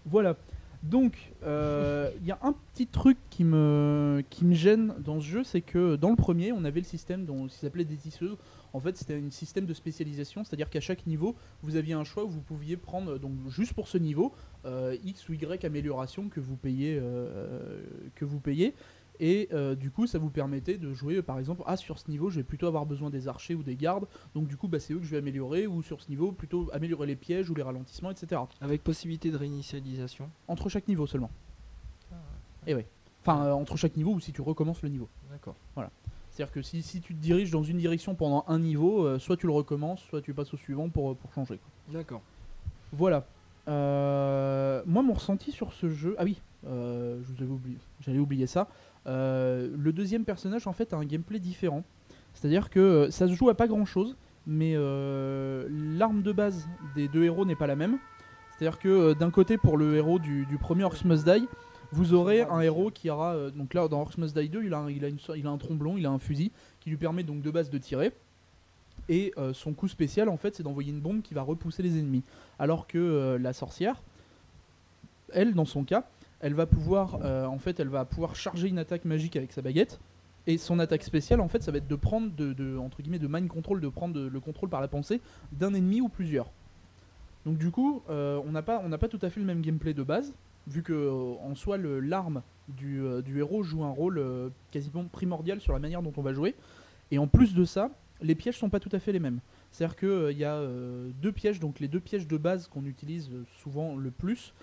[0.07, 0.36] Voilà.
[0.84, 5.61] Donc euh, il y a un petit truc qui me gêne dans ce jeu, c'est
[5.61, 8.38] que dans le premier, on avait le système dont qui s'appelait des tisseuses.
[8.73, 12.25] En fait, c'était un système de spécialisation, c'est-à-dire qu'à chaque niveau, vous aviez un choix
[12.25, 14.34] où vous pouviez prendre donc juste pour ce niveau
[14.65, 17.82] euh, X ou Y amélioration que vous payez euh,
[18.15, 18.73] que vous payez.
[19.20, 22.30] Et euh, du coup, ça vous permettait de jouer, par exemple, ah sur ce niveau,
[22.30, 24.05] je vais plutôt avoir besoin des archers ou des gardes,
[24.36, 26.70] donc du coup, bah, c'est eux que je vais améliorer, ou sur ce niveau, plutôt
[26.74, 28.41] améliorer les pièges ou les ralentissements, etc.
[28.61, 30.30] Avec possibilité de réinitialisation.
[30.47, 31.32] Entre chaque niveau seulement.
[32.65, 32.86] Et ouais.
[33.22, 35.09] Enfin, euh, entre chaque niveau ou si tu recommences le niveau.
[35.32, 35.55] D'accord.
[36.30, 39.38] C'est-à-dire que si, si tu te diriges dans une direction pendant un niveau, euh, soit
[39.38, 41.59] tu le recommences, soit tu passes au suivant pour, pour changer.
[41.91, 42.22] D'accord.
[42.93, 43.26] Voilà.
[43.68, 46.15] Euh, moi, mon ressenti sur ce jeu.
[46.20, 47.78] Ah oui, euh, je vous avais oublié.
[48.01, 48.68] J'allais oublier ça.
[49.08, 51.84] Euh, le deuxième personnage, en fait, a un gameplay différent.
[52.34, 57.08] C'est-à-dire que euh, ça se joue à pas grand-chose, mais euh, l'arme de base des
[57.08, 57.97] deux héros n'est pas la même.
[58.51, 61.47] C'est-à-dire que d'un côté, pour le héros du, premier Orcs Must Die,
[61.91, 63.49] vous aurez un héros qui aura.
[63.51, 66.10] donc là, dans Orcs Must Die 2, il a, un, il, un tromblon, il a
[66.10, 68.12] un fusil qui lui permet donc de base de tirer.
[69.10, 72.24] Et son coup spécial, en fait, c'est d'envoyer une bombe qui va repousser les ennemis.
[72.58, 74.01] Alors que la sorcière,
[75.34, 76.10] elle, dans son cas,
[76.40, 79.62] elle va pouvoir, euh, en fait, elle va pouvoir charger une attaque magique avec sa
[79.62, 80.00] baguette.
[80.46, 83.50] Et son attaque spéciale, en fait, ça va être de prendre, de, entre de mind
[83.50, 85.20] control, de prendre le contrôle par la pensée
[85.52, 86.50] d'un ennemi ou plusieurs.
[87.46, 90.34] Donc du coup, euh, on n'a pas, tout à fait le même gameplay de base,
[90.68, 93.02] vu que euh, en soi, l'arme du,
[93.36, 94.24] héros joue un rôle
[94.72, 96.56] quasiment primordial sur la manière dont on va jouer.
[97.12, 97.90] Et en plus de ça,
[98.22, 99.40] les pièges sont pas tout à fait les mêmes.
[99.74, 100.62] C'est-à-dire qu'il y a
[101.22, 103.30] deux pièges, donc les deux pièges de base qu'on utilise
[103.62, 104.54] souvent le plus,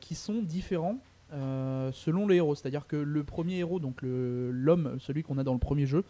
[0.00, 0.98] qui sont différents
[1.32, 2.54] euh, selon les héros.
[2.54, 6.04] C'est-à-dire que le premier héros, donc le- l'homme, celui qu'on a dans le premier jeu,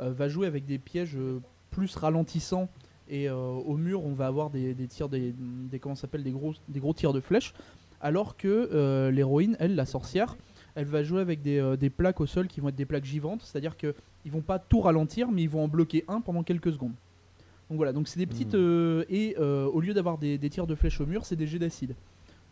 [0.00, 2.68] euh, va jouer avec des pièges euh, plus ralentissants
[3.08, 6.54] et au mur on va avoir des, des tirs, des, des comment s'appelle, des gros,
[6.68, 7.52] des gros tirs de flèches.
[8.00, 10.36] Alors que l'héroïne, elle, la sorcière,
[10.74, 13.42] elle va jouer avec des, des plaques au sol qui vont être des plaques givantes,
[13.42, 13.94] c'est-à-dire que
[14.24, 16.94] ils vont pas tout ralentir, mais ils vont en bloquer un pendant quelques secondes.
[17.68, 20.66] Donc voilà, donc c'est des petites euh, et euh, au lieu d'avoir des, des tirs
[20.66, 21.94] de flèches au mur, c'est des jets d'acide.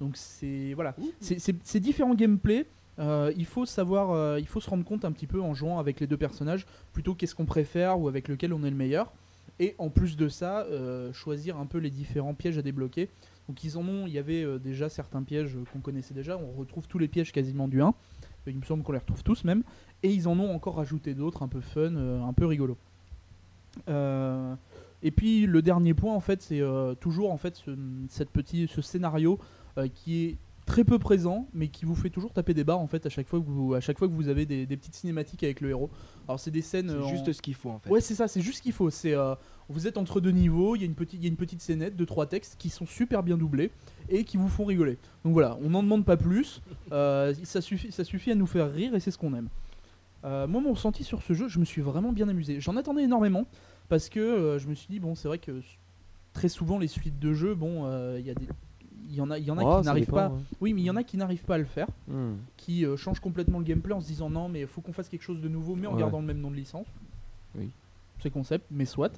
[0.02, 2.66] Donc c'est voilà, c'est- différents gameplay.
[2.98, 5.78] Euh, il faut savoir, euh, il faut se rendre compte un petit peu en jouant
[5.78, 9.12] avec les deux personnages, plutôt qu'est-ce qu'on préfère ou avec lequel on est le meilleur.
[9.60, 13.10] Et en plus de ça, euh, choisir un peu les différents pièges à débloquer.
[13.48, 16.36] Donc ils en ont, il y avait déjà certains pièges qu'on connaissait déjà.
[16.36, 17.94] On retrouve tous les pièges quasiment du 1.
[18.48, 19.62] Il me semble qu'on les retrouve tous même.
[20.02, 22.76] Et ils en ont encore rajouté d'autres un peu fun, un peu rigolo.
[23.88, 26.60] Et puis le dernier point en fait, c'est
[27.00, 27.70] toujours en fait ce,
[28.08, 29.38] cette petit, ce scénario
[29.78, 32.86] euh, qui est très peu présent, mais qui vous fait toujours taper des barres en
[32.86, 34.94] fait à chaque fois que vous, à chaque fois que vous avez des, des petites
[34.94, 35.90] cinématiques avec le héros.
[36.28, 36.88] Alors c'est des scènes.
[36.88, 37.90] C'est euh, en- juste ce qu'il faut en fait.
[37.90, 38.88] Ouais, c'est ça, c'est juste ce qu'il faut.
[38.88, 39.34] C'est euh,
[39.68, 41.60] vous êtes entre deux niveaux, il y a une petite, il y a une petite
[41.60, 43.70] scénette de trois textes qui sont super bien doublés
[44.08, 44.98] et qui vous font rigoler.
[45.24, 46.60] Donc voilà, on n'en demande pas plus.
[46.92, 49.48] Euh, ça suffit, ça suffit à nous faire rire et c'est ce qu'on aime.
[50.24, 52.60] Euh, moi, mon ressenti sur ce jeu, je me suis vraiment bien amusé.
[52.60, 53.46] J'en attendais énormément
[53.88, 55.62] parce que je me suis dit bon, c'est vrai que
[56.34, 57.86] très souvent les suites de jeux, bon,
[58.18, 58.46] il y a des
[59.12, 60.32] il y en a, il y en a Oh, qui n'arrivent pas.
[60.60, 62.32] Oui, mais il y en a qui n'arrivent pas à le faire, Hmm.
[62.56, 65.08] qui euh, changent complètement le gameplay en se disant non, mais il faut qu'on fasse
[65.08, 66.00] quelque chose de nouveau, mais en Ouais.
[66.00, 66.86] gardant le même nom de licence.
[67.56, 67.68] Oui.
[68.20, 69.12] C'est concept, mais soit.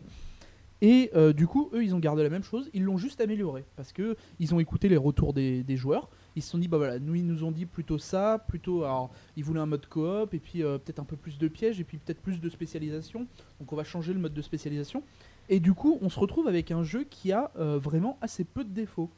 [0.83, 3.65] Et euh, du coup, eux, ils ont gardé la même chose, ils l'ont juste amélioré
[3.77, 6.09] parce que ils ont écouté les retours des, des joueurs.
[6.37, 8.83] Ils se sont dit, bah voilà, nous, ils nous ont dit plutôt ça, plutôt.
[8.83, 11.79] Alors, ils voulaient un mode coop, et puis euh, peut-être un peu plus de pièges,
[11.81, 13.21] et puis peut-être plus de spécialisation.
[13.61, 15.03] Donc, on va changer le mode de spécialisation.
[15.49, 18.65] Et du coup, on se retrouve avec un jeu qui a euh, vraiment assez peu
[18.65, 19.11] de défauts.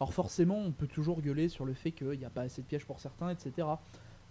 [0.00, 2.66] Alors, forcément, on peut toujours gueuler sur le fait qu'il n'y a pas assez de
[2.66, 3.66] pièges pour certains, etc.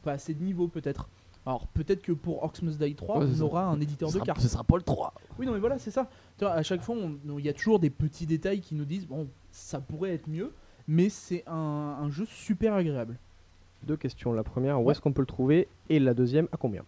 [0.04, 1.10] Pas assez de niveaux, peut-être.
[1.46, 4.20] Alors, peut-être que pour Orcs Must Die 3, Ouais, c'est on aura un éditeur de
[4.20, 4.42] cartes.
[4.42, 5.14] Ce sera pas le 3.
[5.40, 6.10] Oui, non, mais voilà, c'est ça.
[6.38, 6.96] Tu vois, à chaque fois,
[7.38, 10.54] il y a toujours des petits détails qui nous disent bon, ça pourrait être mieux,
[10.88, 13.18] mais c'est un, un jeu super agréable.
[13.84, 14.34] Deux questions.
[14.34, 14.92] La première, où Ouais.
[14.92, 15.68] est-ce qu'on peut le trouver?
[15.90, 16.84] Et la deuxième, à combien?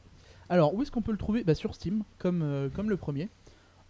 [0.49, 1.43] Alors, où est-ce qu'on peut le trouver?
[1.43, 3.29] Bah, Sur Steam, comme, euh, comme le premier.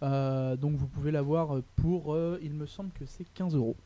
[0.02, 3.76] Euh, donc, vous pouvez l'avoir euh, pour, euh, il me semble que c'est 15 euros.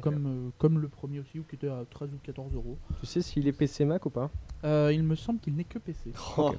[0.00, 2.78] Comme, euh, comme le premier aussi, ou qui était à 13 ou 14 euros.
[3.00, 4.30] Tu sais s'il est PC Mac ou pas?
[4.64, 6.12] Euh, il me semble qu'il n'est que PC.
[6.38, 6.52] Oh,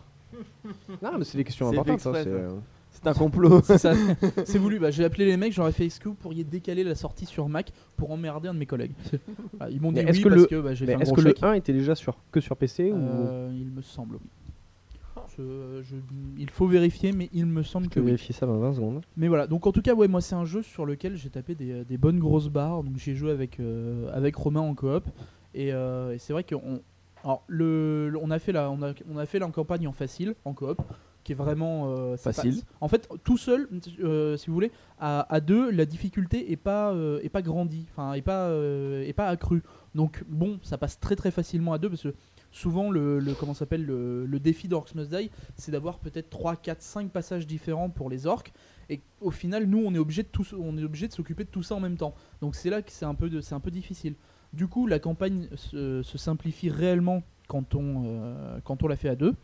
[1.01, 2.15] Non, mais c'est des questions C'est fait importantes.
[2.15, 2.53] hein, exprès, c'est, ça.
[2.55, 2.59] euh,
[2.91, 3.61] C'est un complot.
[3.63, 3.93] C'est ça.
[4.45, 4.77] C'est voulu.
[4.79, 7.49] Bah, j'ai appelé les mecs, j'aurais fait est-ce que vous pourriez décaler la sortie sur
[7.49, 8.91] Mac pour emmerder un de mes collègues?
[9.57, 10.97] Voilà, Ils m'ont dit Mais est-ce oui que parce le- que bah, j'ai mais fait
[10.97, 11.41] un est-ce gros que chèque.
[11.41, 14.21] le 1 était déjà sur, que sur PC ou Euh, il me semble, oui.
[15.39, 15.95] Je- je-
[16.37, 18.07] il faut vérifier, mais il me semble Je que oui.
[18.07, 19.01] vérifier ça dans 20 secondes.
[19.17, 21.55] Mais voilà, donc en tout cas, ouais, moi c'est un jeu sur lequel j'ai tapé
[21.55, 22.83] des, des bonnes grosses barres.
[22.83, 25.05] Donc j'ai joué avec, euh, avec Romain en coop.
[25.53, 26.81] Et, euh, et c'est vrai qu'on
[27.23, 29.91] alors, le, le- on, a fait la, on, a, on a fait la campagne en
[29.91, 30.81] facile, en coop,
[31.25, 32.55] qui est vraiment euh, Facile.
[32.61, 33.67] pas- en fait, tout seul,
[34.01, 37.87] euh, si vous voulez, à, à deux, la difficulté est pas, euh, est pas grandie,
[37.91, 39.63] enfin, est pas, euh, est pas accrue.
[39.95, 42.13] Donc bon, ça passe très très facilement à deux parce que
[42.51, 43.21] souvent le,
[43.53, 48.09] s'appelle le, défi d'Orcs Must Die, c'est d'avoir peut-être 3, 4, 5 passages différents pour
[48.09, 48.51] les orques.
[48.89, 51.49] Et au final, nous, on est obligé de tous, on est obligé de s'occuper de
[51.49, 52.15] tout ça en même temps.
[52.41, 54.15] Donc c'est là que c'est un peu, c'est un peu difficile.
[54.53, 59.09] Du coup, la campagne se, se simplifie réellement quand on, euh, quand on la fait
[59.09, 59.35] à deux.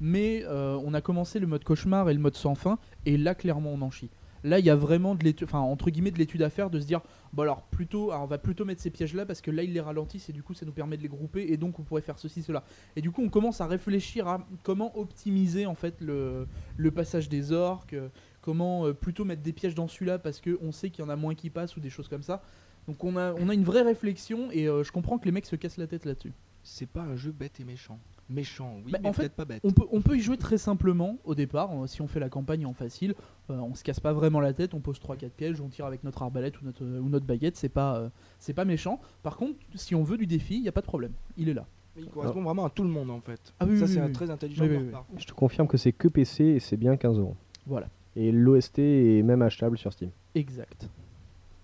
[0.00, 3.34] Mais euh, on a commencé le mode cauchemar et le mode sans fin, et là,
[3.34, 4.10] clairement, on en chie.
[4.42, 6.80] Là, il y a vraiment de l'étude, enfin entre guillemets de l'étude à faire, de
[6.80, 7.00] se dire,
[7.32, 9.80] bon alors plutôt, on va plutôt mettre ces pièges là parce que là ils les
[9.80, 12.18] ralentissent et du coup ça nous permet de les grouper et donc on pourrait faire
[12.18, 12.64] ceci cela.
[12.96, 16.46] Et du coup on commence à réfléchir à comment optimiser en fait le,
[16.94, 18.08] passage des orques, euh,
[18.40, 21.10] comment euh, plutôt mettre des pièges dans celui-là parce que on sait qu'il y en
[21.10, 22.42] a moins qui passent ou des choses comme ça.
[22.88, 25.46] Donc on a, on a une vraie réflexion et euh, je comprends que les mecs
[25.46, 26.32] se cassent la tête là-dessus.
[26.62, 27.98] C'est pas un jeu bête et méchant.
[28.30, 29.60] Méchant, oui, Bah, mais en fait, pas bête.
[29.64, 32.28] On peut, on peut y jouer très simplement au départ, euh, si on fait la
[32.28, 33.14] campagne en facile,
[33.50, 36.04] euh, on se casse pas vraiment la tête, on pose 3-4 pièges, on tire avec
[36.04, 38.08] notre arbalète ou notre, ou notre baguette, c'est pas, euh,
[38.38, 39.00] c'est pas méchant.
[39.24, 41.54] Par contre, si on veut du défi, il n'y a pas de problème, il est
[41.54, 41.66] là.
[41.96, 43.52] Mais il correspond vraiment à tout le monde en fait.
[43.58, 44.12] Ah oui, ça oui, c'est oui, un oui.
[44.12, 45.06] très intelligent de leur part.
[45.16, 47.34] Je te confirme que c'est que PC et c'est bien 15 euros.
[47.66, 50.10] Voilà, Et l'OST est même achetable sur Steam.
[50.36, 50.88] exact.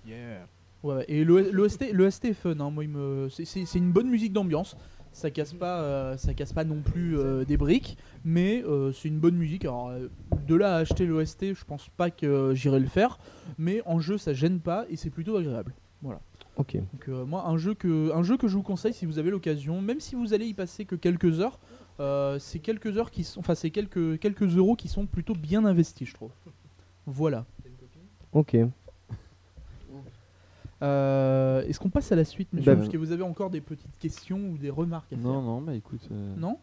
[0.06, 0.46] Yeah.
[0.82, 3.28] Ouais, et l'OST l'OST est fun, hein, moi, il me...
[3.28, 4.76] c'est- c'est c'est une bonne musique d'ambiance.
[5.16, 9.08] Ça casse pas, euh, ça casse pas non plus euh, des briques, mais euh, c'est
[9.08, 9.64] une bonne musique.
[9.64, 10.08] Alors euh,
[10.46, 13.18] de là à acheter l'OST, je pense pas que j'irai le faire,
[13.56, 15.72] mais en jeu ça gêne pas et c'est plutôt agréable.
[16.58, 16.76] Ok.
[16.76, 19.30] Donc euh, moi un jeu que un jeu que je vous conseille si vous avez
[19.30, 21.58] l'occasion, même si vous allez y passer que quelques heures,
[21.98, 25.64] euh, c'est quelques heures qui sont, enfin c'est quelques quelques euros qui sont plutôt bien
[25.64, 26.30] investis, je trouve.
[27.06, 27.46] Voilà.
[28.32, 28.54] Ok.
[30.82, 33.60] Euh, Est-ce qu'on passe à la suite, monsieur Bah, Parce que vous avez encore des
[33.60, 36.06] petites questions ou des remarques à faire Non, non, bah écoute.
[36.12, 36.58] euh, Non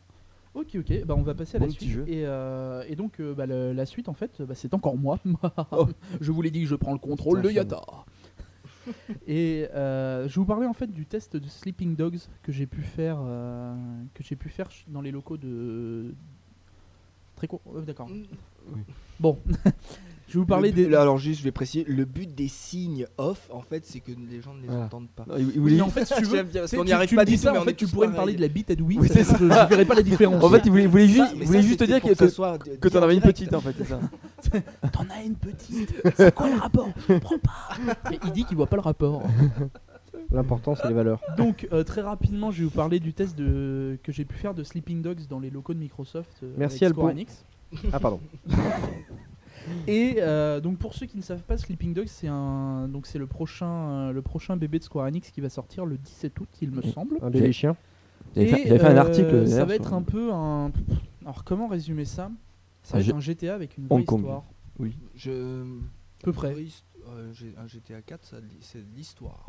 [0.53, 1.89] Ok, ok, bah on va passer à Bon la suite.
[1.89, 2.03] jeu.
[2.07, 5.17] Et, euh, et donc, bah, le- la suite, en fait, bah, c'est encore moi.
[5.71, 5.87] Oh.
[6.21, 7.81] je vous l'ai dit que je prends le contrôle de Yata.
[9.27, 12.67] et euh, je vais vous parler en fait du test de Sleeping Dogs que j'ai
[12.67, 13.73] pu faire, euh,
[14.13, 16.13] que j'ai pu faire dans les locaux de.
[17.35, 17.61] Très court.
[17.75, 18.09] euh, D'accord.
[18.11, 18.27] Oui.
[19.19, 19.39] Bon,
[20.33, 20.89] je vais vous parler des.
[20.89, 24.11] là, alors juste, je vais préciser, le but des signes off, en fait, c'est que
[24.11, 24.85] les gens ne les Voilà.
[24.85, 25.25] entendent pas.
[25.27, 27.15] non, il- il Oui, mais en fait, si tu veux, parce qu'on n'y arrive tu
[27.15, 28.47] pas me du dis tout, ça, mais en fait, tu pourrais me parler de la
[28.47, 28.97] bite à Douy.
[28.99, 30.43] Oui, ça, c'est je, je verrais pas la différence.
[30.43, 33.03] En fait, il voulait, juste, ça, voulait te dire que, que ça que t'en en
[33.03, 33.99] avais une petite en fait, c'est ça.
[34.91, 35.93] T'en as une petite.
[36.15, 36.89] C'est quoi le rapport?
[37.07, 37.77] Je comprends pas.
[38.09, 39.21] Mais il dit qu'il voit pas le rapport.
[40.31, 41.21] L'important, c'est les valeurs.
[41.37, 43.97] Donc euh, très rapidement, je vais vous parler du test de...
[44.03, 46.31] que j'ai pu faire de Sleeping Dogs dans les locaux de Microsoft.
[46.43, 47.11] euh, Merci, avec Square.
[47.11, 47.45] Enix.
[47.91, 48.19] Ah, pardon.
[49.87, 53.19] Et euh, donc pour ceux qui ne savent pas, Sleeping Dogs, c'est un donc c'est
[53.19, 56.49] le prochain euh, le prochain bébé de Square Enix qui va sortir le 17 août,
[56.61, 57.17] il me semble.
[57.21, 57.75] Un bébé chien.
[58.35, 59.47] J'avais fait, Et, j'avais fait un euh, article.
[59.47, 60.71] Ça va être un peu un.
[61.23, 62.31] Alors comment résumer ça?
[62.83, 64.19] Ça Un va être G- un GTA avec une vraie Hong Kong.
[64.19, 64.43] histoire.
[65.15, 65.63] Je...
[66.23, 66.53] Peu près.
[66.55, 66.73] Oui,
[67.09, 69.45] euh, un GTA 4, ça, li- c'est de l'histoire.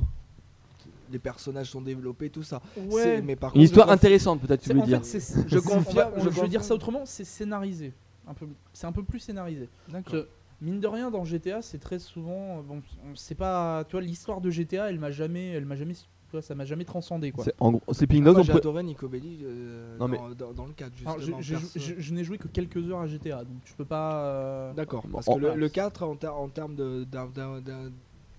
[1.11, 2.61] Les personnages sont développés, tout ça.
[2.91, 5.05] C'est- Mais par Une contre, histoire conf- intéressante, peut-être, tu veux dire.
[5.05, 7.93] fait, c'est- Je confirme, on- je je veux dire ça autrement, c'est scénarisé.
[8.27, 9.69] Un peu, c'est un peu plus scénarisé.
[9.89, 10.25] D'accord.
[10.61, 12.59] Mine de rien, dans GTA, c'est très souvent.
[12.59, 13.85] euh, Bon, on sait pas.
[13.85, 15.95] Tu vois, l'histoire de GTA, elle m'a jamais, elle m'a jamais,
[16.41, 17.45] ça m'a jamais transcendé quoi.
[17.45, 17.93] C'est- En gros, Ah,
[18.41, 21.41] on j'ai peut- adoré Nico Belli euh, Non, mais- dans, le 4, Alors, justement.
[21.41, 21.79] je, je- perso.
[21.79, 24.25] je- je n'ai joué que quelques heures à GTA, donc je peux pas.
[24.25, 27.27] euh, D'accord, Bon, parce en- que le, le 4, en, ter- en termes de, d'un-
[27.27, 27.93] d'un- d'un-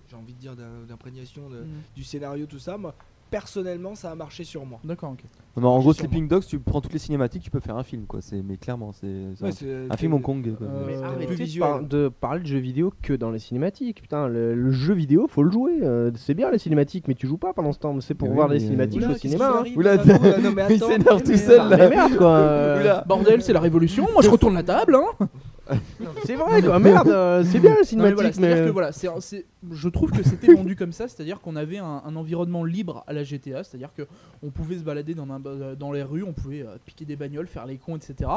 [0.08, 2.94] j'ai envie de dire d'imprégnation de- mm, du scénario, tout ça, moi,
[3.30, 4.78] personnellement, ça a marché sur moi.
[4.84, 5.20] D'accord, ok.
[5.60, 5.92] Non, en gros.
[5.94, 8.20] Sleeping Dogs, tu prends toutes les cinématiques, tu peux faire un film, quoi.
[8.20, 9.06] C'est, mais clairement, c'est,
[9.42, 9.50] Ouais,
[9.90, 10.54] un, film Hong Kong.
[10.56, 10.66] quoi.
[10.66, 11.60] Euh, Mais Euh, arrêtez de, visuel.
[11.66, 14.02] par- de parler de jeux vidéo que dans les cinématiques.
[14.02, 15.78] Putain, le, le jeu vidéo, faut le jouer.
[15.82, 17.98] euh, c'est bien les cinématiques, mais tu joues pas pendant ce temps.
[18.00, 19.54] C'est pour Mais voir oui, les mais- cinématiques Oula, au cinéma.
[19.60, 19.64] hein.
[19.74, 19.96] Oula,
[20.42, 21.88] non, mais Il s'énerve tout seul, là.
[21.88, 22.28] Merde quoi.
[22.36, 23.02] euh.
[23.06, 24.06] Bordel, c'est la révolution.
[24.12, 24.94] Moi, je retourne la table.
[24.96, 25.28] Hein.
[26.24, 26.78] C'est vrai quoi.
[26.78, 28.66] Merde, euh, c'est bien les Non, mais cinématiques, voilà, c'est-à-dire mais.
[28.66, 32.02] que voilà, c'est- c'est- je trouve que c'était vendu comme ça, c'est-à-dire qu'on avait un,
[32.04, 34.02] un environnement libre à la GTA, c'est-à-dire que
[34.42, 37.16] on pouvait se balader dans, un- euh, dans les rues, on pouvait euh, piquer des
[37.16, 38.30] bagnoles, faire les cons, etc.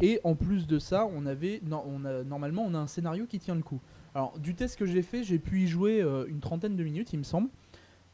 [0.00, 3.26] Et en plus de ça, on avait, non, on a, normalement, on a un scénario
[3.26, 3.80] qui tient le coup.
[4.14, 7.12] Alors, du test que j'ai fait, j'ai pu y jouer euh, une trentaine de minutes,
[7.12, 7.48] il me semble.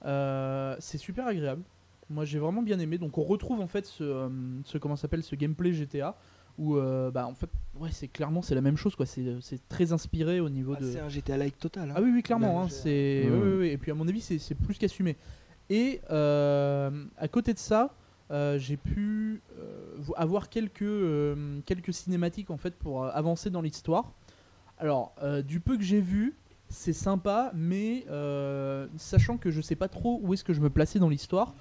[0.04, 1.62] Euh, c'est super agréable.
[2.10, 2.98] Moi, j'ai vraiment bien aimé.
[2.98, 4.28] Donc, on retrouve en fait ce, euh,
[4.64, 6.16] ce comment ça s'appelle, ce gameplay GTA
[6.58, 9.06] où, euh, bah, en fait, ouais, c'est clairement c'est la même chose, quoi.
[9.06, 10.90] C'est c'est très inspiré au niveau Ah, de.
[10.90, 11.90] c'est un GTA like total.
[11.90, 11.94] hein.
[11.96, 12.62] Ah oui, oui, clairement.
[12.62, 13.28] Hein, c'est...
[13.30, 13.68] Ouais, ouais, ouais.
[13.72, 15.16] Et puis à mon avis, c'est, c'est plus qu'assumé.
[15.70, 17.94] Et euh, à côté de ça,
[18.30, 23.50] euh, j'ai pu euh, vo- avoir quelques, euh, quelques cinématiques en fait pour euh, avancer
[23.50, 24.12] dans l'histoire.
[24.78, 26.36] Alors, euh, du peu que j'ai vu,
[26.68, 30.70] c'est sympa, mais euh, sachant que je sais pas trop où est-ce que je me
[30.70, 31.54] plaçais dans l'histoire.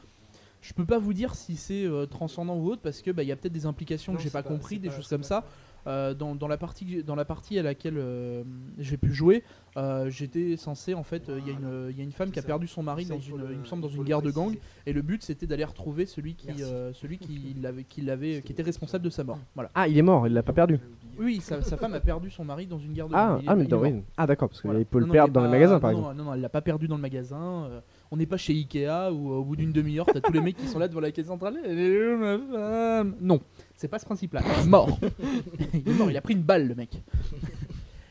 [0.68, 3.30] Je peux pas vous dire si c'est euh, transcendant ou autre parce que bah, il
[3.30, 5.22] y a peut-être des implications Non, que j'ai pas, pas- compris, des pas- choses comme
[5.22, 5.44] pas ça.
[5.86, 8.44] Euh, dans, dans la partie dans la partie à laquelle euh,
[8.78, 9.42] j'ai pu jouer,
[9.78, 12.40] euh, j'étais censé en fait, il y, a une- il y a une femme qui
[12.40, 14.30] a perdu son mari dans une, le- il me semble dans une le guerre de
[14.32, 18.42] gang, et le but c'était d'aller retrouver celui qui, euh, celui qui l'avait, qui l'avait,
[18.42, 19.40] qui était responsable de sa mort.
[19.56, 19.72] Voilà.
[19.76, 20.78] Ah, il est mort, il l'a pas perdu.
[21.18, 23.44] Oui, sa, sa femme a perdu son mari dans une guerre de Ah, gang.
[23.44, 23.94] Est- ah, mais non, oui.
[24.18, 24.84] ah d'accord, parce qu'il Voilà.
[24.84, 26.16] peut Non, le non, perdre dans les pas- magasins par exemple.
[26.18, 27.70] Non, non, elle l'a pas perdu dans le magasin.
[28.12, 30.58] On n'est pas chez Ikea où euh, au bout d'une demi-heure, t'as tous les mecs
[30.58, 31.58] qui sont là devant la caisse centrale.
[33.20, 33.40] Non,
[33.76, 34.42] c'est pas ce principe-là.
[34.66, 35.00] Mort.
[35.74, 37.02] il est mort, il a pris une balle, le mec.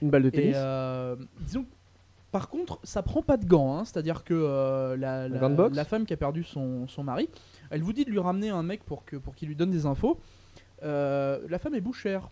[0.02, 0.54] Une balle de Et tennis?
[0.56, 1.64] euh, disons,
[2.30, 3.78] par contre, ça prend pas de gants.
[3.78, 3.84] hein.
[3.84, 7.28] C'est-à-dire que euh, la, femme qui a perdu son, son mari,
[7.70, 10.18] elle vous dit de lui ramener un mec pour qu'il lui donne des infos.
[10.82, 12.28] Euh, la femme est bouchère.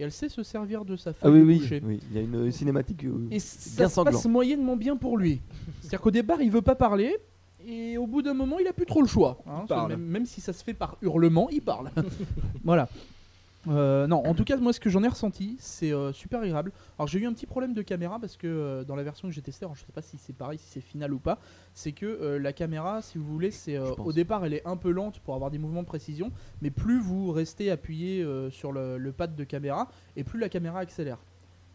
[0.00, 1.82] Et elle sait se servir de sa Ah femme oui, de oui, boucher.
[1.84, 2.00] oui.
[2.10, 3.04] Il y a une euh, cinématique.
[3.04, 5.40] euh, Et bien ça se passe moyennement bien pour lui.
[5.80, 7.16] C'est-à-dire qu'au départ, il veut pas parler.
[7.66, 9.38] Et au bout d'un moment, il a plus trop le choix.
[9.46, 9.64] hein.
[9.68, 9.90] parle.
[9.90, 11.90] Même, même si ça se fait par hurlement, il parle.
[12.64, 12.88] voilà.
[13.66, 16.72] Euh, non, en tout cas, moi, ce que j'en ai ressenti, c'est euh, super agréable.
[16.98, 19.34] Alors, j'ai eu un petit problème de caméra parce que euh, dans la version que
[19.34, 21.38] j'ai testée, alors je sais pas si c'est pareil, si c'est final ou pas,
[21.74, 25.20] c'est que la caméra, si vous voulez, c'est au départ, elle est un peu lente
[25.20, 26.32] pour avoir des mouvements de précision,
[26.62, 30.80] mais plus vous restez appuyé sur le, le pad de caméra, et plus la caméra
[30.80, 31.18] accélère.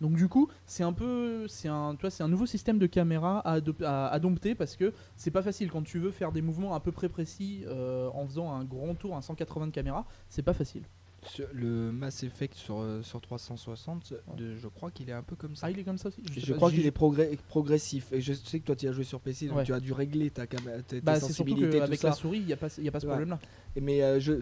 [0.02, 2.88] Donc du coup, c'est un peu, c'est un, tu vois, c'est un nouveau système de
[2.88, 6.80] caméra à, adopter parce que c'est pas facile quand tu veux faire des mouvements à
[6.80, 10.84] peu près précis en faisant un grand tour, un 180 de caméra, c'est pas facile.
[11.26, 15.36] Sur le Mass Effect sur, euh, sur 360, de- je crois qu'il est un peu
[15.36, 15.68] comme ça.
[15.68, 16.22] Ah, il est comme ça aussi.
[16.38, 18.12] je crois qu'il est progrès- progressif.
[18.12, 19.64] Et je sais que toi, tu as joué sur PC, donc Ouais.
[19.64, 21.02] tu as dû régler ta, Bah, qu'avec
[22.00, 22.08] ça.
[22.10, 22.91] la souris, il n'y a pas, a ce Ouais.
[22.91, 23.40] problème-là.
[23.80, 24.34] Mais euh, je.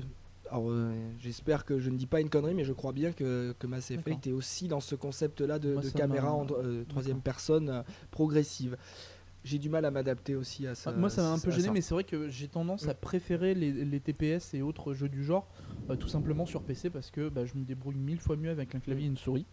[0.54, 3.68] Euh, j'espère que je ne dis pas une connerie, mais je crois bien que, que
[3.68, 8.76] Mass Effect est aussi dans ce concept-là de, caméra en euh, troisième personne progressive.
[9.44, 10.92] J'ai du mal à m'adapter aussi à ça.
[10.94, 11.74] Ah, moi, ça m'a un peu gêné, ça.
[11.74, 12.98] mais c'est vrai que j'ai tendance à Mm.
[13.02, 15.48] préférer les, les TPS et autres jeux du genre,
[15.90, 18.76] euh, tout simplement sur PC, parce que bah, je me débrouille mille fois mieux avec
[18.76, 19.48] un clavier et une souris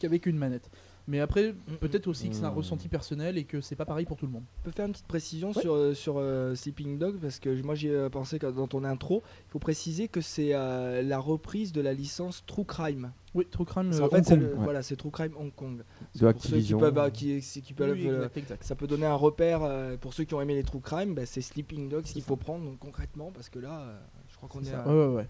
[0.00, 0.68] qu'avec une manette.
[1.08, 2.56] Mais après, peut-être aussi que c'est un Mm.
[2.56, 4.44] ressenti personnel et que c'est pas pareil pour tout le monde.
[4.60, 5.60] On peut faire une petite précision Ouais.
[5.60, 8.84] sur, euh, sur euh, Sleeping Dog parce que moi j'y ai pensé que dans ton
[8.84, 9.22] intro.
[9.48, 13.12] Il faut préciser que c'est euh, la reprise de la licence True Crime.
[13.34, 14.40] Oui, True Crime C'est- euh, en fait, Hong c'est Kong.
[14.42, 14.64] le- ouais.
[14.64, 15.78] voilà, c'est True Crime Hong Kong.
[15.78, 18.64] de Pour ceux qui peuvent, euh, qui, qui peuvent, oui, euh, exact, exact.
[18.64, 21.14] ça peut donner un repère euh, pour ceux qui ont aimé les True Crime.
[21.14, 23.98] bah, c'est Sleeping Dogs qu'il faut prendre donc, concrètement parce que là, euh,
[24.28, 24.64] je crois qu'on est.
[24.66, 24.82] C'est ça.
[24.82, 25.28] à- Ouais, ouais, ouais.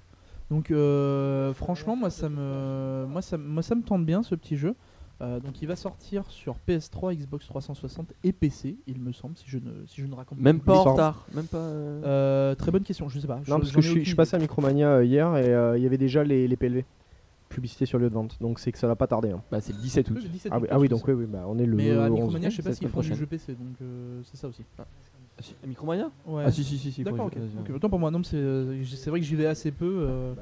[0.51, 4.57] Donc euh, franchement, moi ça me, moi ça, moi ça me tente bien ce petit
[4.57, 4.75] jeu.
[5.23, 9.45] Euh, donc il va sortir sur PS3, Xbox 360 et PC, il me semble, si
[9.49, 10.93] je ne, si je ne raconte Même pas en Licence.
[10.93, 11.27] retard.
[11.35, 11.59] Même pas.
[11.59, 13.37] euh, Euh, très bonne question, je sais pas.
[13.37, 14.39] Non, Je- parce que je suis, aucune je suis passé à.
[14.39, 16.85] Micromania hier et euh, il y avait déjà les, les PLV.
[17.51, 18.39] Publicité sur lieu de vente.
[18.41, 19.31] Donc c'est que ça va pas tarder.
[19.33, 19.43] hein.
[19.51, 20.17] Bah, c'est le 17 août.
[20.19, 21.77] Oui, le 17 Ah, oui, ah oui, donc oui, oui, bah, on est le.
[21.77, 22.13] Mais euh, à 11.
[22.13, 23.17] Micromania, je sais pas s'ils font du prochaine.
[23.17, 24.63] jeu PC, donc euh, c'est ça aussi.
[24.79, 24.85] Ah,
[25.41, 26.45] si- Micromania Ouais.
[26.47, 27.03] Ah si si si si.
[27.05, 27.71] D'accord, ok.
[27.75, 30.07] Autant pour moi, non, mais c'est euh, c'est vrai que j'y vais assez peu.
[30.09, 30.35] euh,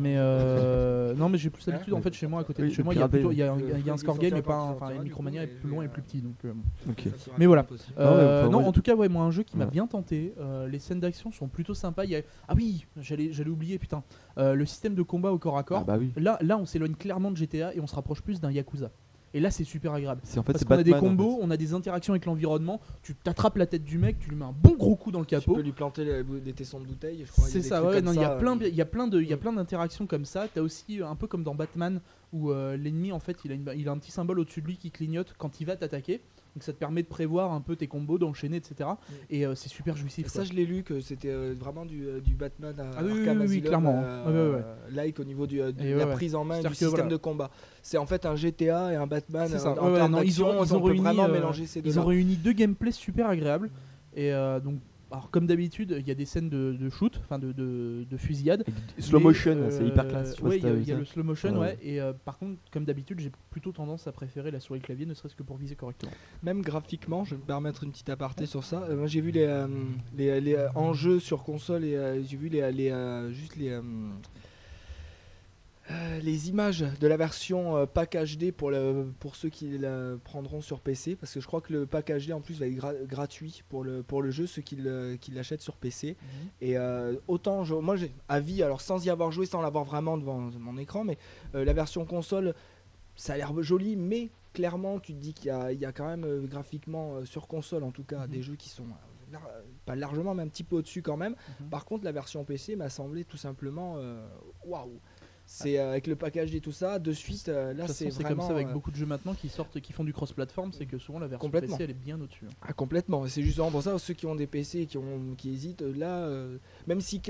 [0.00, 2.62] mais euh, non, mais j'ai plus l'habitude en fait chez moi à côté.
[2.62, 3.64] de Oui, chez le moi, il y a plutôt, il y a un, Bay.
[3.78, 5.88] il y a un score game, mais pas, un- enfin, Micromania est plus loin et
[5.88, 6.34] plus petit, donc.
[6.44, 6.52] euh,
[6.88, 7.08] Ok.
[7.38, 7.62] Mais voilà.
[7.64, 7.94] possible.
[7.98, 9.70] Non, Euh, enfin, en tout cas, ouais, moi, un jeu qui m'a Ouais.
[9.70, 10.34] bien tenté.
[10.40, 12.04] Euh, les scènes d'action sont plutôt sympas.
[12.04, 12.20] Il y a...
[12.48, 14.02] Ah oui, j'allais, j'allais oublier, putain.
[14.38, 15.80] Euh, le système de combat au corps à corps.
[15.82, 16.12] Ah bah oui.
[16.16, 18.90] Là, là, on s'éloigne clairement de GTA et on se rapproche plus d'un Yakuza.
[19.32, 20.20] Et là, c'est super agréable.
[20.24, 22.26] C'est en fait Parce c'est qu'on a des en combos, on a des interactions avec
[22.26, 22.80] l'environnement.
[23.02, 25.26] Tu t'attrapes la tête du mec, tu lui mets un bon gros coup dans le
[25.26, 25.54] Tu capot.
[25.54, 27.22] peux lui planter les- des tessons de bouteille.
[27.24, 28.68] je crois, il y a C'est ça, ouais, non, il y a ça, plein, euh,
[28.68, 29.40] il y a plein de, il y a Mm.
[29.40, 30.48] plein d'interactions comme ça.
[30.52, 32.00] T'as aussi euh, un peu comme dans Batman
[32.32, 34.66] où euh, l'ennemi en fait, il a, une- il a un petit symbole au-dessus de
[34.66, 36.20] lui qui clignote quand il va t'attaquer.
[36.56, 38.90] Donc ça te permet de prévoir un peu tes combos, d'enchaîner, etc.
[39.30, 40.26] Et euh, c'est super jouissif.
[40.26, 40.44] Ça, quoi.
[40.44, 43.36] je l'ai lu que c'était euh, vraiment du, euh, du Batman à Ah oui, Arkham
[43.38, 44.02] oui, oui, Asylum, clairement.
[44.04, 44.64] euh, ouais, ouais.
[44.90, 47.06] like au niveau du, de Et la ouais, prise en main du que système voilà.
[47.06, 47.50] de combat.
[47.82, 49.80] C'est en fait un GTA et un Batman ça.
[49.80, 52.34] en, non, ils ont- ils ont on réuni, vraiment mélanger ces deux Ils ont réuni
[52.36, 53.70] deux gameplays super agréables.
[54.16, 57.38] Et euh, donc, alors comme d'habitude, il y a des scènes de, de shoot, enfin
[57.38, 58.64] de, de, de fusillade.
[58.98, 60.36] Slow Mais, motion, euh, c'est hyper classe.
[60.36, 61.58] si il y a, y le slow motion, Ouais.
[61.58, 61.78] ouais.
[61.82, 65.14] Et euh, par contre, comme d'habitude, j'ai plutôt tendance à préférer la souris clavier, ne
[65.14, 66.12] serait-ce que pour viser correctement.
[66.42, 68.84] Même graphiquement, je vais me permettre une petite aparté sur ça.
[68.88, 69.66] Euh, moi, j'ai vu les, euh,
[70.16, 73.78] les, les, euh, enjeux sur console et euh, j'ai vu les, les, euh, juste les,
[75.90, 80.14] euh, les images de la version euh, pack HD pour, le, pour ceux qui la
[80.22, 81.16] prendront sur PC.
[81.16, 83.82] Parce que je crois que le pack HD en plus va être gra- gratuit pour
[83.84, 86.16] le, pour le jeu, ceux qui l'achètent sur PC.
[86.60, 90.16] Et euh, autant, je- moi j'ai avis, alors sans y avoir joué, sans l'avoir vraiment
[90.16, 91.18] devant mon écran, mais
[91.52, 92.54] la version console,
[93.16, 96.46] ça a l'air joli, mais clairement tu te dis qu'il y y a quand même
[96.46, 98.30] graphiquement sur console en tout cas Mhm.
[98.32, 98.86] des jeux qui sont
[99.86, 101.36] pas largement mais un petit peu au-dessus quand même.
[101.60, 101.68] Mhm.
[101.68, 103.96] Par contre la version PC m'a semblé tout simplement
[104.64, 104.98] waouh.
[105.52, 108.46] C'est euh, avec le package et tout ça, de suite euh, là c'est vraiment comme
[108.46, 110.96] ça avec euh, beaucoup de jeux maintenant qui sortent, qui font du cross-platform, c'est que
[110.96, 111.50] souvent la version.
[111.50, 112.46] PC elle est bien au-dessus.
[112.46, 112.54] hein.
[112.62, 115.50] Ah, complètement, c'est justement pour ça ceux qui ont des PC et qui, ont, qui
[115.50, 116.28] hésitent, là,
[116.86, 117.20] même si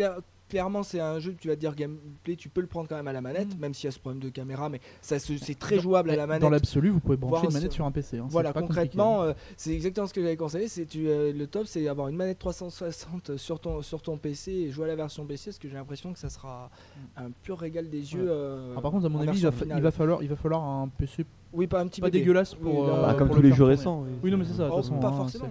[0.51, 2.97] clairement c'est un jeu que tu vas te dire gameplay, tu peux le prendre quand
[2.97, 3.61] même à la manette, Mm.
[3.61, 6.11] même s'il y a ce problème de caméra, mais ça se- c'est très Dans- jouable
[6.11, 6.43] à la manette.
[6.43, 8.19] Dans l'absolu, vous pouvez brancher Voir une manette sur- un PC.
[8.19, 10.69] hein, Voilà, concrètement, euh, c'est exactement ce que j'avais conseillé.
[10.69, 14.51] C'est tu, euh, le top, c'est avoir une manette 360 sur ton sur ton PC
[14.53, 16.71] et jouer à la version PC, parce que j'ai l'impression que ça sera
[17.17, 18.23] un pur régal des yeux.
[18.25, 18.29] Ouais.
[18.31, 20.89] euh, Alors, par contre, à mon avis, il va, il falloir, il va falloir un
[20.89, 22.19] PC oui, pas un petit pas bébé.
[22.21, 22.87] dégueulasse Oui, pour.
[22.87, 24.05] là, euh, Bah, pour comme le tous les jeux récents.
[24.23, 24.69] Oui, non, mais c'est ça.
[24.73, 25.47] Oh, façon, pas hein, forcément.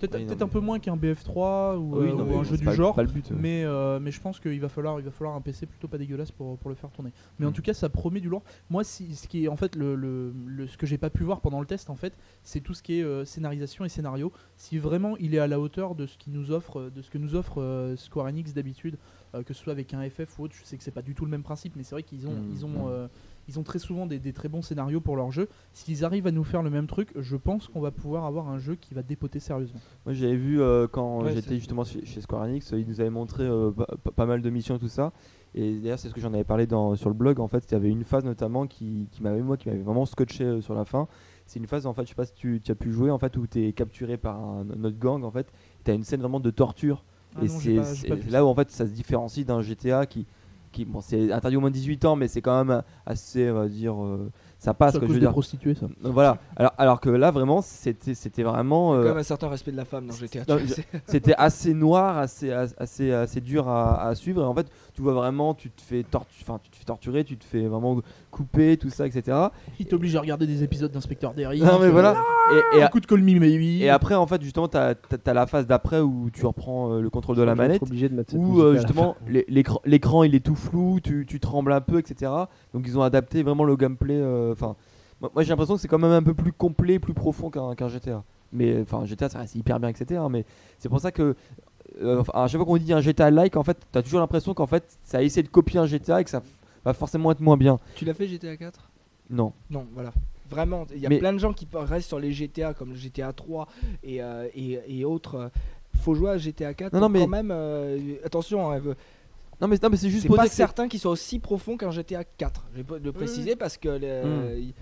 [0.00, 2.42] Peut-être Oui, mais- un peu moins qu'un BF3 ou, Oui, euh, non, ou mais un
[2.44, 2.94] jeu du pas- genre.
[2.94, 3.30] pas le but.
[3.30, 3.34] euh.
[3.38, 5.98] Mais, euh, mais je pense qu'il va falloir, il va falloir un PC plutôt pas
[5.98, 7.12] dégueulasse pour, pour le faire tourner.
[7.38, 7.52] Mais en Mm.
[7.52, 8.42] tout cas, ça promet du lourd.
[8.70, 11.22] Moi, si, ce qui est en fait le, le- le- ce que j'ai pas pu
[11.24, 14.32] voir pendant le test, en fait, c'est tout ce qui est euh, scénarisation et scénario.
[14.56, 17.18] Si vraiment il est à la hauteur de ce qui nous offre, de ce que
[17.18, 18.96] nous offre euh, Square Enix d'habitude,
[19.46, 21.24] que ce soit avec un FF ou autre, je sais que c'est pas du tout
[21.24, 22.50] le même principe, mais c'est vrai qu'ils ont, Mm.
[22.52, 22.88] ils ont,
[23.48, 25.48] ils ont très souvent des, des très bons scénarios pour leur jeu.
[25.72, 28.58] S'ils arrivent à nous faire le même truc, je pense qu'on va pouvoir avoir un
[28.58, 29.80] jeu qui va dépoter sérieusement.
[30.06, 33.10] Moi j'avais vu euh, quand Ouais, j'étais justement chez, chez Square Enix, ils nous avaient
[33.10, 33.70] montré euh,
[34.14, 35.12] pas, mal de missions et tout ça.
[35.54, 37.40] Et d'ailleurs c'est ce que j'en avais parlé dans, sur le blog.
[37.40, 40.06] En fait, il y avait une phase notamment qui, qui m'avait moi qui m'avait vraiment
[40.06, 41.08] scotché euh, sur la fin.
[41.46, 43.18] C'est une phase en fait, je sais pas si tu, tu as pu jouer en
[43.18, 45.52] fait où tu es capturé par un, un autre gang en fait.
[45.84, 47.04] Tu as une scène vraiment de torture.
[47.36, 50.26] Ah et c'est là où en fait ça se différencie d'un GTA qui
[50.72, 53.54] qui bon c'est interdit au moins de 18 ans mais c'est quand même assez on
[53.54, 54.30] va dire euh,
[54.60, 55.30] ça passe C'est à que je cause veux dire.
[55.32, 55.86] prostituées, ça.
[56.02, 56.38] Donc, voilà.
[56.56, 59.22] Alors alors que là vraiment c'était c'était vraiment Il y a euh, quand même un
[59.24, 60.44] certain respect de la femme dans GTA.
[61.06, 64.42] C'était assez noir, assez, assez, assez dur à, à suivre.
[64.42, 67.24] Et en fait, tu vois vraiment, tu te fais, tortu- enfin, tu te fais torturer,
[67.24, 68.00] tu te fais vraiment
[68.30, 69.36] couper, tout ça, etc.
[69.78, 71.60] Il t'oblige à regarder des épisodes d'inspecteur Derry.
[71.60, 72.16] Non, mais voilà.
[72.74, 73.82] Et, et, Un coup de Call Me Maybe.
[73.82, 74.94] et après, en fait, justement, tu as,
[75.32, 77.82] la phase d'après où tu reprends euh, le contrôle de la manette.
[77.82, 81.40] obligé de mettre cette Où euh, justement l'écran l'écran, il est tout flou, tu, tu
[81.40, 82.30] trembles un peu, etc.
[82.74, 84.20] Donc ils ont adapté vraiment le gameplay.
[84.50, 84.76] Euh, Enfin,
[85.20, 87.88] moi, moi, j'ai l'impression que c'est quand même un peu plus complet, plus profond qu'un
[87.88, 88.22] GTA.
[88.52, 90.20] Mais enfin GTA ça reste hyper bien, etc.
[90.28, 90.44] Mais
[90.78, 91.36] c'est pour ça que
[92.02, 94.66] euh, à chaque fois qu'on dit un GTA like, en fait, t'as toujours l'impression qu'en
[94.66, 96.42] fait ça a essayé de copier un GTA et que ça
[96.84, 97.78] va forcément être moins bien.
[97.94, 98.90] Tu l'as fait GTA 4
[99.30, 99.52] Non.
[99.70, 100.12] Non, voilà.
[100.48, 102.96] Vraiment, il y a Mais- plein de gens qui restent sur les GTA comme le
[102.96, 103.68] GTA 3
[104.02, 105.34] et, euh, et, et autres.
[105.36, 105.48] euh,
[106.00, 107.50] Faut jouer à GTA 4 Non, non, mais- quand même.
[107.52, 108.80] euh, attention, hein,
[109.60, 111.38] Non mais, non, mais c'est juste pour pas dire que c'est- certain qu'il soit aussi
[111.38, 112.66] profond qu'un GTA 4.
[112.74, 113.98] Je vais le préciser parce que
[114.58, 114.74] il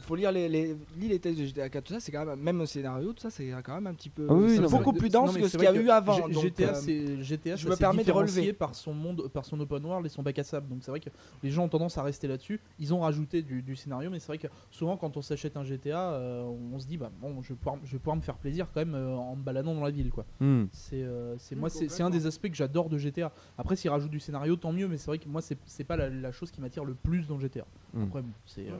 [0.00, 2.38] faut lire les, les, lis les textes de GTA 4, tout ça, c'est quand même
[2.40, 4.92] même au scénario, tout ça, c'est quand même un petit peu Ah oui, c'est beaucoup
[4.92, 6.26] plus dense que ce qu'il y a eu avant.
[6.28, 8.52] G- donc, GTA, euh, c'est GTA, je ça me permets de relever.
[8.52, 10.68] par son monde, par son open world et son bac à sable.
[10.68, 11.10] Donc c'est vrai que
[11.42, 12.60] les gens ont tendance à rester là-dessus.
[12.78, 15.64] Ils ont rajouté du, du scénario, mais c'est vrai que souvent quand on s'achète un
[15.64, 18.36] GTA, euh, on se dit bah bon, je vais pouvoir, je vais pouvoir me faire
[18.36, 20.24] plaisir quand même euh, en me baladant dans la ville, quoi.
[20.40, 20.64] Hmm.
[20.72, 23.32] C'est euh, Oui, moi c'est un des aspects que j'adore de GTA.
[23.58, 24.88] Après s'ils rajoutent du scénario, tant mieux.
[24.88, 27.38] Mais c'est vrai que moi c'est pas la, la chose qui m'attire le plus dans
[27.38, 27.66] GTA.
[27.94, 28.04] Hmm.
[28.04, 28.76] Après bon, c'est euh,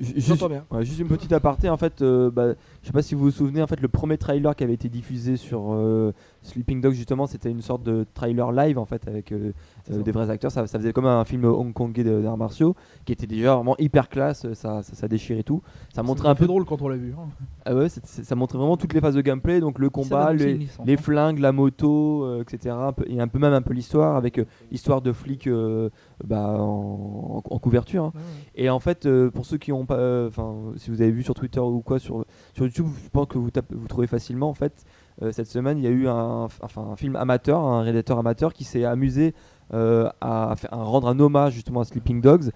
[0.00, 0.64] Juste, bien.
[0.70, 3.30] ouais, juste une petite aparté en fait, euh, bah, je sais pas si vous vous
[3.30, 6.12] souvenez en fait le premier trailer qui avait été diffusé sur euh,
[6.44, 9.52] Sleeping Dogs justement c'était une sorte de trailer live en fait avec euh,
[9.90, 13.12] euh, des vrais acteurs, ça, ça faisait comme un film hongkongais de- d'arts martiaux qui
[13.12, 15.62] était déjà vraiment hyper classe, ça, ça, ça déchirait tout,
[15.92, 17.14] ça montrait un peu, drôle quand on l'a vu.
[17.18, 17.28] hein.
[17.64, 20.58] ah ouais, ça montrait vraiment toutes les phases de gameplay donc le combat, les, une
[20.60, 20.96] licence, les hein.
[20.96, 22.74] flingues, la moto, euh, etc.
[22.78, 25.90] un peu- et un peu même un peu l'histoire avec euh, histoire de flics euh,
[26.22, 28.04] bah, en, en- en couverture.
[28.04, 28.12] hein.
[28.14, 28.64] Ouais, ouais.
[28.64, 31.22] Et en fait, euh, pour ceux qui ont pas, euh, enfin, si vous avez vu
[31.22, 34.48] sur Twitter ou quoi sur sur YouTube, je pense que vous tapez- vous trouvez facilement.
[34.48, 34.84] En fait,
[35.32, 38.64] cette semaine, il y a eu un, enfin, un film amateur, un réalisateur amateur qui
[38.64, 39.34] s'est amusé
[39.72, 42.50] euh, à, rendre un hommage justement à Sleeping Dogs.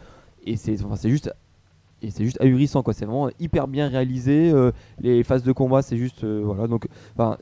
[0.44, 1.32] Et c'est, enfin, c'est juste.
[2.00, 4.52] Et c'est juste ahurissant quoi, c'est vraiment hyper bien réalisé.
[4.52, 4.70] euh,
[5.00, 6.68] les phases de combat, c'est juste euh, voilà.
[6.68, 6.86] Donc,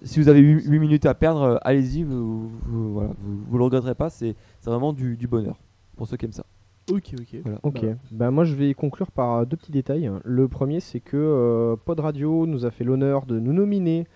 [0.03, 3.65] si vous avez 8, minutes à perdre, euh, allez-y, vous, vous- voilà, vous, vous le
[3.65, 4.09] regretterez pas.
[4.09, 5.57] C'est, c'est vraiment du, du bonheur
[5.97, 6.47] pour ceux qui aiment ça.
[6.91, 7.41] Ok ok.
[7.43, 7.59] Voilà.
[7.65, 10.11] Ok, Bah, bah, moi je vais conclure par euh, deux petits détails.
[10.25, 14.07] Le premier, c'est que euh, Pod Radio nous a fait l'honneur de nous nominer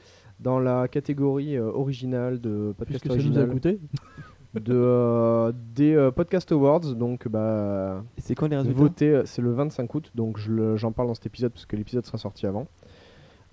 [0.41, 3.81] dans la catégorie euh, originale de podcast Puisque ça nous a original coûté.
[4.55, 6.95] de, euh, des euh, Podcast Awards.
[6.95, 8.79] Donc, bah, c'est quoi les résultats?
[8.79, 10.11] voter, c'est le 25 août.
[10.15, 12.67] Donc, je j'en parle dans cet épisode parce que l'épisode sera sorti avant.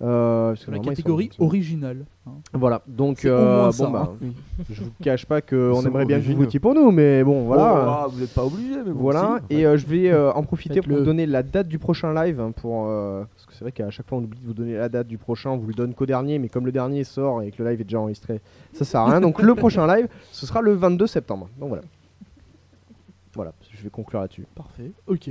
[0.00, 2.04] Euh, parce que La catégorie originale.
[2.24, 2.30] hein.
[2.52, 4.64] Voilà, donc euh, bon, ça, bah, hein.
[4.70, 7.62] je vous cache pas qu'on aimerait bien que vous votiez pour nous, mais bon, voilà.
[7.74, 9.56] Oh, ah, vous n'êtes pas obligé, mais bon, Voilà, si.
[9.56, 12.38] et euh, je vais euh, en profiter pour vous donner la date du prochain live.
[12.38, 14.76] hein, pour, euh, parce que c'est vrai qu'à chaque fois on oublie de vous donner
[14.76, 17.42] la date du prochain, on vous le donne qu'au dernier, mais comme le dernier sort
[17.42, 18.40] et que le live est déjà enregistré,
[18.74, 19.20] ça sert à rien.
[19.20, 21.48] Donc le prochain live, ce sera le 22 septembre.
[21.58, 21.82] Donc voilà.
[23.34, 24.46] Voilà, je vais conclure là-dessus.
[24.54, 24.90] Parfait.
[25.06, 25.30] Ok.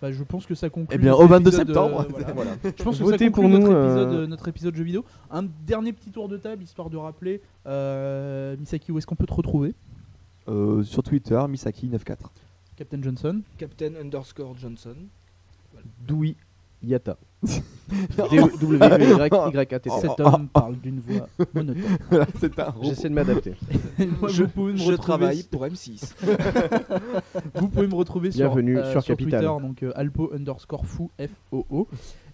[0.00, 0.94] Bah, je pense que ça conclut.
[0.94, 2.00] Eh bien, notre au 22 épisode, septembre.
[2.00, 2.32] euh, voilà.
[2.32, 2.50] Voilà.
[2.64, 4.84] Je pense que Votez ça conclut pour nous, notre, euh, épisode, euh, notre épisode jeu
[4.84, 5.04] vidéo.
[5.30, 9.26] Un dernier petit tour de table histoire de rappeler euh, Misaki où est-ce qu'on peut
[9.26, 9.74] te retrouver?
[10.48, 12.16] Euh, sur Twitter, Misaki94.
[12.76, 13.40] Captain Johnson.
[13.56, 14.96] Captain underscore Johnson.
[16.06, 16.36] Doui
[16.84, 17.16] Yata.
[17.88, 19.90] D-W-Y-Y-A-T-T.
[20.00, 21.82] Cet homme parle d'une voix monotone.
[22.40, 22.88] c'est un robot.
[22.88, 23.54] J'essaie de m'adapter.
[24.20, 26.14] Moi, je vous pouvez me je retrouver travaille pour M6.
[27.54, 29.44] Vous pouvez me retrouver sur, Bienvenue euh, sur Capital.
[29.44, 31.88] Twitter, donc euh, alpo underscore fou F O O.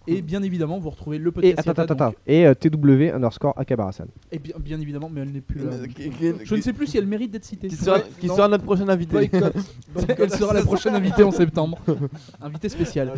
[0.06, 1.58] Et bien évidemment, vous retrouvez le Et podcast.
[1.60, 2.18] attends, Yata, attends, donc- attends.
[2.26, 4.06] Et euh, TW underscore Akabarasan.
[4.32, 5.72] Et bien, bien évidemment, mais elle n'est plus là.
[5.72, 7.68] Euh, Je ne sais plus si elle mérite d'être citée.
[7.68, 8.36] Qui sera, qui non.
[8.36, 9.54] sera notre prochain invité Boycott.
[10.18, 11.78] Elle sera la prochaine invitée en septembre.
[12.40, 13.12] Invitée spéciale.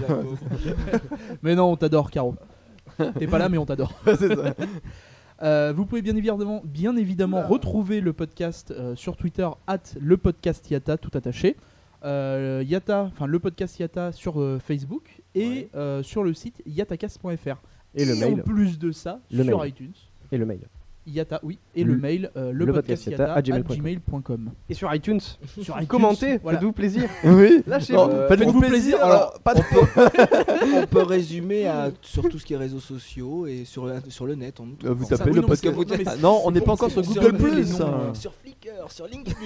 [1.43, 2.35] Mais non, on t'adore, Caro.
[3.19, 3.93] T'es pas là, mais on t'adore.
[4.05, 4.55] c'est ça.
[5.43, 10.17] Euh, vous pouvez bien évidemment, bien évidemment retrouver le podcast euh, sur Twitter, at le
[10.17, 11.57] podcast Yata, tout attaché.
[12.05, 17.57] Euh, Yata, enfin le podcast Yata sur euh, Facebook et euh, sur le site yatacast.fr.
[17.95, 18.43] Et le en mail.
[18.43, 19.69] plus de ça, Le sur mail.
[19.70, 19.93] iTunes,
[20.33, 20.61] Et le mail.
[21.07, 24.51] Yata, oui, et Le- le, mail, euh, le, le podcast, podcast Yata, Yata, at gmail.com.
[24.69, 25.19] Et sur iTunes,
[25.61, 26.59] Sur iTunes, commentez, voilà.
[26.59, 27.09] faites-vous plaisir.
[27.24, 27.62] Oui.
[27.66, 27.99] Lâchez-vous.
[27.99, 28.99] Euh, Faites-vous plaisir.
[28.99, 29.85] plaisir, Alors, pas trop.
[30.77, 34.27] On peut résumer à, sur tout ce qui est réseaux sociaux et sur le, sur
[34.27, 34.61] le net.
[34.61, 34.69] On.
[34.87, 35.74] Euh, Vous Ça, tapez oui, le non, podcast.
[35.74, 35.85] vous-
[36.20, 37.81] non, Ah, on n'est pas encore sur Google Plus.
[37.81, 37.91] hein.
[38.11, 39.37] euh, Sur Flickr, sur LinkedIn.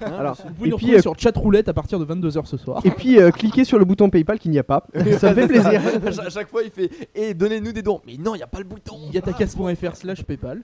[0.18, 2.82] Alors, Vous pouvez et nous puis, retrouver sur chatroulette à partir de 22h ce soir.
[2.84, 4.86] Et puis cliquez sur le bouton PayPal qu'il n'y a pas.
[5.18, 5.80] Ça fait plaisir.
[6.06, 8.00] À chaque- à fois, il fait Et donnez-nous des dons.
[8.06, 8.98] Mais non, il n'y a pas le bouton.
[9.12, 10.62] yatacast.fr slash paypal.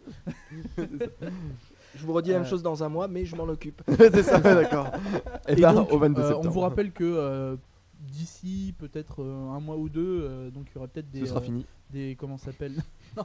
[1.97, 2.49] Je vous redis la même Euh.
[2.51, 3.83] chose dans un mois, mais je m'en occupe.
[3.99, 4.89] C'est ça, d'accord.
[5.49, 6.47] Et Et ben, donc, au 22 euh, septembre.
[6.47, 7.57] on vous rappelle que euh,
[8.01, 11.27] d'ici peut-être euh, un mois ou deux, euh, donc il y aura peut-être des, Ce
[11.27, 11.67] sera euh, fini.
[11.91, 12.75] des comment ça s'appelle?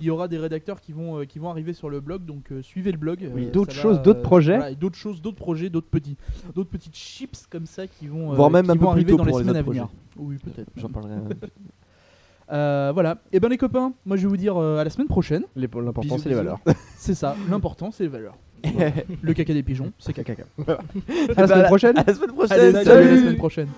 [0.00, 2.52] Il y aura des rédacteurs qui vont euh, qui vont arriver sur le blog, donc
[2.52, 3.28] euh, suivez le blog.
[3.34, 4.56] Oui, euh, d'autres choses, d'autres euh, projets.
[4.56, 6.16] voilà, d'autres choses, d'autres projets, d'autres petits,
[6.54, 9.00] d'autres petites chips comme ça qui vont, euh, Voire même qui un peu vont plus
[9.00, 9.88] arriver tôt dans les pour les semaines à venir.
[10.16, 10.70] Oui, peut-être.
[10.76, 11.16] J'en parlerai.
[12.52, 13.18] Euh, voilà.
[13.32, 15.44] Et ben les copains, moi je vais vous dire euh, à la semaine prochaine.
[15.56, 16.60] L'important c'est les valeurs.
[16.96, 18.36] C'est ça, l'important c'est les valeurs.
[18.66, 18.92] Voilà.
[19.22, 20.32] Le caca des pigeons, c'est caca.
[20.66, 21.98] À la semaine prochaine.
[21.98, 22.58] À la semaine prochaine.
[22.58, 23.68] Allez, salut, à la semaine prochaine.